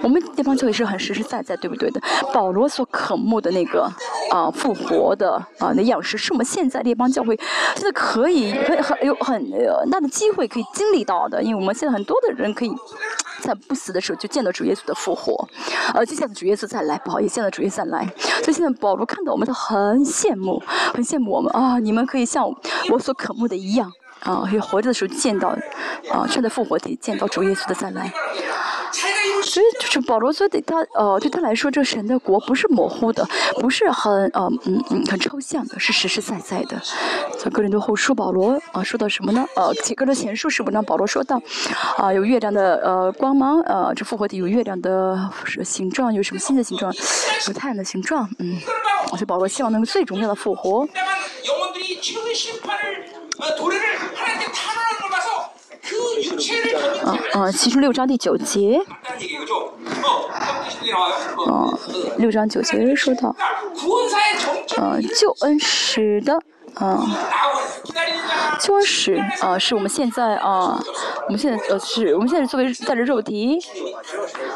[0.01, 1.99] 我们地方教会是很实实在在，对不对的？
[2.33, 3.89] 保罗所渴慕的那个
[4.31, 7.37] 啊复活的啊那样式，是我们现在列邦教会
[7.75, 9.51] 现在可以很很有很
[9.89, 12.71] 大的机会可以经历到的，因为我们现在很多的人可以
[13.41, 15.47] 在不死的时候就见到主耶稣的复活，
[15.93, 18.07] 而接下来主耶稣再来，不好意思，现在主耶稣再来，
[18.43, 20.61] 所以现在保罗看到我们，他很羡慕，
[20.93, 21.79] 很羡慕我们啊！
[21.79, 22.47] 你们可以像
[22.89, 23.91] 我所渴慕的一样
[24.21, 25.49] 啊，可以活着的时候见到
[26.11, 28.11] 啊，趁着复活体见到主耶稣的再来。
[29.47, 33.27] 所以就是保罗说对他呃对他来说，这神的国不是模糊的，
[33.59, 36.77] 不是很呃嗯嗯很抽象的，是实实在在的。
[37.37, 39.45] 所以哥林多后书保罗啊说到什么呢？
[39.55, 41.41] 呃，几个的前书是不让保罗说到
[41.97, 45.17] 啊有月亮的呃光芒呃这复活体有月亮的
[45.63, 46.93] 形状，有什么新的形状？
[47.47, 48.59] 有太阳的形状，嗯。
[49.11, 50.85] 所以保罗希望能够最重要的复活。
[57.03, 58.81] 啊啊，其中六章第九节，
[61.47, 61.77] 嗯，
[62.17, 63.29] 六章九节说到，
[64.77, 66.33] 啊，救恩使的，
[66.73, 67.05] 啊，
[68.59, 70.81] 救恩使啊，是我们现在啊，
[71.25, 73.59] 我们现在呃，是我们现在作为带着肉体，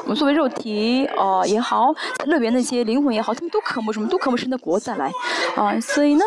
[0.03, 1.93] 我们作为肉体啊也好，
[2.25, 4.07] 乐园那些灵魂也好，他们都渴慕什么？
[4.07, 5.11] 都渴慕神的国再来，
[5.55, 6.25] 啊，所以呢。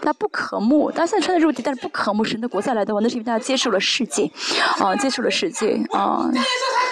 [0.00, 4.30] 他不可慕，他现在穿的肉体，但是不可慕神的国再来的话，那是因为大家接受了世界，
[4.78, 6.28] 啊，接受了世界，啊，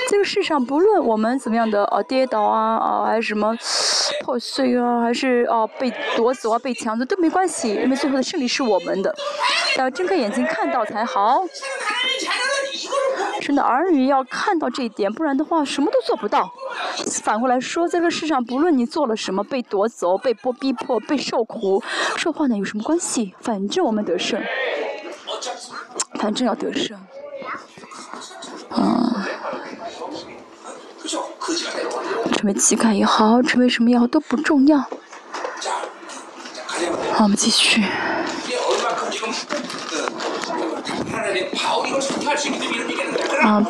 [0.08, 3.56] 这个世上不论我们怎么样的啊跌倒啊啊还是什么
[4.24, 9.14] 破碎啊，还是啊被夺走啊被抢走都没关系，因为最后的胜利是我们的，
[9.76, 11.44] 要睁开眼睛看到才好。
[13.40, 16.50] 神的儿女要看到这一点，不然的话什么都做不到。
[17.22, 21.82] 反过来说，在这世上，不论你做了什么，被夺走、被迫逼迫、被受苦、
[22.16, 23.34] 受患难，有什么关系？
[23.40, 24.40] 反正我们得胜，
[26.14, 26.98] 反正要得胜。
[28.70, 29.24] 嗯，
[32.32, 34.78] 成为乞丐也好，成为什么也好都不重要。
[37.12, 37.82] 好，我们继续。
[43.42, 43.64] 啊，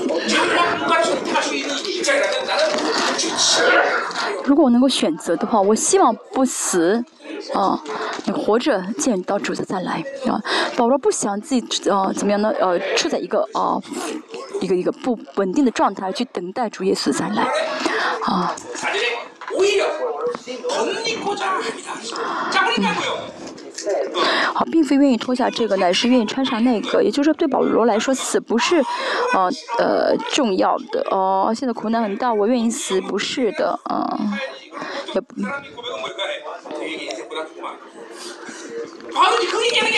[4.44, 7.04] 如果我能够选择的话，我希望不死，
[7.54, 7.78] 啊，
[8.24, 10.40] 你活着见到主子再来，啊，
[10.76, 12.52] 保罗不想自己啊怎么样呢？
[12.60, 13.78] 呃，处在一个啊
[14.60, 17.46] 一个一个不稳定的状态去等待主耶稣再来，
[18.24, 18.54] 啊。
[24.54, 27.02] 好，并非愿意脱下这个，乃是愿意穿上那个。
[27.02, 28.76] 也就是说，对保罗来说，死不是，
[29.34, 31.06] 呃呃重要的。
[31.10, 34.18] 哦，现在苦难很大，我愿意死，不是的，啊，
[35.14, 35.34] 也不。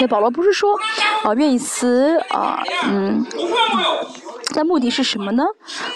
[0.00, 0.78] 那保罗不是说，
[1.22, 3.24] 啊，愿意死，啊，嗯。
[4.54, 5.44] 但目的是什么呢？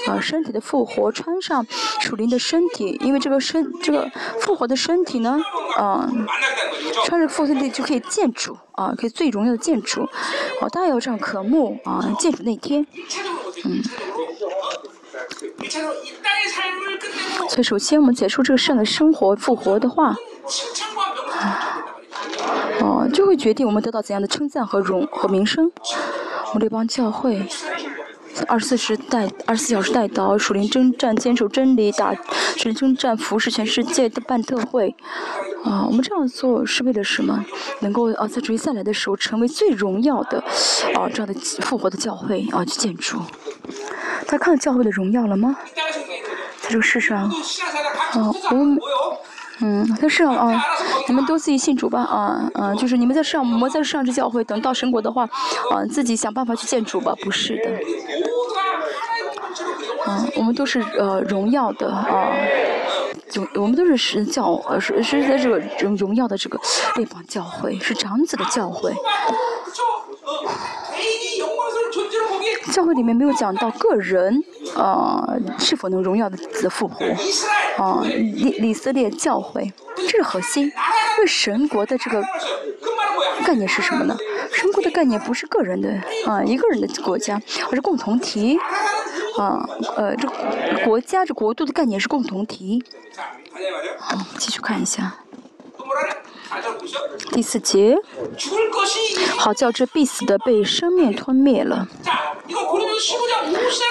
[0.09, 1.67] 啊，身体的复活，穿上
[2.01, 4.11] 属灵的身体，因为这个身，这个
[4.41, 5.39] 复活的身体呢，
[5.77, 6.11] 啊，
[7.05, 10.03] 穿着复活的身体就可以建筑，啊，可以最荣耀的建筑，
[10.61, 12.87] 哦，大家要这样渴慕啊，建筑那天，
[13.65, 13.83] 嗯。
[17.49, 20.15] 所以，首先我们结束这个圣的生活复活的话，
[22.81, 25.71] 哦，就会决定我们得到怎样的称赞和荣和名声。
[26.49, 27.47] 我们这帮教会。
[28.49, 34.95] 二十四时代，二十四小时带导，属灵征战，坚守真理，打属灵征战，服侍全世界的办特会。
[35.65, 37.45] 啊，我们这样做是为了什么？
[37.81, 40.39] 能够啊，在主义再来的时候，成为最荣耀的
[40.95, 43.19] 啊这样的复活的教会啊，去建筑。
[44.27, 45.57] 他看到教会的荣耀了吗？
[46.63, 47.29] 在这个世上，
[48.13, 48.79] 啊，我们。
[49.61, 50.63] 嗯，在世上啊，
[51.09, 55.25] 你们都自己信主吧啊，嗯，就是你们在世上，我们在世上这教会，等到神国的话，
[55.71, 57.71] 啊，自己想办法去建主吧，不是的。
[60.05, 62.31] 啊，我们都是呃荣耀的啊，
[63.31, 65.59] 就我们都是神教呃是是在这个
[65.97, 66.61] 荣耀的这个
[66.97, 68.93] 列邦教会，是长子的教会。
[72.73, 74.43] 教会里面没有讲到个人，
[74.75, 76.37] 呃，是否能荣耀的
[76.71, 77.05] 复活，
[77.77, 80.71] 啊，以以色列教会，这是核心，
[81.19, 82.23] 为神国的这个
[83.45, 84.17] 概念是什么呢？
[84.53, 85.89] 神国的概念不是个人的
[86.27, 87.41] 啊，一个人的国家，
[87.71, 88.59] 而是共同体。
[89.39, 90.27] 啊，呃，这
[90.85, 92.83] 国家这国度的概念是共同体。
[93.99, 95.15] 好，继续看一下。
[97.33, 97.97] 第四节，
[99.37, 101.89] 好叫这必死的被生命吞灭了。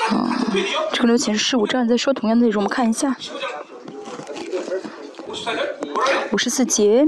[0.10, 0.46] 啊，
[0.92, 3.16] 这个流前十五章在说同样内容，我们看一下。
[6.32, 7.06] 五十四节，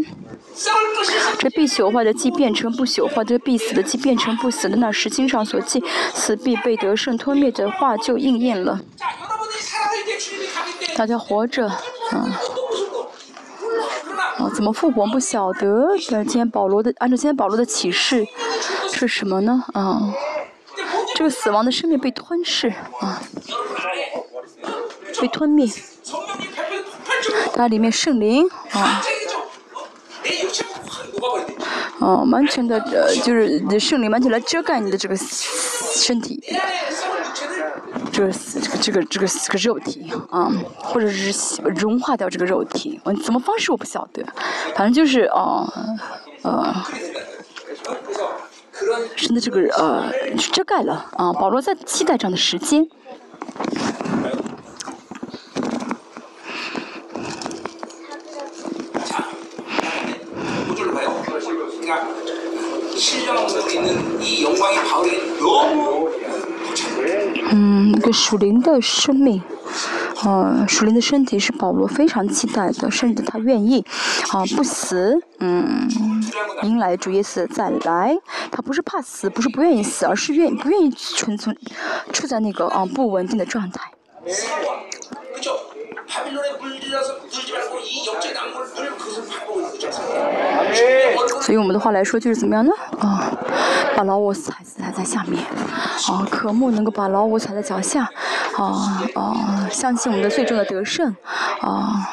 [1.39, 8.79] 这必朽坏的既变成不朽坏，这必死的既变成不死的，那时经上所记死必被得胜吞灭的话就应验了。
[10.95, 12.39] 大家活着，啊，
[14.37, 15.89] 啊，怎么复活不晓得？
[16.11, 18.25] 但今天保罗的，按照今天保罗的启示，
[18.91, 19.63] 是什么呢？
[19.73, 20.13] 啊，
[21.15, 22.69] 这个死亡的生命被吞噬，
[22.99, 23.21] 啊，
[25.19, 25.67] 被吞灭。
[27.53, 29.01] 它里面圣灵啊，
[31.99, 36.39] 哦，完全的呃，就是圣灵完全来遮盖你的这个身体，
[38.17, 44.25] 这个这个这个这个这个肉体啊，或者是融化掉这个肉体，我，怎么方式我不晓得，
[44.75, 45.71] 反正就是啊，
[46.41, 46.75] 呃，
[49.15, 50.11] 神的这个呃
[50.51, 52.89] 遮盖了啊，保罗在期待这样的时间。
[67.51, 69.41] 嗯，一个属灵的生命，
[70.23, 73.85] 呃，属灵的身体是保罗非常期待的，甚至他愿意
[74.31, 75.89] 啊不死，嗯，
[76.63, 78.17] 迎来主耶稣再来。
[78.51, 81.55] 他不是怕死，不是不愿意死，而是愿不愿意存存
[82.11, 83.91] 处在那个啊不稳定的状态。
[91.41, 92.71] 所以我们的话来说就是怎么样呢？
[92.99, 93.31] 啊，
[93.95, 95.43] 把老我踩踩在下面，
[96.07, 98.09] 啊，渴慕能够把老我踩在脚下，
[98.57, 101.15] 啊啊，相信我们的最终的得胜，
[101.61, 102.09] 啊。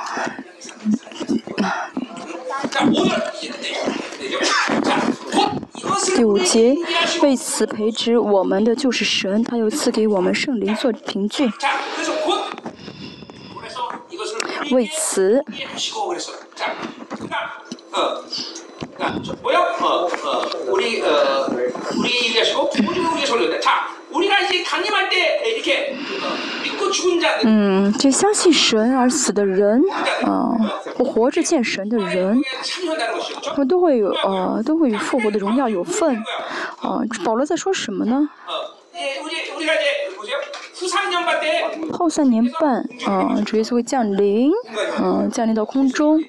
[6.17, 6.77] 第五节，
[7.23, 11.51] 为此培植我们的就是神，他又赐给我们圣灵做凭据。
[14.73, 15.45] 为此，
[27.43, 29.83] 嗯，就相信神而死的人，
[30.25, 30.55] 啊，
[30.99, 32.41] 我活着见神的人，
[33.45, 36.17] 他们都会有呃，都会与复活的荣耀有份。
[36.81, 38.29] 啊，保罗在说什么呢？
[41.93, 44.51] 后三年半，嗯，主耶稣会降临，
[45.01, 46.23] 嗯，降临到空中。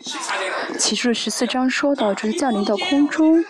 [0.78, 3.44] 启示十四章说到，就是降临到空中。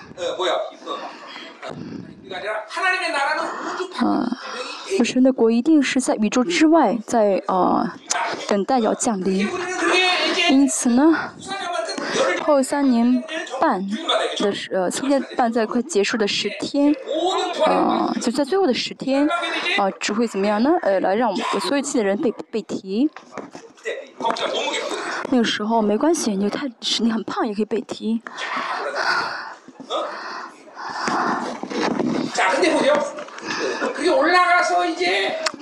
[3.98, 4.38] 啊，
[5.04, 7.96] 神的国一定是在宇宙之外，在啊，
[8.48, 9.48] 等待要降临。
[10.50, 11.32] 因此呢，
[12.44, 13.24] 后三年
[13.60, 13.86] 半
[14.38, 16.96] 的时，呃，三年半在快结束的十天。
[17.66, 19.28] 啊，就在最后的十天，
[19.78, 20.70] 啊，只会怎么样呢？
[20.82, 23.10] 呃，来让我们所有记的人被被提。
[25.30, 28.22] 那个时候没关系，你太是你很胖也可以被提。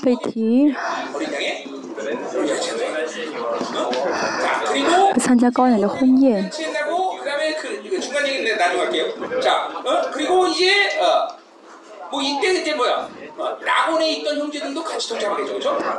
[0.04, 0.76] 被提。
[5.20, 6.50] 参加高远的婚宴。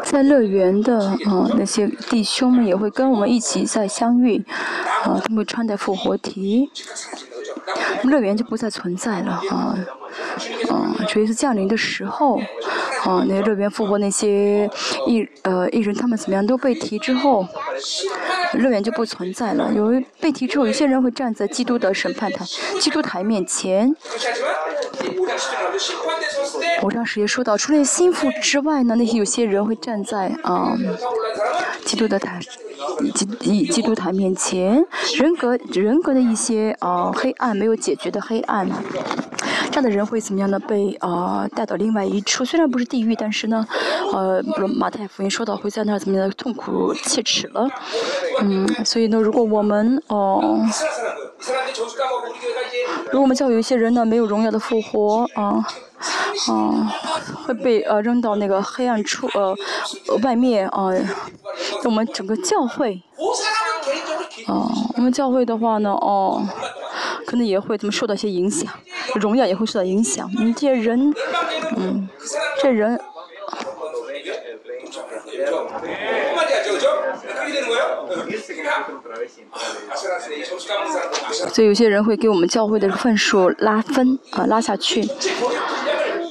[0.05, 4.45] 在乐园的啊，那些弟兄们也会跟我们一起再相遇，
[5.03, 6.71] 啊，他们会穿戴复活体，
[8.05, 9.77] 乐园就不再存在了啊，
[10.71, 12.41] 啊，主要是降临的时候，
[13.05, 14.69] 啊，那乐园复活那些
[15.07, 17.47] 艺呃艺人他们怎么样都被提之后，
[18.55, 19.71] 乐园就不存在了。
[19.75, 22.45] 有被提之后，有些人会站在基督的审判台、
[22.81, 23.95] 基督台面前。
[26.83, 30.77] 我当时也说到，除了心腹之外呢，那些有些人会站在啊，
[31.85, 32.41] 基督的台，
[33.41, 34.85] 基基督台面前，
[35.17, 38.69] 人格人格的一些啊黑暗没有解决的黑暗，
[39.71, 40.59] 这样的人会怎么样呢？
[40.61, 43.67] 被啊带到另外一处，虽然不是地狱，但是呢，
[44.13, 44.43] 呃，
[44.77, 47.69] 马太福音说到会在那儿怎么样的痛苦切齿了，
[48.43, 50.61] 嗯，所以呢，如果我们哦。
[53.15, 55.65] 如果我们教有一些人呢没有荣耀的复活啊，
[56.51, 56.93] 啊，
[57.47, 59.55] 会被呃扔到那个黑暗处呃
[60.25, 60.89] 外面啊，
[61.85, 63.01] 我们整个教会，
[64.49, 64.67] 啊，
[64.97, 66.45] 我们教会的话呢，哦，
[67.25, 68.73] 可可能也会怎么受到一些影响，
[69.17, 70.31] 荣耀也会受到影响。
[70.39, 71.13] 你这些人，
[71.77, 72.09] 嗯，
[72.63, 73.01] 这人。
[81.53, 85.01] 所以有些人会给我们教会的分数拉分啊，拉下去，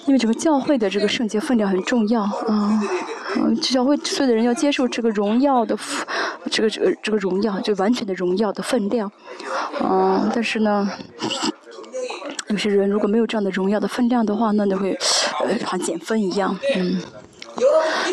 [0.06, 2.82] 因为整个教会的这个圣洁分量很重要啊。
[3.36, 5.76] 嗯，教会所有的人要接受这个荣耀的，
[6.52, 9.12] 这个这个这个荣耀，就完全的荣耀的分量。
[9.82, 10.88] 嗯，但是呢，
[12.50, 14.98] 有些人如果没有这样的荣耀的分量的话，那就会
[15.44, 17.02] 呃像减分一样，嗯。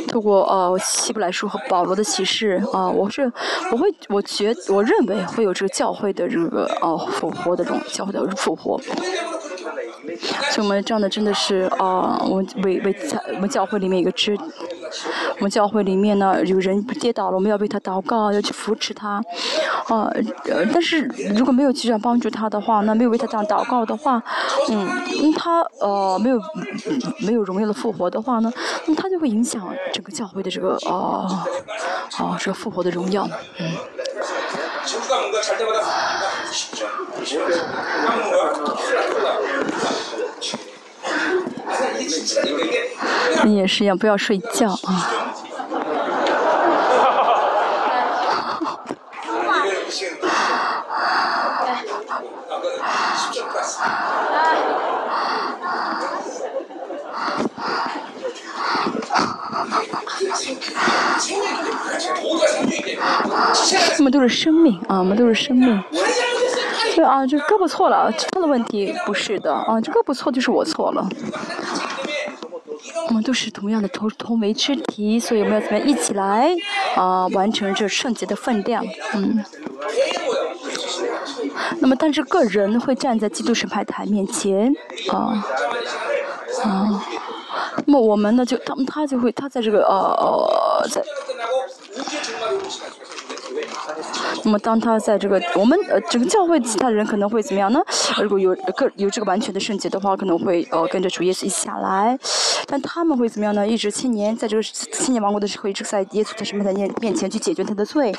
[0.08, 3.30] 透过呃希伯来书和保罗的启示啊，我是
[3.72, 8.80] 我会我觉我认为会有这个教会的这个呃复活的这种教会的复活。
[10.51, 14.36] 所以我们这样的真的是啊，我们为为在我们教会里面一个支。
[15.36, 19.22] 我们教会里面呢，有人跌倒了，我们要为他祷告，要去扶持他，
[19.86, 20.10] 啊，
[20.47, 21.02] 呃，但是
[21.36, 24.20] 如果没有去这样帮助他的话，那没有为他这样祷告的话，
[24.68, 24.88] 嗯，
[25.38, 26.42] 他呃没有
[27.20, 28.52] 没有荣耀的复活的话呢，
[28.84, 31.47] 那么他就会影响整个教会的这个啊
[32.18, 33.28] 啊这个复活的荣耀，
[33.60, 33.70] 嗯。
[43.45, 45.07] 你也是一样，不要睡觉啊。
[63.99, 65.82] 我们都是生命啊，我们都是生命。
[66.95, 71.07] 对啊，这胳膊错了，他的问题不是的啊，这胳膊错就是我错了。
[73.08, 76.54] 我们都是同样的同同为肢体，所以我们要怎么样一起来
[76.96, 78.84] 啊完成这圣洁的分量？
[79.14, 79.44] 嗯。
[81.80, 84.72] 那么，但是个人会站在基督审判台面前
[85.10, 85.42] 啊
[86.62, 87.04] 啊。
[87.86, 91.02] 那么我们呢，就他们他就会他在这个呃呃在。
[94.44, 97.80] 那么，当他在这个我们呃整个教会其他人可能会怎么样呢？
[98.22, 102.18] 如果有个有这个完全的圣洁的话，可能会呃跟着主耶稣一起下来。
[102.66, 103.66] 但他们会怎么样呢？
[103.66, 108.14] 一直千年在这个千年王国的时候，一直在耶稣的审判台面前去解决他的罪，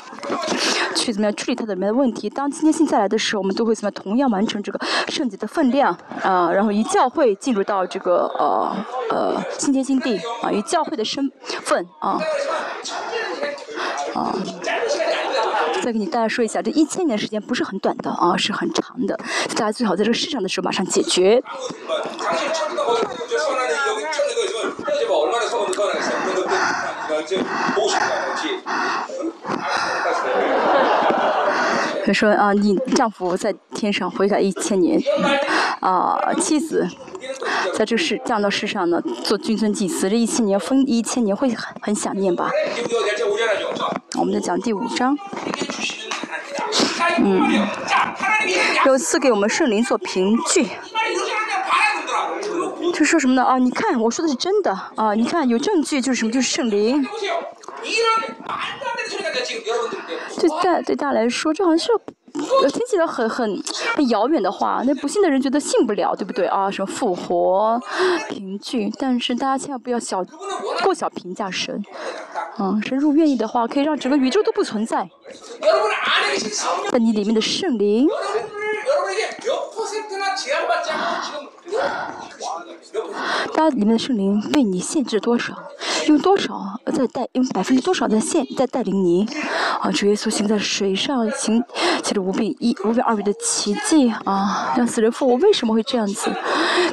[0.94, 2.28] 去怎么样处理他的里面的问题。
[2.28, 4.78] 当今天信再来的时候，我们都会怎么样同样完成这个
[5.08, 6.52] 圣洁的分量啊？
[6.52, 8.76] 然后以教会进入到这个呃
[9.10, 11.30] 呃新天新地啊，以教会的身
[11.62, 12.20] 份啊
[14.14, 14.34] 啊。
[15.82, 19.18] 再给你大家说一下，这一千年时间不是很短的啊，是很长的。
[19.56, 21.42] 大家最好在这个市场的时候马上解决。
[32.04, 35.00] 他说啊，你丈夫在天上悔改一千年，
[35.80, 36.86] 啊，妻子
[37.74, 42.50] 在这世降到世上呢，做君尊祭司，这一千年分一千年会很很想念吧？
[44.22, 45.18] 我们在讲第五章。
[47.18, 47.66] 嗯，
[48.86, 50.68] 有赐给我们圣灵做凭据，
[52.94, 53.42] 就说什么呢？
[53.42, 55.12] 啊，你看，我说的是真的啊！
[55.14, 56.30] 你看，有证据就是什么？
[56.30, 57.04] 就是圣灵。
[60.38, 61.90] 对大对大家来说，这好像是。
[62.72, 63.62] 听起来很很
[63.96, 66.70] 很遥远的话，那不信的人觉得信不了，对不对啊？
[66.70, 67.80] 什么复活、
[68.28, 70.24] 凭据，但是大家千万不要小
[70.82, 71.82] 过小评价神。
[72.58, 75.08] 嗯，神如果愿意的话，可以让整个宇宙都不存在。
[76.90, 78.08] 在你里面的圣灵。
[83.54, 85.54] 它里面的圣灵被你限制多少？
[86.08, 87.28] 用多少在带？
[87.32, 89.26] 用百分之多少在限在带领你？
[89.80, 91.62] 啊，主耶稣行在水上行，
[92.02, 94.72] 起了无比一无比二倍的奇迹啊！
[94.76, 96.30] 让死人复活，为什么会这样子？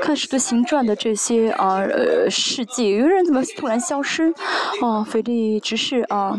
[0.02, 4.34] 看使徒行传的这些啊呃事迹，有人怎么突然消失？
[4.82, 6.38] 哦，腓力执事啊，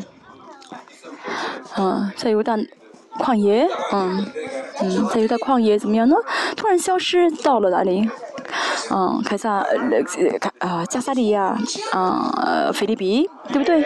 [1.76, 2.56] 嗯，在犹大
[3.18, 4.24] 旷野，嗯
[4.80, 6.16] 嗯，在犹大旷野怎么样呢？
[6.56, 8.08] 突然消失到了哪里？
[8.90, 11.56] 嗯，凯撒呃卡啊加萨利亚，
[11.94, 13.82] 嗯菲利比，对不对？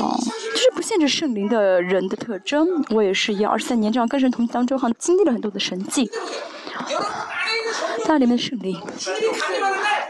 [0.00, 0.16] 哦，
[0.52, 2.66] 就是不限制圣灵的人的特征。
[2.90, 6.10] 我也是一样，二十三年这样跟神同行当中，好像经历了很多的神迹。
[8.06, 8.80] 在里面的圣灵，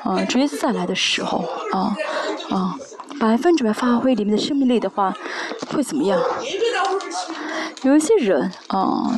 [0.04, 1.94] 啊，主耶稣再来的时候，啊
[2.50, 2.76] 啊，
[3.18, 5.12] 百分之百发挥里面的生命力的话，
[5.74, 6.18] 会怎么样？
[7.82, 9.10] 有一些人，啊。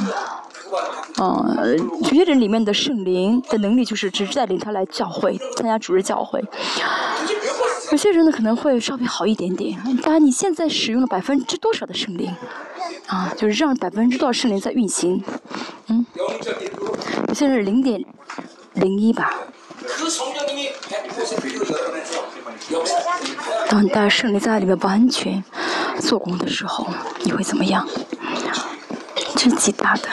[1.21, 6.43] 嗯，有些人里面的圣灵的能力就是只是带领他来教会，参加主日教会。
[7.91, 9.79] 有些人呢可能会稍微好一点点。
[10.03, 12.35] 当然，你现在使用了百分之多少的圣灵？
[13.07, 15.23] 啊，就是让百分之多少圣灵在运行？
[15.89, 16.07] 嗯，
[17.35, 18.01] 现在是零点
[18.75, 19.35] 零一吧。
[23.69, 25.43] 当大圣灵在里面完全
[26.01, 26.87] 做工的时候，
[27.25, 27.87] 你会怎么样？
[29.37, 30.09] 真极大的。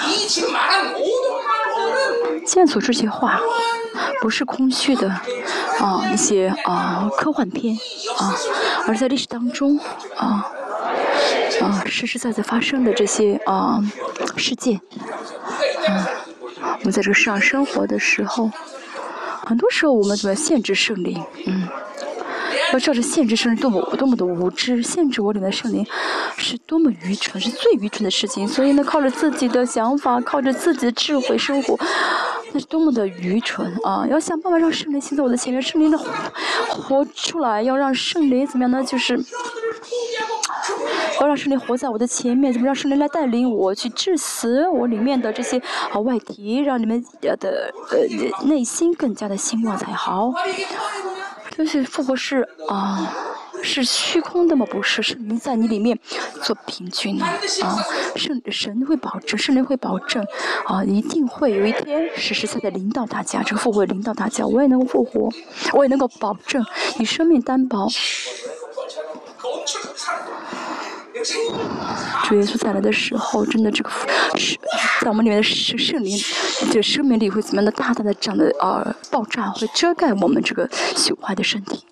[2.45, 3.39] 现在说这些话，
[4.21, 5.09] 不是空虚的
[5.79, 7.77] 啊，一些啊科幻片
[8.17, 8.35] 啊，
[8.87, 9.79] 而在历史当中
[10.17, 10.45] 啊
[11.61, 13.79] 啊实实在在发生的这些啊
[14.35, 14.79] 事件
[15.87, 16.07] 啊，
[16.79, 18.49] 我们在这个世上生活的时候，
[19.45, 21.23] 很多时候我们怎么限制圣灵？
[21.45, 21.67] 嗯。
[22.73, 25.85] 要照着限制圣灵多么多么的无知，限制我里面的圣灵，
[26.37, 28.47] 是多么愚蠢，是最愚蠢的事情。
[28.47, 31.77] 所以呢，靠着自己的想法，靠着自己的智慧生活，
[32.51, 34.05] 那是多么的愚蠢啊！
[34.09, 38.83] 要想办法让圣灵行在我的前面，圣灵的活出来，要让圣灵怎么样呢？
[38.83, 39.19] 就是
[41.19, 47.37] 要让圣灵活在我的前面，怎么让圣灵来带领我去致死我里面的这些啊外敌，让你们的
[47.91, 50.31] 呃内心更加的兴旺才好。
[51.59, 53.13] 就是复活是啊，
[53.61, 54.65] 是虚空的吗？
[54.71, 55.99] 不是，是你在你里面
[56.41, 57.35] 做平均的啊。
[58.15, 60.25] 圣神会保证，圣灵会保证
[60.65, 65.29] 啊，一定会有一天实实在在领导大家，这个复活领导大家，我也能够复活，
[65.73, 66.65] 我也能够保证
[66.97, 67.89] 以生命担保。
[72.25, 73.89] 主耶稣再来的时候，真的这个
[74.35, 74.57] 是
[75.01, 76.17] 在我们里面的圣圣灵，
[76.71, 81.85] 这生命力会怎么样的大大的这样的啊爆炸，会遮盖我们这个朽坏的身体。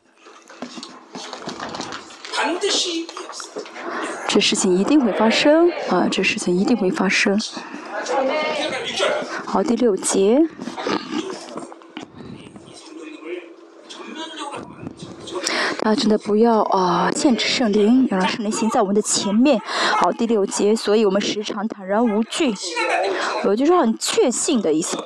[4.27, 6.07] 这事情一定会发生啊！
[6.11, 7.39] 这事情一定会发生。
[9.45, 10.41] 好，第六节。
[15.87, 19.57] 啊，真的不要啊，限制圣灵，要让圣灵行在我们的前面。
[19.95, 22.53] 好，第六节，所以我们时常坦然无惧，
[23.45, 24.97] 我就是很确信的意思。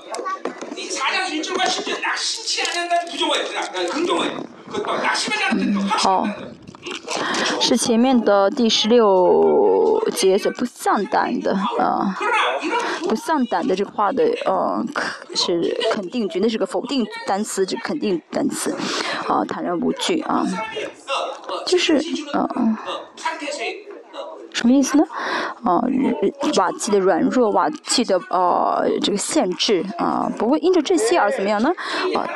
[5.91, 6.28] 好，
[7.60, 12.16] 是前面的第十六节所不丧胆的啊。
[13.10, 14.86] 不丧胆的这个话的，呃，
[15.36, 18.72] 是肯定句，那是个否定单词，这肯定单词，
[19.28, 20.45] 啊，坦然无惧啊，
[21.66, 21.99] 就是，
[22.34, 22.78] 嗯，
[24.53, 25.03] 什么意思呢？
[25.64, 25.82] 啊，
[26.58, 31.70] 瓦器的软弱，瓦器的呃这个限制啊，不会因着这些而怎么样呢？
[32.16, 32.30] 啊，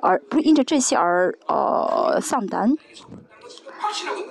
[0.00, 2.70] 而不因着这些而呃丧胆。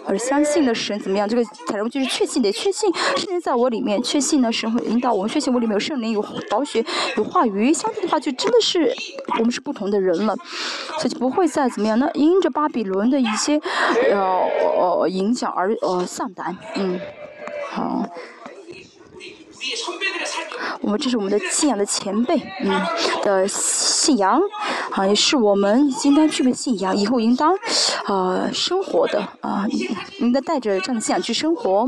[0.06, 1.28] 而相信的神怎么样？
[1.28, 6.84] 这个才能就是确信的，确信圣灵在我里面，确信呢神会引导我们，确信我里面有圣灵，有宝血，
[7.18, 7.74] 有话语。
[7.74, 8.94] 相信的话，就真的是
[9.38, 10.36] 我们是不同的人了，
[11.00, 11.98] 所以就不会再怎么样。
[12.00, 13.60] 那因着巴比伦的一些
[14.12, 14.20] 呃
[14.78, 17.00] 呃影响而呃丧胆，嗯，
[17.72, 18.06] 好。
[20.82, 22.82] 我们这是我们的信仰的前辈，嗯，
[23.24, 24.42] 的信仰，
[24.92, 27.54] 啊，也是我们应当具备信仰，以后应当，
[28.08, 29.66] 呃，生活的，啊，
[30.20, 31.88] 应该带着这样的信仰去生活。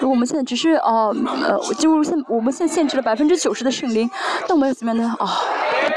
[0.00, 4.08] 如果我们现在只是，呃，呃，进入现，我们现在限制了百分之九十的圣灵，
[4.48, 5.14] 那我们要怎么样呢？
[5.18, 5.38] 啊，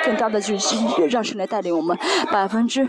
[0.03, 0.75] 更大的就是
[1.09, 1.97] 让圣来带领我们
[2.31, 2.87] 百分之。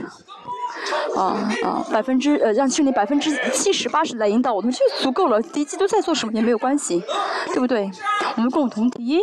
[1.17, 5.41] 啊啊，百分之呃，让圣灵百分之七十八十来引导我们就足够了。
[5.41, 7.03] 敌机都在做什么也没有关系，
[7.49, 7.91] 对不对？
[8.37, 9.21] 我们共同敌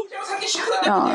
[0.87, 1.09] 啊，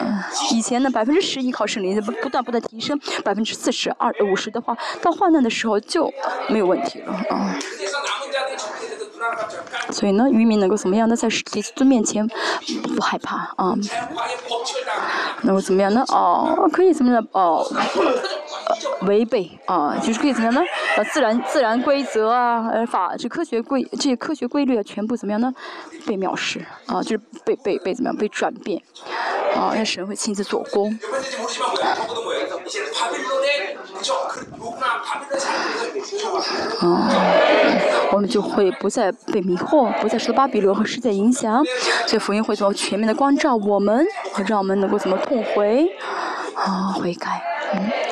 [0.53, 6.13] 以前呢百分之十依靠圣灵不不断不断提升，百分之四十二五十的话，到患难的时候就
[6.49, 7.57] 没有问题了啊。
[9.91, 11.17] 所以呢，渔民能够怎么样呢？
[11.17, 12.27] 在敌军面前
[12.97, 13.75] 不害怕啊？
[15.43, 16.05] 能够怎么样呢？
[16.09, 17.27] 哦，可以怎么样？
[17.33, 17.65] 哦。
[19.03, 20.63] 违背啊，就是可以怎么样呢？
[20.97, 25.53] 呃，自然自然规则啊，呃，法这科学规这些科学规律啊，全部怎么样呢？
[26.07, 28.17] 被藐视啊，就是被被被怎么样？
[28.17, 28.81] 被转变
[29.55, 30.99] 啊，那神会亲自做工。
[36.81, 37.11] 啊，
[38.13, 41.65] 我们就会不再被迷惑，不再受到巴比伦和世界影响，
[42.07, 44.07] 所以福音会怎么全面的光照我们，
[44.47, 45.89] 让我们能够怎么痛悔
[46.55, 47.43] 啊，悔改，
[47.75, 48.04] 嗯。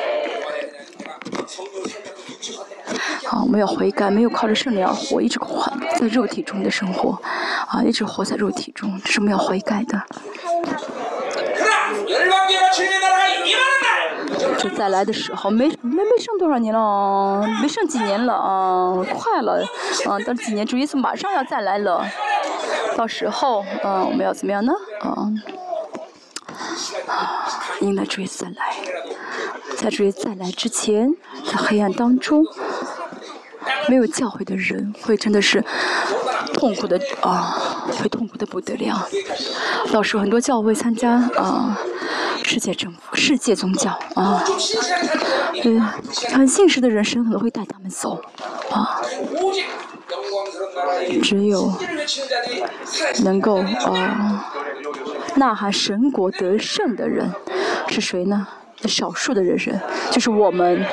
[3.33, 5.65] 啊，我们要悔改，没有靠着圣灵而活，一直活
[5.99, 7.19] 在肉体中的生活，
[7.67, 9.99] 啊，一直活在肉体中，这是我们要悔改的。
[14.59, 19.65] 就再来的时候，没没没剩多少年了，没剩几年了啊，快了，
[20.05, 22.05] 啊，等几年主耶稣马上要再来了，
[22.95, 24.71] 到时候，嗯，我们要怎么样呢？
[25.01, 25.27] 啊，
[27.81, 28.75] 应该主耶稣再来，
[29.75, 31.11] 在主耶稣再来之前，
[31.45, 32.45] 在黑暗当中。
[33.87, 35.63] 没有教诲的人会真的是
[36.53, 39.07] 痛苦的啊，会痛苦的不得了。
[39.91, 41.77] 到时候很多教会参加啊，
[42.43, 44.43] 世界政府、世界宗教啊，
[45.63, 45.81] 嗯，
[46.31, 48.21] 很信实的人，神可能会带他们走
[48.71, 49.01] 啊。
[51.21, 51.71] 只有
[53.23, 54.51] 能够啊，
[55.35, 57.31] 呐喊神国得胜的人
[57.89, 58.47] 是谁呢？
[58.87, 59.73] 少数的人生，
[60.11, 60.85] 就是我们，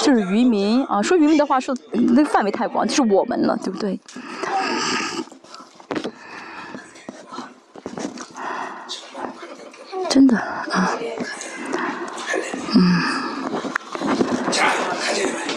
[0.00, 1.02] 就是渔民啊。
[1.02, 3.98] 说渔民的话，说那个范围太广，就是我们了，对不对？
[10.08, 10.90] 真的啊，
[12.74, 13.02] 嗯，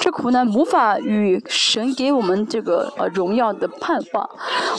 [0.00, 4.30] 这苦难无法与神给我们这个呃荣耀的盼望，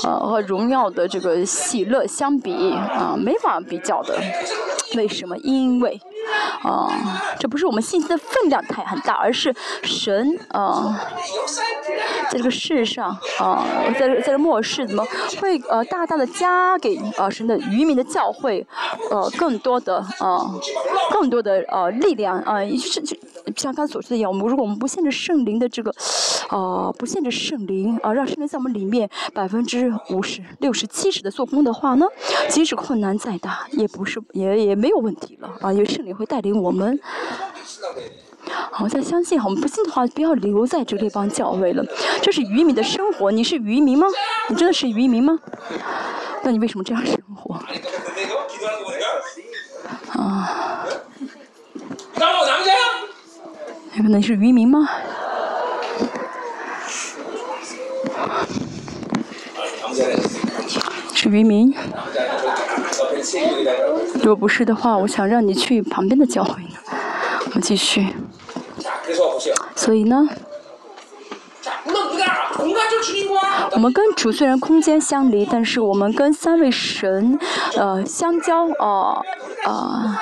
[0.04, 4.18] 呃和荣耀的这个喜乐相比啊，没法比较的。
[4.96, 5.38] 为什么？
[5.38, 6.00] 因为
[6.64, 6.90] 啊，
[7.40, 9.54] 这不是我们信息的分量太很大，而是
[9.84, 11.00] 神啊，
[12.30, 13.10] 在这个世上
[13.40, 13.66] 啊，
[13.98, 15.06] 在在这末世怎么
[15.40, 18.66] 会呃大大的加给啊神的渔民的教会
[19.10, 20.54] 呃更多的啊
[21.12, 23.16] 更多的呃力量啊，是就
[23.56, 25.94] 像刚才所说的一样，我们如果我们不限制圣灵的这个
[26.50, 32.08] 啊不限制圣灵啊，让圣灵在我们里面百分之五十六十七十的做工的话呢，
[32.50, 34.80] 即使困难再大，也不是也也。
[34.80, 35.74] 没有问题了啊！
[35.74, 36.98] 因为圣灵会带领我们。
[38.72, 41.84] 好，再相信，我们不信的话，不要留在这个地方教会了。
[42.22, 44.08] 这是渔民的生活，你是渔民吗？
[44.48, 45.38] 你真的是渔民吗？
[46.44, 47.56] 那你为什么这样生活？
[47.56, 47.68] 啊？
[54.08, 54.88] 那是渔民吗？
[61.14, 61.74] 是渔民。
[64.16, 66.70] 如果不是的话，我想让你去旁边的教会呢。
[67.46, 68.08] 我们继续。
[69.76, 70.28] 所以呢，
[73.72, 77.40] 我们跟主虽然空间相离，但是我们跟三位神，
[77.76, 79.22] 呃，相交，哦，
[79.66, 80.22] 啊。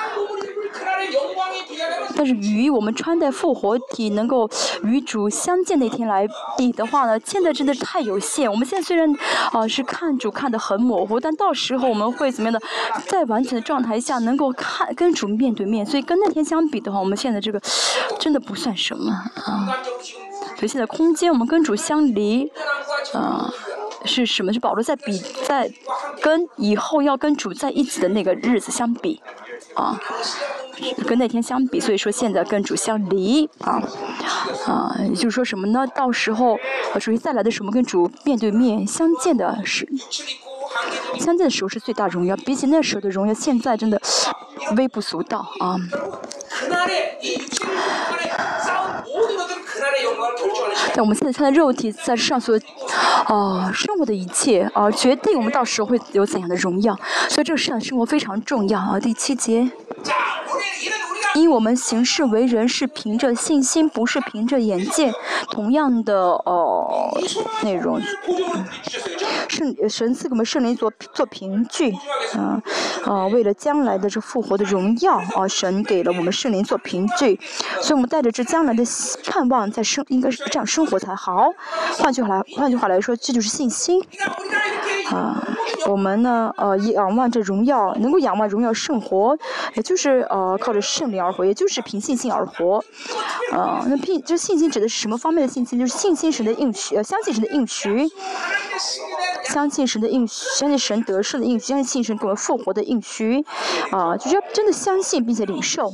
[2.18, 4.50] 但是与我们穿戴复活体能够
[4.82, 6.26] 与主相见那天来
[6.56, 8.50] 比的话呢，现在真的是太有限。
[8.50, 9.08] 我们现在虽然
[9.52, 12.66] 啊是看主看得很模糊，但到时候我们会怎么样的，
[13.06, 15.86] 在完全的状态下能够看跟主面对面。
[15.86, 17.62] 所以跟那天相比的话，我们现在这个
[18.18, 19.68] 真的不算什么啊。
[20.56, 22.50] 所以现在空间我们跟主相离，
[23.14, 23.48] 啊，
[24.04, 24.52] 是什么？
[24.52, 25.70] 是保罗在比在
[26.20, 29.22] 跟以后要跟主在一起的那个日子相比，
[29.78, 30.00] 啊。
[31.08, 33.82] 跟那天相比，所以说现在跟主相离啊
[34.64, 35.84] 啊，也就是说什么呢？
[35.88, 36.56] 到时候
[37.00, 39.88] 属于再来的时候，跟主面对面相见的是
[41.18, 44.00] 相见的时候是最大荣耀，比起那时候的荣耀，现在真的
[44.76, 45.76] 微不足道啊。
[50.94, 52.58] 在我们现在穿的肉体在上所
[53.26, 56.94] 啊生活的一切啊，决定我们到时候会有怎样的荣耀。
[57.28, 58.98] 所以这个世上生活非常重要啊。
[58.98, 59.70] 第七节。
[61.34, 65.12] 因我们行事为人是凭着信心，不是凭着眼见。
[65.50, 67.18] 同样的呃
[67.62, 68.00] 内容，
[69.48, 71.92] 圣神赐给我们圣灵做做凭据，
[72.34, 72.60] 啊
[73.04, 77.38] 啊，为了将来的这复活的荣耀啊，神给了我们圣灵做凭据，
[77.80, 78.82] 所以我们带着这将来的
[79.24, 81.50] 盼望在生，应该是这样生活才好。
[81.98, 84.02] 换句话来，换句话来说，这就是信心。
[85.10, 85.42] 啊，
[85.86, 89.38] 我们呢，呃，仰望着荣耀，能够仰望荣耀圣活，
[89.74, 92.82] 也就是呃，靠着圣灵而活，也就是凭信心而活。
[93.52, 95.78] 啊，那凭就信心指的是什么方面的信心？
[95.78, 98.08] 就是信心神的应许，呃，相信神的应许，
[99.44, 103.44] 相信神的应许，相信神得胜的应许，相信神给我们复活的应许。
[103.90, 105.88] 啊，就是要真的相信并且领受。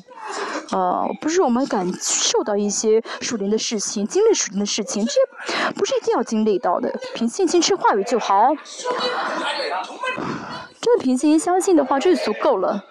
[0.70, 5.12] 啊，不是我们感受到一些属灵的事情，经历属灵的事情，这
[5.74, 8.48] 不是一定要经历到的，凭信心吃话语就好。
[10.80, 12.84] 真的凭信心相信的话，这就足够了。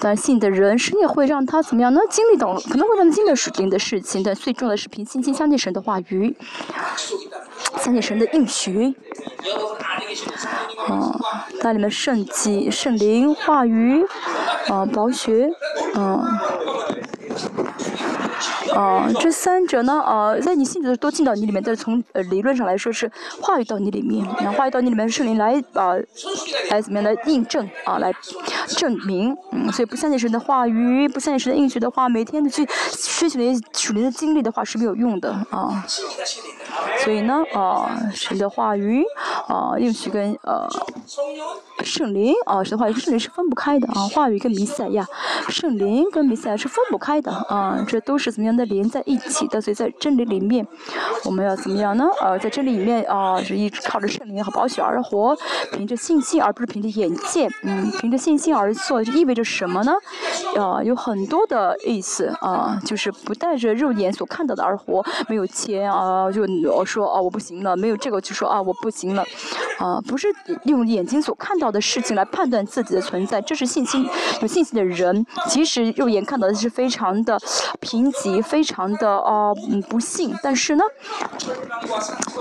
[0.00, 2.00] 但信的人，神也会让他怎么样能？
[2.08, 6.36] 经历到可能会让他经历属灵的事情，但最重要的是凭信心相信神的话语，
[7.78, 8.94] 相信神的应许。
[10.88, 11.20] 啊，
[11.60, 14.04] 带领们圣迹、圣灵、话语，
[14.68, 15.50] 啊，宝血，
[15.94, 16.40] 啊。
[18.74, 25.94] 啊， 这三者呢，呃，在你信主的都进到你里面，但是从呃理论上来说是话语到你里面，然后话语到你里面，圣灵来啊，
[26.70, 28.12] 来怎么样来印证啊，来
[28.68, 35.84] 证明，嗯，所以不相信神的话语，不相信神的应许的话，每天的去学习那些属灵的经历的话是没有用的啊。
[37.02, 39.02] 所以呢，啊，神的话语，
[39.46, 40.68] 啊，应许跟呃
[41.82, 45.06] 圣灵，啊，神的话语跟圣灵是分不开的啊，话语跟弥赛亚，
[45.48, 49.60] 圣灵跟弥赛亚是分不开的啊，这都是怎么样的连在一起的？
[49.60, 50.66] 所以在真理里面，
[51.24, 52.04] 我们要怎么样呢？
[52.20, 55.36] 呃，在真理里面啊，是一直靠着圣灵和宝血而活，
[55.72, 59.94] 凭着信心而不是凭着眼见，嗯，凭着信心而做，就意味着什么呢？
[60.56, 66.48] 啊，有很多的意思啊，就是不带着肉眼所看到的而活，没有钱啊，就。
[66.74, 69.22] 我说啊，我不行了，没有这个就说啊，我不行了，
[69.78, 70.26] 啊，不是
[70.64, 74.08] 用眼睛所看到的事情来判断自己的存在，这是信心
[74.40, 77.38] 有信心的人，即使肉眼看到的是非常的
[77.80, 79.52] 贫瘠，非常的啊
[79.88, 80.84] 不幸，但是呢，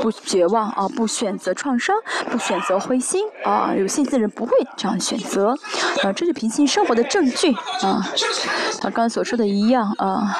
[0.01, 1.95] 不绝望啊，不选择创伤，
[2.31, 5.55] 不选择灰心啊，有信心的人不会这样选择，
[6.03, 7.51] 啊，这是平行生活的证据
[7.81, 8.07] 啊，
[8.81, 10.37] 他刚才所说的一样啊。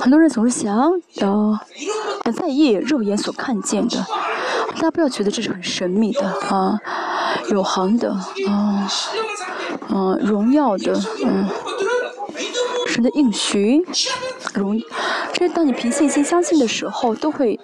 [0.00, 1.58] 很多人总是想，呃，
[2.24, 4.04] 很在意肉眼所看见的，
[4.74, 6.78] 大家不要觉得这是很神秘的啊，
[7.50, 8.88] 永恒的啊，
[9.88, 10.92] 嗯，荣耀的，
[11.24, 11.48] 嗯，
[12.94, 13.84] 神的应许，
[14.54, 14.80] 荣，
[15.32, 17.58] 这当你凭信心相信的时候，都会，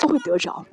[0.00, 0.64] 都会得着。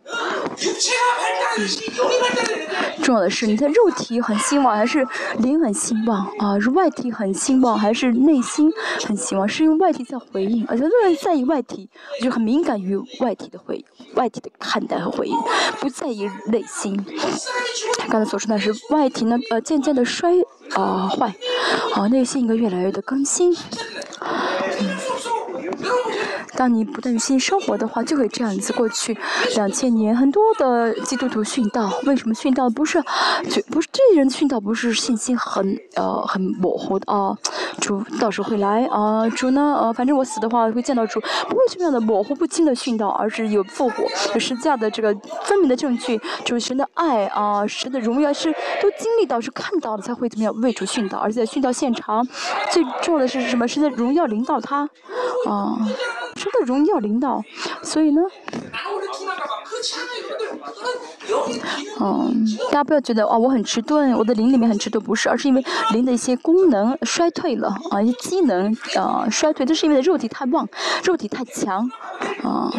[3.08, 5.08] 重要的是，你的肉体很兴旺，还是
[5.40, 6.60] 灵很兴旺啊？
[6.60, 8.70] 是外体很兴旺，还是内心
[9.06, 9.48] 很兴旺？
[9.48, 11.90] 是因为外体在回应，而且很多人在意外体，
[12.22, 13.86] 就很敏感于外体的回应、
[14.16, 15.34] 外体的看待和回应，
[15.80, 17.02] 不在意内心。
[17.98, 20.34] 他刚才所说的是外体呢，呃，渐渐的衰
[20.74, 21.34] 啊坏，
[21.94, 23.56] 啊，内心应该越来越的更新。
[26.58, 28.74] 当你不断于信生活的话，就会这样子。
[28.74, 29.16] 过去
[29.56, 32.68] 两千年，很多的基督徒殉道，为什么殉道？
[32.68, 33.00] 不是，
[33.48, 37.38] 就不是这些人殉道，不是信心很呃很模糊的啊。
[37.80, 44.04] 主到时候会来啊，主呢呃，反正我死的话会见到主，不会这样的模糊不清的殉道，而是有复活、
[44.34, 48.52] 有实价的这个分明的证据，主神的爱啊，神的荣耀是
[48.82, 52.28] 都经历到是看到了才会怎么样为主殉道，而且在殉道现场
[52.72, 53.68] 最重要的是什么？
[53.68, 54.90] 神的荣耀领导他
[55.48, 55.78] 啊。
[56.48, 57.44] 神的荣耀领导，
[57.84, 58.22] 所以呢，
[62.00, 70.68] 嗯，大家不要觉得啊，我很迟钝，我的灵里面很迟钝，不是，而是因为灵的一些功能衰退了啊，一些机能啊衰退，都是因为肉体太旺，
[71.04, 71.90] 肉体太强
[72.44, 72.72] 啊。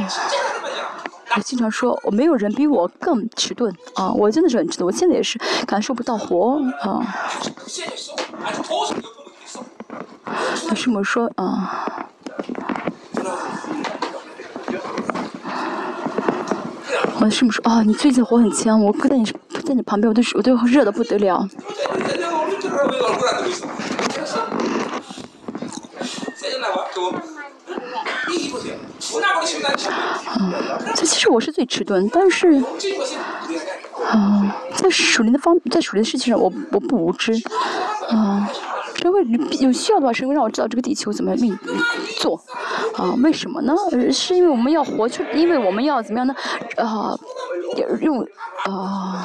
[1.36, 7.04] 我经常说，我没有人比我更迟钝啊，我真的是很迟钝，我现在也是感受不到活啊。
[10.70, 12.06] 为什么说啊。
[17.20, 17.82] 我是不是啊？
[17.82, 19.24] 你最近火很强，我跟在你
[19.64, 21.48] 在你旁边，我都我都热的不得了。
[30.40, 30.52] 嗯，
[30.94, 32.62] 这其实我是最迟钝，但是，
[34.06, 37.32] 啊，在属灵的方，在属灵的事情上，我我不无知，
[38.10, 38.48] 啊。
[38.94, 39.22] 神会
[39.60, 41.56] 有需要的话，神会让我知道这个地球怎么运
[42.18, 42.36] 做，
[42.96, 43.72] 啊，为什么呢？
[44.10, 46.34] 是因为我们要活出，因为我们要怎么样呢？
[46.76, 47.16] 啊，
[48.00, 48.26] 用
[48.64, 49.24] 啊，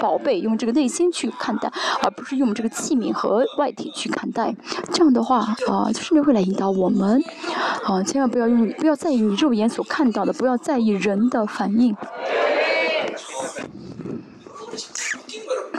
[0.00, 1.70] 宝贝用这个内心去看待，
[2.02, 4.52] 而不是用这个器皿和外体去看待。
[4.92, 7.22] 这样的话，啊，就是会来引导我们，
[7.84, 11.96] 啊，千万不要用，不要在意你肉眼所看到的，不要在意人的反应。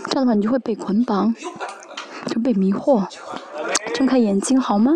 [0.09, 1.33] 这样的话你就会被捆绑
[2.27, 3.07] 就被迷惑
[3.93, 4.93] 睁开眼睛好吗？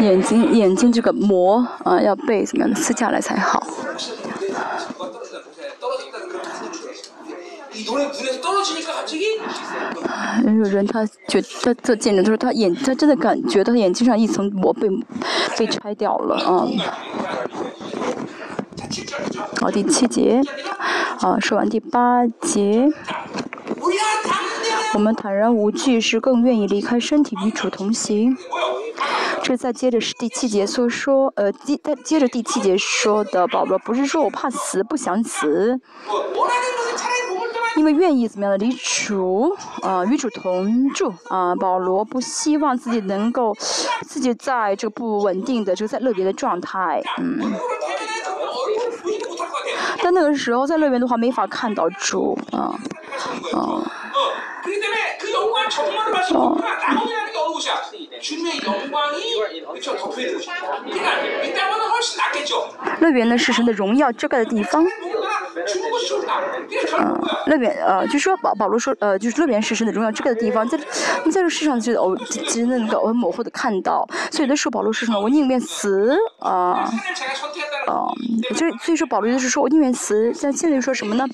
[0.00, 3.66] 眼睛眼睛这个膜啊要被怎么样撕下来才好。
[10.44, 14.88] 有人他觉他这见证，他说他眼他真的感觉他眼睛上一层膜被
[15.58, 16.66] 被拆掉了啊。
[19.60, 20.40] 好，第七节，
[21.20, 22.88] 啊，说完第八节，
[24.94, 28.36] 我们坦然无惧，是更愿意离开身体与主同行。
[29.42, 35.80] 这再接着是第七节所说，呃，接再接着第七节说的，保罗不是说我怕死，不想死。
[37.76, 43.54] 因为愿意怎么样的离除啊与主同住啊，保罗不希望自己能够
[44.08, 47.52] 自己在这个不稳定的这个在乐园的状态，嗯。
[50.02, 52.74] 但那个时候在乐园的话没法看到主啊
[53.52, 53.92] 啊。
[63.00, 64.84] 乐园呢是神的荣耀遮盖的地方。
[66.98, 76.90] 嗯，乐园呃，就说保保罗说呃，就是乐园是神的荣耀遮盖的地方，在在这世上就偶其实那个很模糊的看到，所以有的时候保罗说什么我宁愿死啊
[77.86, 78.08] 啊，
[78.54, 81.26] 所以所以说保罗就是说我宁愿死，像现在说什么呢？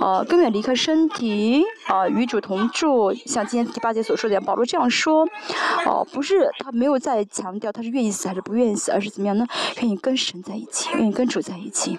[0.00, 5.26] 呃，更愿离开身体啊，与主同住，像今天第八节所说的，保罗这样说，
[5.84, 9.44] 哦，不是他没有在强调他是愿意死还是不愿意死，而是怎么样呢？
[9.80, 11.98] 愿意跟神在一起，愿意跟主在一起。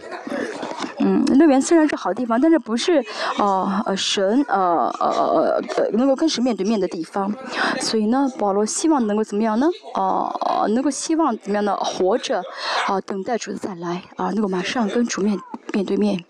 [0.99, 3.03] 嗯，乐园虽然是好地方，但是不是
[3.37, 7.33] 呃呃神呃呃呃能够跟神面对面的地方，
[7.81, 9.67] 所以呢，保罗希望能够怎么样呢？
[9.95, 11.75] 呃，能够希望怎么样呢？
[11.75, 12.41] 活着
[12.87, 15.37] 啊，等待主的再来啊，能够马上跟主面
[15.73, 16.23] 面对面，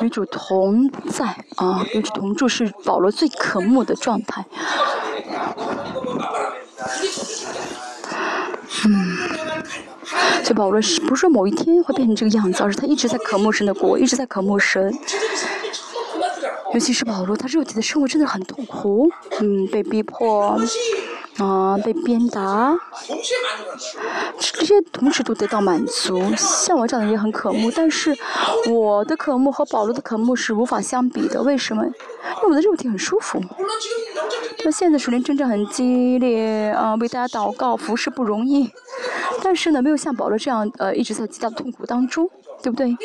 [0.00, 1.26] 与主同在
[1.56, 4.44] 啊，与主同住是保罗最渴慕的状态。
[8.84, 9.16] 嗯。
[10.42, 14.92] 所以保罗是不是说某一天会变成这个样子，而是他一直在渴慕神的国，一直在渴慕神。
[16.74, 19.08] 尤其是保罗，他肉体的生活真的很痛苦，
[19.40, 20.58] 嗯，被逼迫，
[21.38, 22.76] 啊，被鞭打，
[24.38, 26.20] 这些同时都得到满足。
[26.36, 28.16] 像我这样的也很渴慕，但是
[28.68, 31.42] 我的渴慕和保罗的渴慕是无法相比的。
[31.42, 31.84] 为什么？
[31.84, 33.42] 因为我的肉体很舒服。
[34.64, 38.70] 那现在属灵征战很激烈啊，为大家祷告服侍不容易，
[39.42, 42.30] 但是呢，没有像保罗这样呃一直在极大的痛苦当中，
[42.62, 42.96] 对不对？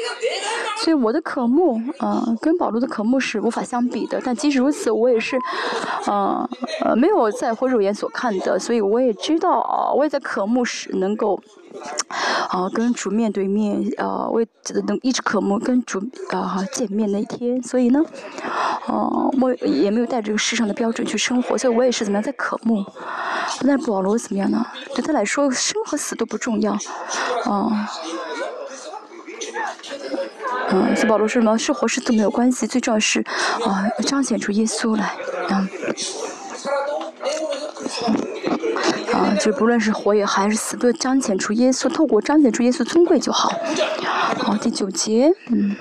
[0.78, 4.22] 所以我的渴慕啊，跟保罗的渴慕是无法相比的。
[4.24, 5.38] 但即使如此，我也是，
[6.06, 6.48] 呃
[6.86, 11.42] 呃没有在乎肉眼所看的，所以我也知道，我也在渴慕时能够。
[12.50, 14.44] 啊，跟主面对面，啊，我
[14.88, 16.02] 能一直渴慕跟主
[16.32, 18.04] 啊见面那一天，所以呢，
[18.88, 22.84] 哦，我也没有带这个世上的标准去生活，所以我也是怎么样在渴慕。
[23.62, 24.66] 那保罗怎么样呢？
[24.96, 26.72] 对他来说，生和死都不重要，
[27.44, 27.88] 啊，
[30.70, 31.58] 嗯，所以保罗说什么？
[31.58, 33.22] 是活是死都没有关系，最重要是
[33.66, 35.16] 啊，彰显出耶稣来，
[35.50, 35.70] 嗯。
[39.14, 43.52] 啊，就不论是活也还是死，都彰显出耶稣，透过彰显出耶稣尊贵就好。
[44.40, 45.76] 好，第九节，嗯。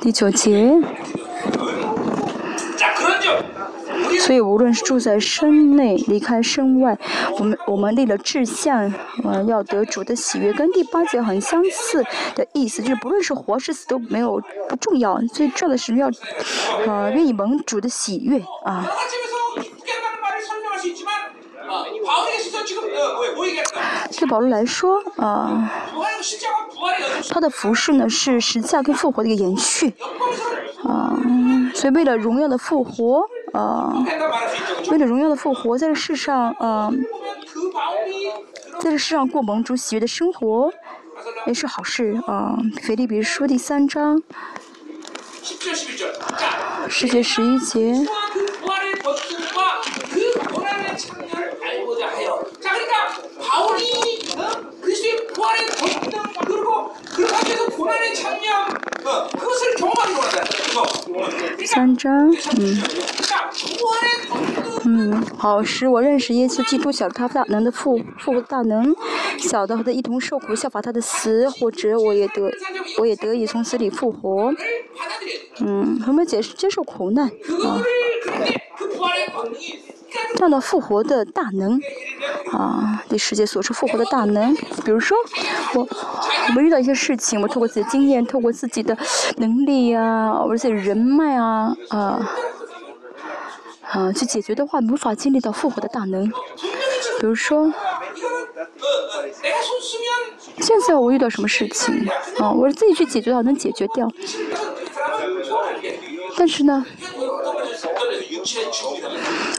[0.00, 0.72] 第九节。
[4.20, 6.98] 所以，无论是住在身内，离开身外，
[7.38, 8.92] 我们我们立了志向，
[9.24, 12.04] 呃，要得主的喜悦，跟第八节很相似
[12.34, 16.10] 的意思，就是不论是活是死都没有不重要，最重要的是要，
[16.86, 18.86] 呃，愿意蒙主的喜悦啊。
[24.18, 25.70] 对保罗来说，啊，
[27.28, 29.94] 他的服饰呢是十字架跟复活的一个延续，
[30.84, 31.16] 啊，
[31.74, 33.28] 所以为了荣耀的复活。
[33.54, 34.04] 啊，
[34.90, 36.92] 为了荣耀的复活，在这世上，啊，
[38.78, 40.70] 在这世上过盟主喜悦的生活，
[41.46, 42.58] 也是好事啊。
[42.82, 44.22] 腓立比书第三章，
[46.90, 48.06] 世界十一节。
[61.66, 62.82] 三章，嗯，
[64.84, 68.94] 嗯，好，使我认识耶稣基督，晓得他大能的复复活大能，
[69.38, 72.50] 晓得和他一同受苦，效法他的死，或者我也得，
[72.98, 74.52] 我也得以从死里复活，
[75.60, 77.82] 嗯，我们解释接受苦难啊。
[80.34, 81.80] 这样的复活的大能，
[82.52, 84.54] 啊，对世界所处复活的大能。
[84.84, 85.16] 比如说，
[85.74, 85.86] 我
[86.48, 88.96] 我们遇到一些事情，我透过自己的经验，透过自己的
[89.36, 92.30] 能力呀，而且人脉啊，啊，
[93.90, 96.26] 啊，去解决的话，无法经历到复活的大能。
[97.20, 97.72] 比如说，
[100.60, 102.08] 现在我遇到什么事情，
[102.38, 104.10] 啊，我自己去解决的话能解决掉。
[106.36, 106.86] 但是呢，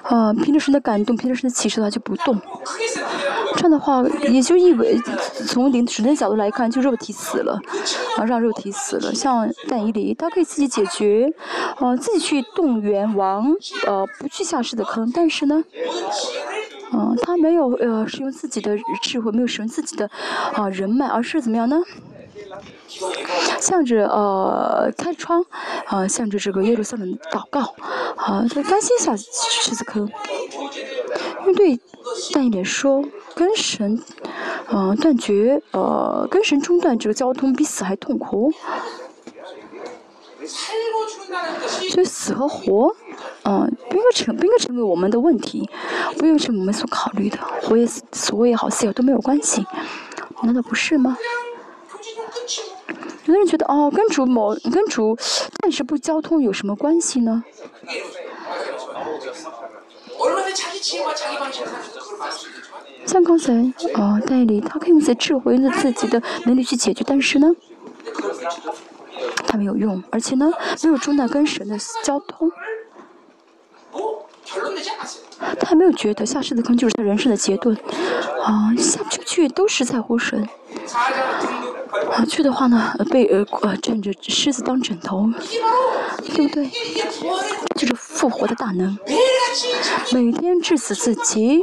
[0.03, 2.39] 啊，凭着神的感动，凭着神的启示，他就不动。
[3.55, 4.97] 这样的话，也就意味
[5.47, 7.59] 从灵神的角度来看，就肉体死了，
[8.17, 9.13] 啊，让肉体死了。
[9.13, 11.31] 像但以理，他可以自己解决，
[11.79, 13.53] 呃，自己去动员王，
[13.85, 15.11] 呃，不去下世的坑。
[15.13, 15.63] 但是呢，
[16.93, 20.09] 嗯，他没有呃使用自己的智慧，没有使用自己的
[20.53, 21.77] 啊人脉，而是怎么样呢？
[23.59, 25.45] 向着呃开窗，
[25.85, 27.75] 啊向着这个耶路撒冷祷告，
[28.15, 30.09] 啊他甘心下狮子坑，
[31.41, 31.79] 因为对
[32.33, 33.03] 但一点说，
[33.35, 34.01] 跟神，
[34.67, 38.51] 呃断绝呃跟神中断这个交通比死还痛苦，
[41.89, 42.95] 所以死和活，
[43.43, 45.69] 嗯不应该成不应该成为我们的问题，
[46.17, 49.65] 不应该是我们所考虑的，活也死，死也好，死也都没有关系，
[50.41, 51.17] 难道不是吗？
[53.29, 55.15] 有的人觉得哦，跟主某跟主
[55.61, 57.43] 暂时不交通有什么关系呢？
[63.05, 63.53] 像刚才
[63.93, 67.51] 哦，代理他可以用自己智慧、用自己的能力去解决，但是呢，
[69.45, 70.51] 他没有用，而且呢，
[70.81, 72.51] 没有中断跟神的交通。
[75.59, 77.77] 他还没有觉得下世的坑就是他人生的阶段，
[78.43, 80.49] 啊，下不去都是在乎神。
[82.11, 85.29] 啊，去的话呢，被呃呃枕着狮子当枕头，
[86.35, 86.69] 对不对？
[87.75, 88.97] 就是复活的大能，
[90.13, 91.61] 每天致死自己，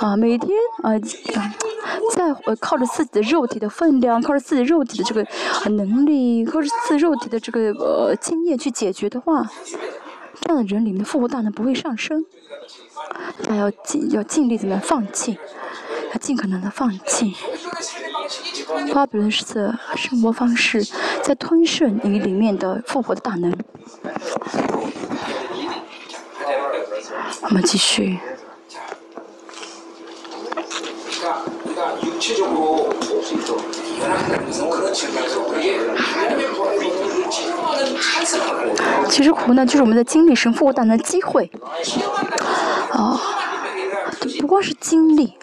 [0.00, 0.50] 啊，每天
[0.82, 1.50] 啊啊，
[2.14, 5.26] 在呃靠着自己的肉体的分量，靠着自己肉体的这个
[5.70, 9.48] 能力，靠着自肉体的这个呃经验去解决的话，
[10.40, 12.24] 这样的人里面的复活大能不会上升。
[13.42, 15.38] 他要尽要尽力怎么样放弃，
[16.18, 17.34] 尽可能的放弃。
[18.92, 20.84] 巴比伦式的生活方式
[21.22, 23.52] 在吞噬你里面的复活的大能。
[27.42, 28.18] 我们继续。
[39.08, 41.50] 其实苦难就是我们的经历神复活大能的机会。
[42.90, 43.20] 啊，
[44.40, 45.34] 不光是经历。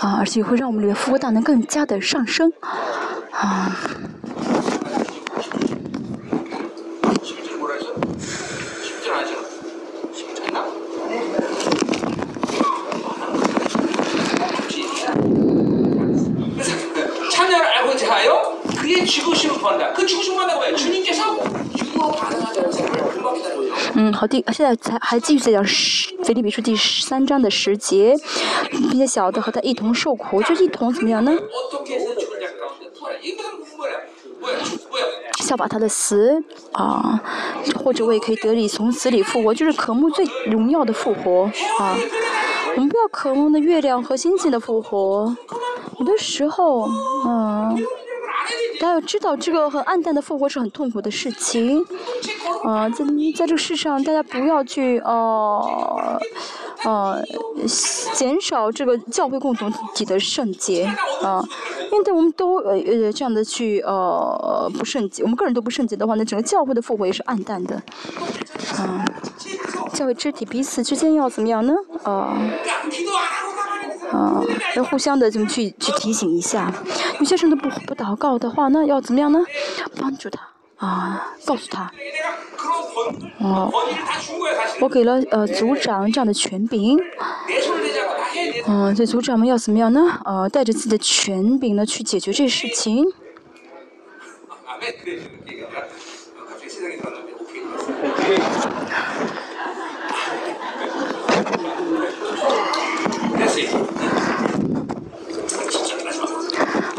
[0.00, 2.52] 啊，而且会让我们里面复活大能更加的上升，
[3.32, 3.76] 啊。
[23.94, 28.14] 嗯，好，第现在才还继续在讲十腓立比书第十三章的十节，
[28.70, 31.32] 并且小的和他一同受苦，就一同怎么样呢？
[35.40, 36.42] 效法他的死
[36.72, 37.20] 啊，
[37.82, 41.96] 或者我也可以得以从死里复活，就是渴慕最荣耀的复活啊。
[42.74, 45.36] 我们不要渴慕的月亮和星星的复活，
[45.98, 46.88] 有的时候，
[47.26, 47.76] 嗯。
[48.80, 51.84] 大家要知道，这个很暗淡的复活是很痛苦的事情。
[52.64, 53.04] 啊，在
[53.36, 56.20] 在这个世上，大家不要去呃
[56.84, 57.22] 呃
[58.14, 60.84] 减少这个教会共同体的圣洁
[61.22, 61.42] 啊。
[61.90, 67.82] 因为我们都呃呃这样的去呃不圣洁，我们个人都不圣洁的话，那整个教会的复活也是暗淡的。
[68.76, 69.04] 啊，
[69.92, 71.74] 教会肢体彼此之间要怎么样呢？
[72.04, 72.36] 啊。
[74.12, 74.42] 啊，
[74.76, 76.72] 要互相的这么去去提醒一下，
[77.18, 79.38] 有些人都不不祷告的话，那要怎么样呢？
[80.00, 81.90] 帮助他啊，告诉他，
[83.40, 83.70] 哦，
[84.80, 86.98] 我给了呃组长这样的权柄，
[88.66, 90.20] 嗯，这组长们要怎么样呢？
[90.24, 93.04] 呃，带着自己的权柄呢去解决这事情。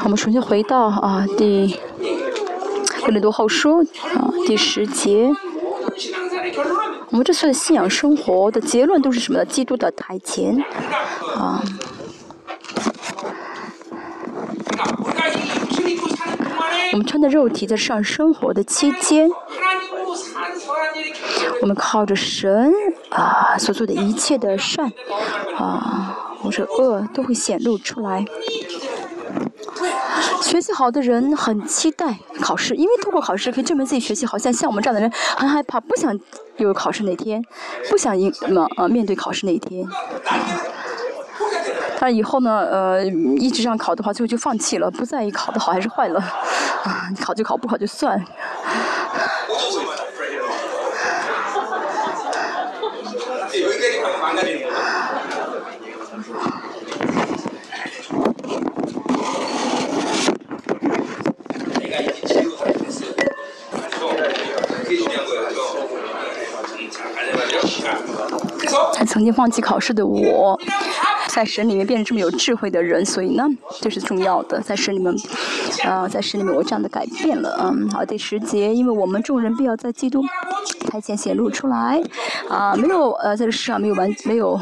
[0.09, 1.67] 我们重新回到啊第
[3.05, 3.83] 《格林多后书》
[4.17, 5.31] 啊第十节。
[7.11, 9.45] 我们这次的信仰生活的结论都是什么呢？
[9.45, 10.57] 基督的台前
[11.35, 11.61] 啊。
[16.91, 19.29] 我们穿的肉体在上生活的期间，
[21.61, 22.73] 我们靠着神
[23.09, 24.91] 啊所做的一切的善
[25.55, 28.25] 啊或者恶都会显露出来。
[30.41, 34.37] 学习好的人很期待考试，因为通过考试可以证明自己学习好。
[34.37, 36.17] 像像我们这样的人很害怕，不想
[36.57, 37.43] 有考试那天，
[37.89, 39.87] 不想应么呃面对考试那一天。
[41.97, 48.23] 他以后呢呃一直这样考的话，最后就放弃了，不在意考的好还是坏了，啊考就考，不考就算。
[69.05, 70.59] 曾经放弃考试的我，
[71.29, 73.43] 在神里面变成这么有智慧的人，所以呢，
[73.81, 74.59] 这是重要的。
[74.59, 75.15] 在神里面，
[75.85, 80.23] 啊，在神里面我这样的改变了，嗯，好，第十节，因为我们众人必要在基督
[80.89, 82.01] 台前显露出来，
[82.49, 84.59] 啊，没有，呃，在这世上没有完，没有，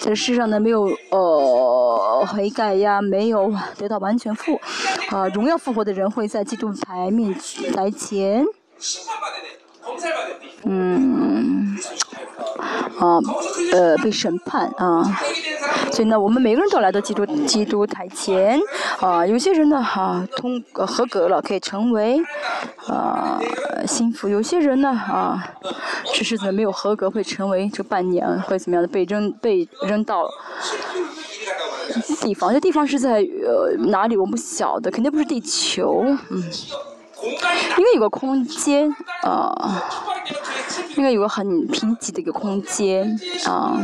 [0.00, 4.60] 在这世上呢没有，呃，悔改呀，没有得到完全复，
[5.10, 7.34] 啊，荣耀复活的人会在基督台面
[7.74, 8.44] 台前，
[10.64, 11.76] 嗯。
[12.98, 13.18] 啊，
[13.72, 15.02] 呃，被审判啊，
[15.90, 18.60] 所以呢，我们每个人都来到基督基督台前
[19.00, 19.26] 啊。
[19.26, 22.20] 有些人呢，哈，通合格了，可以成为
[22.86, 23.40] 啊
[23.86, 25.42] 幸福；有些人呢，啊，
[26.12, 30.28] 只是在没有合格，会成为这半年会怎么样的被扔被扔到
[32.20, 32.52] 地方。
[32.52, 34.16] 这地方是在呃哪里？
[34.16, 36.44] 我不晓得，肯定不是地球，嗯。
[37.24, 38.92] 应该有个空间，
[39.22, 39.54] 啊，
[40.96, 43.78] 应该有个很贫瘠的一个空间，啊，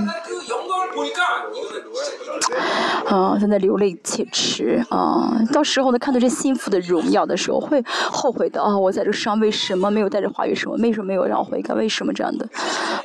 [3.06, 7.82] 啊，在流泪切齿，啊，到时候呢，看到这幸福的荣耀的时候，会
[8.12, 8.76] 后悔的啊！
[8.76, 10.54] 我在这上为什么没有带着话语？
[10.54, 10.76] 什么？
[10.76, 11.74] 为什么没有让我悔改？
[11.74, 12.46] 为什么这样的？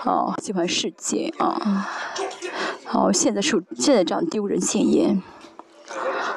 [0.04, 1.90] 啊，喜欢世界啊！
[2.86, 5.22] 好，现在是现在这样丢人现眼。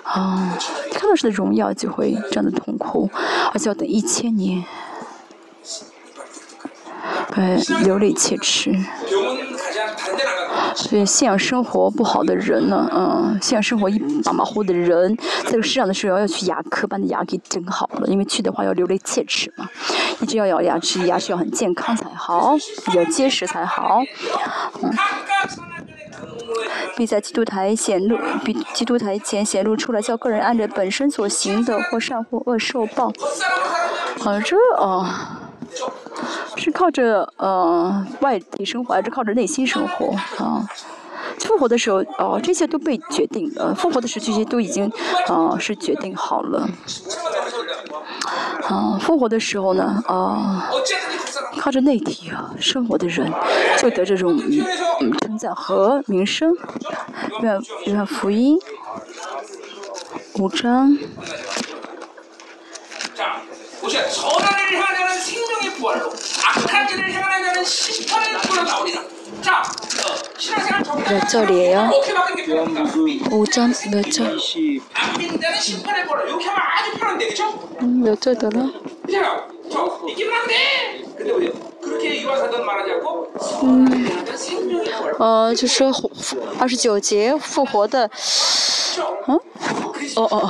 [0.04, 0.56] 啊，
[0.92, 3.10] 看到神的荣耀就会这样的痛苦，
[3.52, 4.64] 而且要等一千年，
[7.36, 8.72] 哎，流泪切齿。
[10.74, 19.68] 所以信仰生活不好的人呢，嗯，信仰生活一马马虎的人，在这个世上的时候要去牙科把那牙给整好了，因为去的话要流泪切齿嘛，
[20.20, 24.02] 一直要咬牙齿，牙齿要很健康才好，比较结实才好，
[24.82, 24.90] 嗯。
[26.96, 33.12] 必在基督台显露，比基督台前显露出来，叫个人按着本身所行的，或善或恶受报。
[34.20, 35.40] 好啊，这啊，
[36.56, 40.64] 是靠着呃外地生活，还是靠着内心生活啊？
[41.40, 43.74] 复活的时候，哦，这些都被决定了。
[43.74, 44.90] 复活的时候，这些都已经
[45.26, 46.68] 啊是决定好了。
[48.68, 50.70] 啊，复活的时候呢，啊。
[51.58, 53.32] 靠着内体啊生活的人，
[53.78, 54.38] 就得这种
[55.00, 56.52] 嗯称赞和名声。
[57.40, 58.56] 愿愿福音
[60.38, 60.96] 五章。
[71.09, 71.89] 몇 절이에요?
[73.29, 74.37] 5장 몇 절?
[77.81, 78.61] 음, 몇 절더라?
[83.63, 84.07] 음,
[85.19, 85.91] 어, 就说
[86.59, 88.09] 二十九节复活的，
[89.27, 89.39] 嗯，
[90.15, 90.49] 哦哦，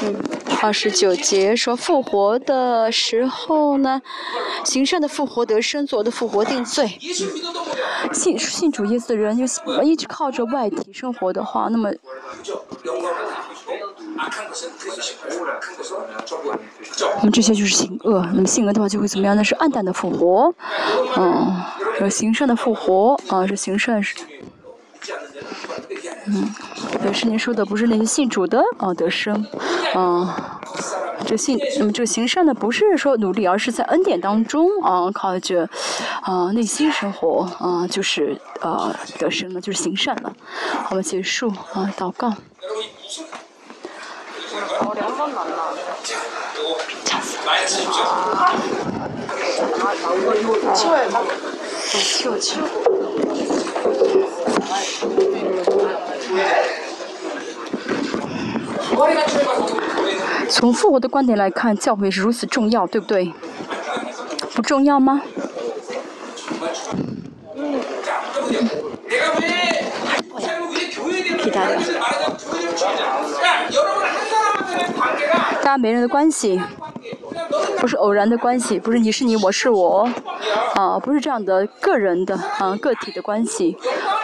[0.00, 0.35] 哎。
[0.61, 4.01] 二十九节说复活的时候呢，
[4.65, 6.87] 行善的复活得生，做的复活定罪。
[8.11, 9.45] 信信主耶稣的人，就
[9.83, 11.91] 一直靠着外体生活的话，那么，
[17.19, 18.25] 那么这些就是行恶。
[18.33, 19.35] 那么性恶的话就会怎么样？
[19.35, 20.53] 那是暗淡的复活，
[21.17, 21.63] 嗯，
[21.97, 24.15] 说行善的复活啊，是行善是。
[26.29, 26.53] 嗯，
[27.01, 29.45] 对，是您说的，不是那些信主的啊得生，
[29.93, 30.59] 啊，
[31.25, 35.69] 这信，那么这行善的，不是说努力，而是在恩典当中啊，靠着
[36.21, 40.33] 啊内心生活啊，就是啊得生了，就是行善了。
[40.83, 42.33] 好了，结束啊，祷告。
[60.49, 63.33] 从复活的观点来看，教会是如此重要，对不对？
[64.53, 65.21] 不重要吗？
[75.61, 76.61] 大家每人的关系。
[77.79, 80.07] 不是偶然的关系，不是你是你我是我，
[80.75, 83.77] 啊，不是这样的个人的啊个体的关系，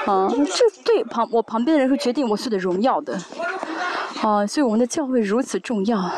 [0.05, 3.17] 啊，这对旁我旁边的人会决定我所有的荣耀的，
[4.21, 6.11] 啊，所以我们的教会如此重要。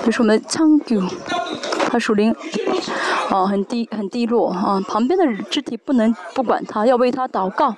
[0.00, 1.00] 比如说我们的昌久，
[1.90, 2.34] 他属灵，
[3.28, 7.74] 啊，很低很低落啊，旁边的肢体不能不管他，要为他祷告。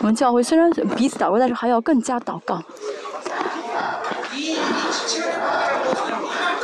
[0.00, 2.62] 我们教会虽然彼此祷告，但是还要更加祷告。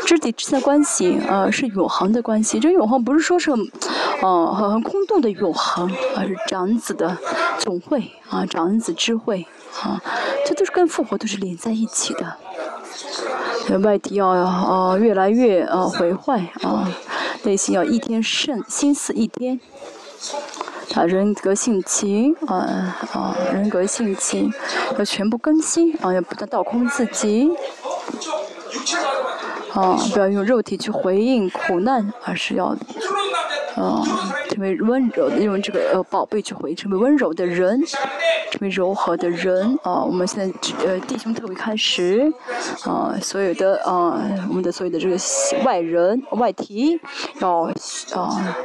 [0.06, 2.60] 肢体之间的关系，呃，是永恒的关系。
[2.60, 3.50] 这永恒不是说是，
[4.22, 7.16] 呃，很很空洞的永恒，而是长子的
[7.58, 9.46] 总会啊，长子之会
[9.82, 10.00] 啊，
[10.46, 12.36] 这都是跟复活都是连在一起的。
[13.80, 16.88] 外体要呃越来越呃毁坏啊，
[17.42, 19.60] 内心要一天胜心思一天。
[20.94, 24.50] 啊，人格性情，啊啊，人格性情
[24.98, 27.50] 要全部更新，啊，要不断倒空自己，
[29.74, 32.76] 啊，不要用肉体去回应苦难，而是要。
[33.78, 34.02] 嗯，
[34.48, 37.78] 成为温柔的，用这个呃宝贝去回成为温柔的人，
[38.50, 40.02] 成为柔和的人啊！
[40.02, 42.32] 我们现在呃弟兄特别开始
[42.84, 45.16] 啊，所有的啊，我们的所有的这个
[45.64, 46.98] 外人外体
[47.40, 47.70] 要
[48.14, 48.56] 啊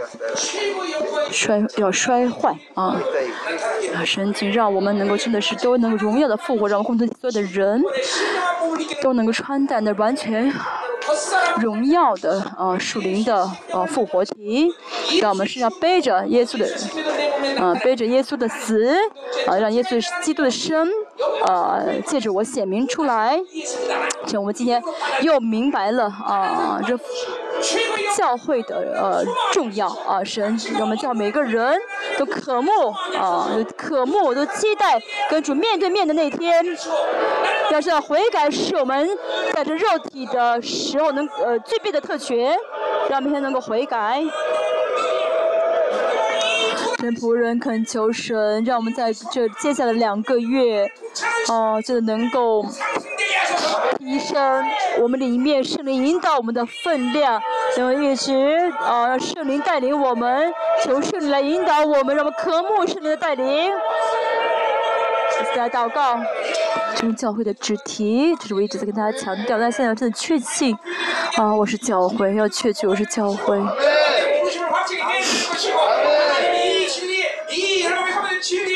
[1.30, 2.98] 摔要摔坏啊！
[4.06, 7.84] 神经让我们能够真的是都能够荣耀的复活，让我们共同所有的人
[9.02, 10.54] 都能够穿戴的完全。
[11.60, 14.70] 荣耀的呃属灵的呃复活体，
[15.22, 16.68] 让我们身上背着耶稣的，
[17.58, 18.94] 呃背着耶稣的死，
[19.48, 20.88] 啊让耶稣基督的生，
[21.48, 23.40] 呃借着我显明出来。
[24.26, 24.82] 请我们今天
[25.22, 26.98] 又明白了啊这
[28.18, 31.78] 教会的呃重要啊神我们叫每个人
[32.18, 32.72] 都渴慕
[33.18, 36.66] 啊渴慕都期待跟主面对面的那天。
[37.72, 39.10] 要是要悔改，是我们
[39.54, 42.54] 在这肉体的时候能呃具备的特权，
[43.10, 44.22] 让明天能够悔改。
[47.02, 50.88] 神仆人恳求神，让我们在这接下来两个月，
[51.50, 52.64] 哦，就能够
[53.98, 54.64] 提升
[55.00, 57.42] 我们里面圣灵引导我们的分量，
[57.76, 63.72] 然后一直啊让圣灵带领我们，求圣灵来引导我们，让我们渴慕圣灵的带领。
[65.56, 66.20] 在祷告，
[66.96, 69.58] 这是教会的主题，这是我一直在跟大家强调。
[69.58, 70.78] 但现在真的确信，
[71.36, 73.60] 啊，我是教会，要确据我是教会。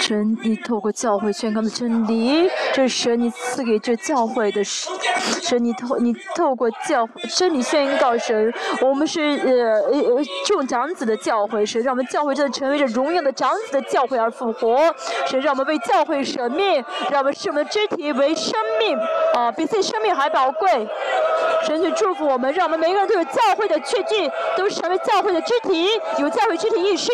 [0.07, 4.93] 神，你透过教会宣告的真理，这是神你赐给这教会的神。
[5.41, 8.53] 神，你透你透过教真理宣告神，
[8.83, 14.77] 我们是呃呃众长子的教会，神让我们教会真的成为这荣耀的长子的教会而复活。
[15.25, 18.95] 神让我们为教会舍命，让我们视我们的肢体为生命
[19.33, 20.87] 啊，比自己生命还宝贵。
[21.65, 25.87] 神去祝福我们，让我们每个人都有教会的确据，都成为教会的肢体，
[26.19, 27.11] 有教会肢体意识。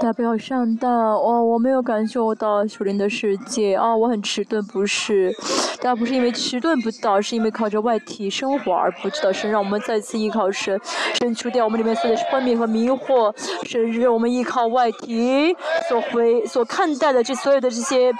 [0.00, 1.42] 大家不要上当哦！
[1.42, 3.96] 我没有感受到属灵的世界啊！
[3.96, 5.32] 我很迟钝，不是，
[5.78, 10.80] 大家不是因为迟钝不到，是因为靠着外体生活而不知道神，让我们再次依靠神，
[11.18, 13.34] 神除掉我们里面所有的昏迷和迷惑，
[13.66, 15.52] 神让我们依靠外体
[15.88, 18.12] 所回所看待的这所有的这些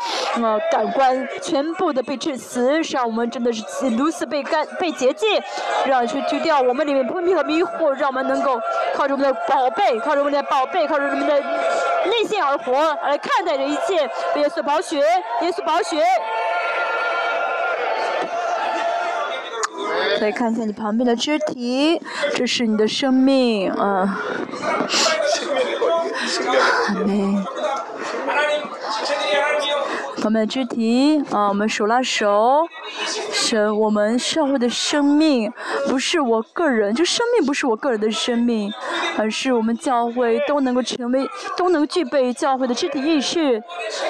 [0.42, 3.62] 呃感官，全部的被致死，让我们真的是
[3.97, 5.28] 如此被干被洁净，
[5.86, 8.58] 让去除掉我们里面昏迷和迷惑，让我们能够
[8.97, 11.67] 靠着我们的宝贝，靠着我们的宝贝，靠着我们的。
[12.06, 12.72] 内心而活，
[13.02, 13.94] 来看待这一切。
[14.36, 14.98] 耶稣宝血，
[15.42, 16.02] 耶稣宝血。
[20.20, 22.02] 来看一下你旁边的肢体，
[22.34, 24.08] 这是你的生命，嗯。
[26.88, 27.47] 阿门。
[30.24, 32.66] 我们的肢体，啊，我们手拉手。
[33.32, 35.50] 神，我们社会的生命
[35.88, 38.70] 不是我个人，就生命不是我个人的生命，
[39.16, 43.62] 而是我们教会都能够成为，都能具备教会的肢体意识，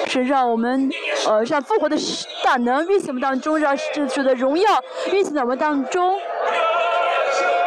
[0.07, 0.89] 是让我们，
[1.27, 1.95] 呃，让复活的
[2.43, 3.77] 大能运行我们当中，让
[4.09, 4.69] 主的荣耀
[5.11, 6.17] 运行在我们当中，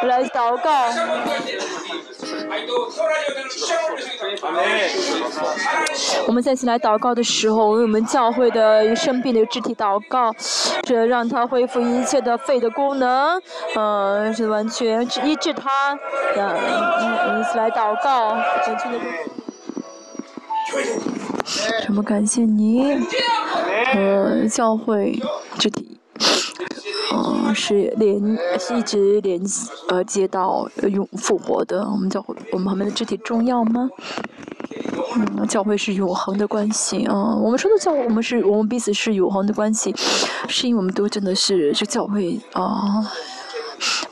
[0.03, 1.72] 来祷告。
[6.27, 10.33] 我们再次来祷告的时候，为我们教会的生病的肢体祷告，
[10.83, 13.41] 这让他恢复一切的肺的功能，
[13.77, 15.71] 嗯，是完全医治他。
[16.37, 18.99] 嗯，一起来祷告，完全的。
[21.81, 22.03] 什么？
[22.03, 22.99] 感谢你，
[23.95, 25.21] 呃，教会
[25.59, 25.99] 肢体。
[27.13, 29.41] 嗯，是连是一直连
[29.89, 33.89] 呃接到永复活的，我们叫我们旁边的肢体重要吗？
[35.15, 37.37] 嗯，教会是永恒的关系啊。
[37.37, 39.95] 我们说的教，我们是我们彼此是永恒的关系，
[40.49, 43.07] 是因为我们都真的是这教会啊。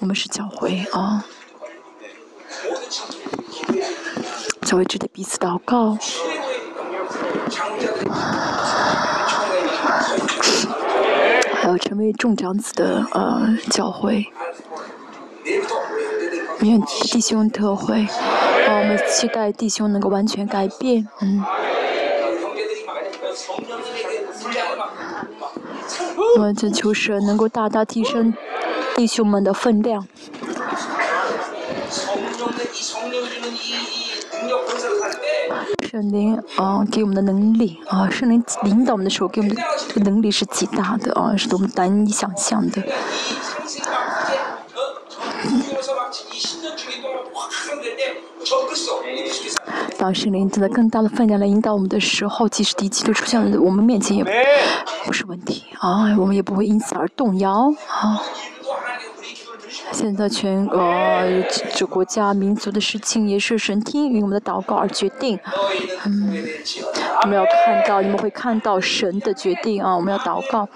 [0.01, 1.25] 我们是教会啊。
[4.63, 5.97] 教会值得彼此祷告。
[11.70, 14.26] 还要成为众长子的呃教会。
[16.62, 21.44] 愿弟兄特会，啊，我们期待弟兄能够完全改变，嗯。
[26.36, 28.34] 我们这求神能够大大提升
[28.97, 30.05] 弟兄们的分量。
[35.91, 42.81] 圣灵啊，给我们的能力啊，圣灵领导我们的时候，给我们的能力是极大的啊，是多么难以想象的。
[49.99, 54.25] 当圣灵正在更大的分量来引导我们的时候，即使敌机都出现了我们面前，也
[55.05, 58.23] 不是问题啊，我们也不会因此而动摇啊。
[59.93, 61.43] 现在全呃
[61.75, 65.39] 这国家民族的事情也是神听与我们的祷告而决定，
[66.07, 66.44] 嗯，
[67.23, 70.69] 我们要看到你们会看到神的决定啊，我们要祷告，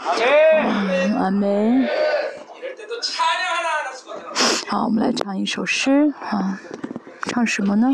[1.19, 1.89] 阿门。
[4.69, 6.59] 好，我们来唱一首诗啊，
[7.27, 7.89] 唱什么呢？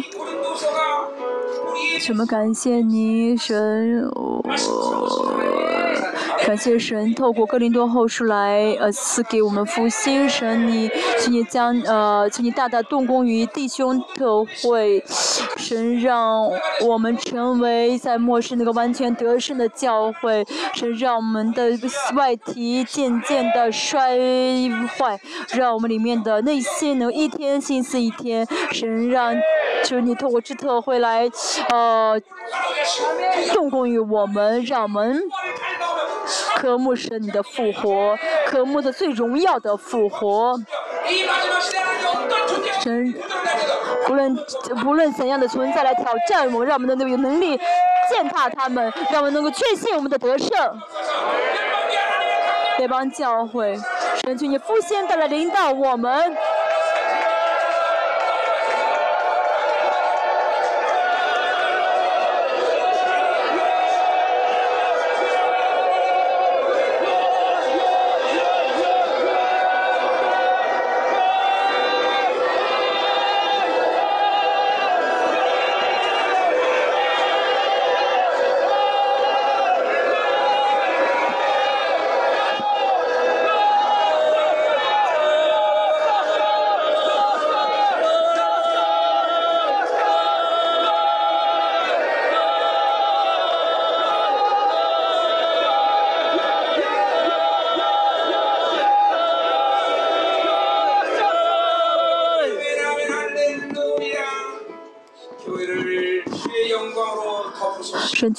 [2.01, 2.25] 什么？
[2.27, 4.03] 感谢你，神。
[4.15, 4.43] 哦
[6.47, 15.03] 感谢神透过哥林多后书来呃赐给我们复兴神你，请你将呃请你大大动工于弟兄特会，
[15.57, 16.51] 神让
[16.85, 20.45] 我们成为在末世那个完全得胜的教会，
[20.75, 21.71] 神让我们的
[22.17, 24.19] 外体渐渐的衰
[24.99, 25.21] 坏，
[25.55, 29.35] 让我们里面的内心能一天心思一天，神让
[29.85, 31.31] 就是你透过这特会来
[31.69, 32.21] 呃
[33.53, 35.23] 动工于我们，让我们。
[36.57, 40.59] 科目是你的复活，科目的最荣耀的复活。
[42.83, 43.15] 神，
[44.09, 44.37] 无论
[44.87, 47.59] 无论怎样的存在来挑战我们，让我们的那个能力
[48.11, 50.49] 践踏他们，让我们能够确信我们的得胜。
[52.79, 53.79] 这帮教会，
[54.25, 56.37] 神求你复兴的来领导我们。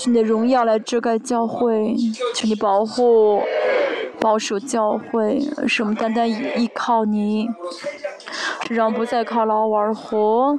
[0.08, 1.96] 你的荣耀来遮盖教会，
[2.34, 3.42] 求你保护、
[4.20, 7.48] 保守教会，使我们单单依靠你，
[8.70, 10.58] 让不再靠劳而活，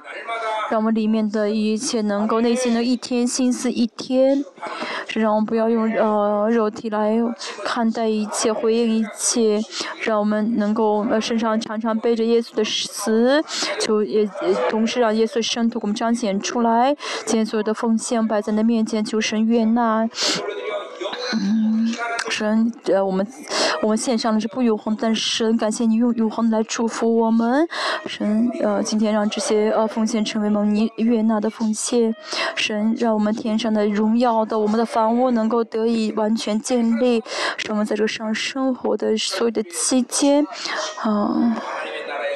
[0.71, 4.45] 让我们里面的一切能够内心的一天心思一天。
[5.20, 7.16] 让我们不要用呃肉体来
[7.65, 9.60] 看待一切，回应一切，
[10.02, 13.42] 让我们能够呃身上常常背着耶稣的死，
[13.81, 14.28] 就也
[14.70, 16.94] 同时让耶稣的圣徒给我们彰显出来，
[17.26, 20.08] 今天所有的奉献摆在你的面前，求神悦纳。
[21.35, 21.89] 嗯，
[22.28, 23.27] 神，呃，我们
[23.81, 27.67] 我们献上的是不永恒，但是神感谢你用永恒来祝福我们。
[28.07, 32.15] 神，呃，今天让这些呃奉献成为蒙尼悦纳的奉献。
[32.55, 37.23] 神，让我们天上的荣耀的我们的房屋能够得以完全建立。
[37.57, 40.47] 使我们在这上生活的所有的期间，
[41.02, 41.57] 啊。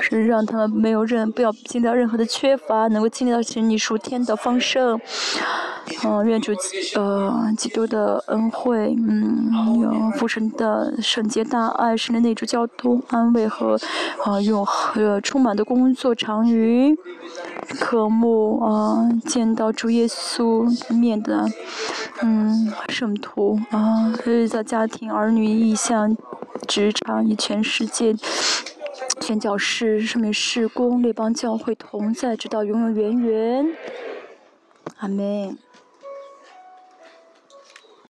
[0.09, 5.01] 是让他们没有任不要经历到任何的缺乏，能够经历到神你属天的丰盛。
[6.05, 6.53] 嗯，愿主
[6.97, 13.79] 呃基督的恩惠，嗯，有父神的圣洁大爱，神的内主交通安慰和
[14.25, 16.97] 啊永和充满的工作长于
[17.79, 21.47] 科目啊见到主耶稣面的
[22.21, 24.13] 嗯圣徒啊，
[24.51, 26.17] 在家庭儿女意向
[26.67, 28.17] 职场以全世界。
[29.21, 33.67] 宣教士、圣名事工、列邦教会同在，直到永永远远。
[34.99, 35.59] 阿门。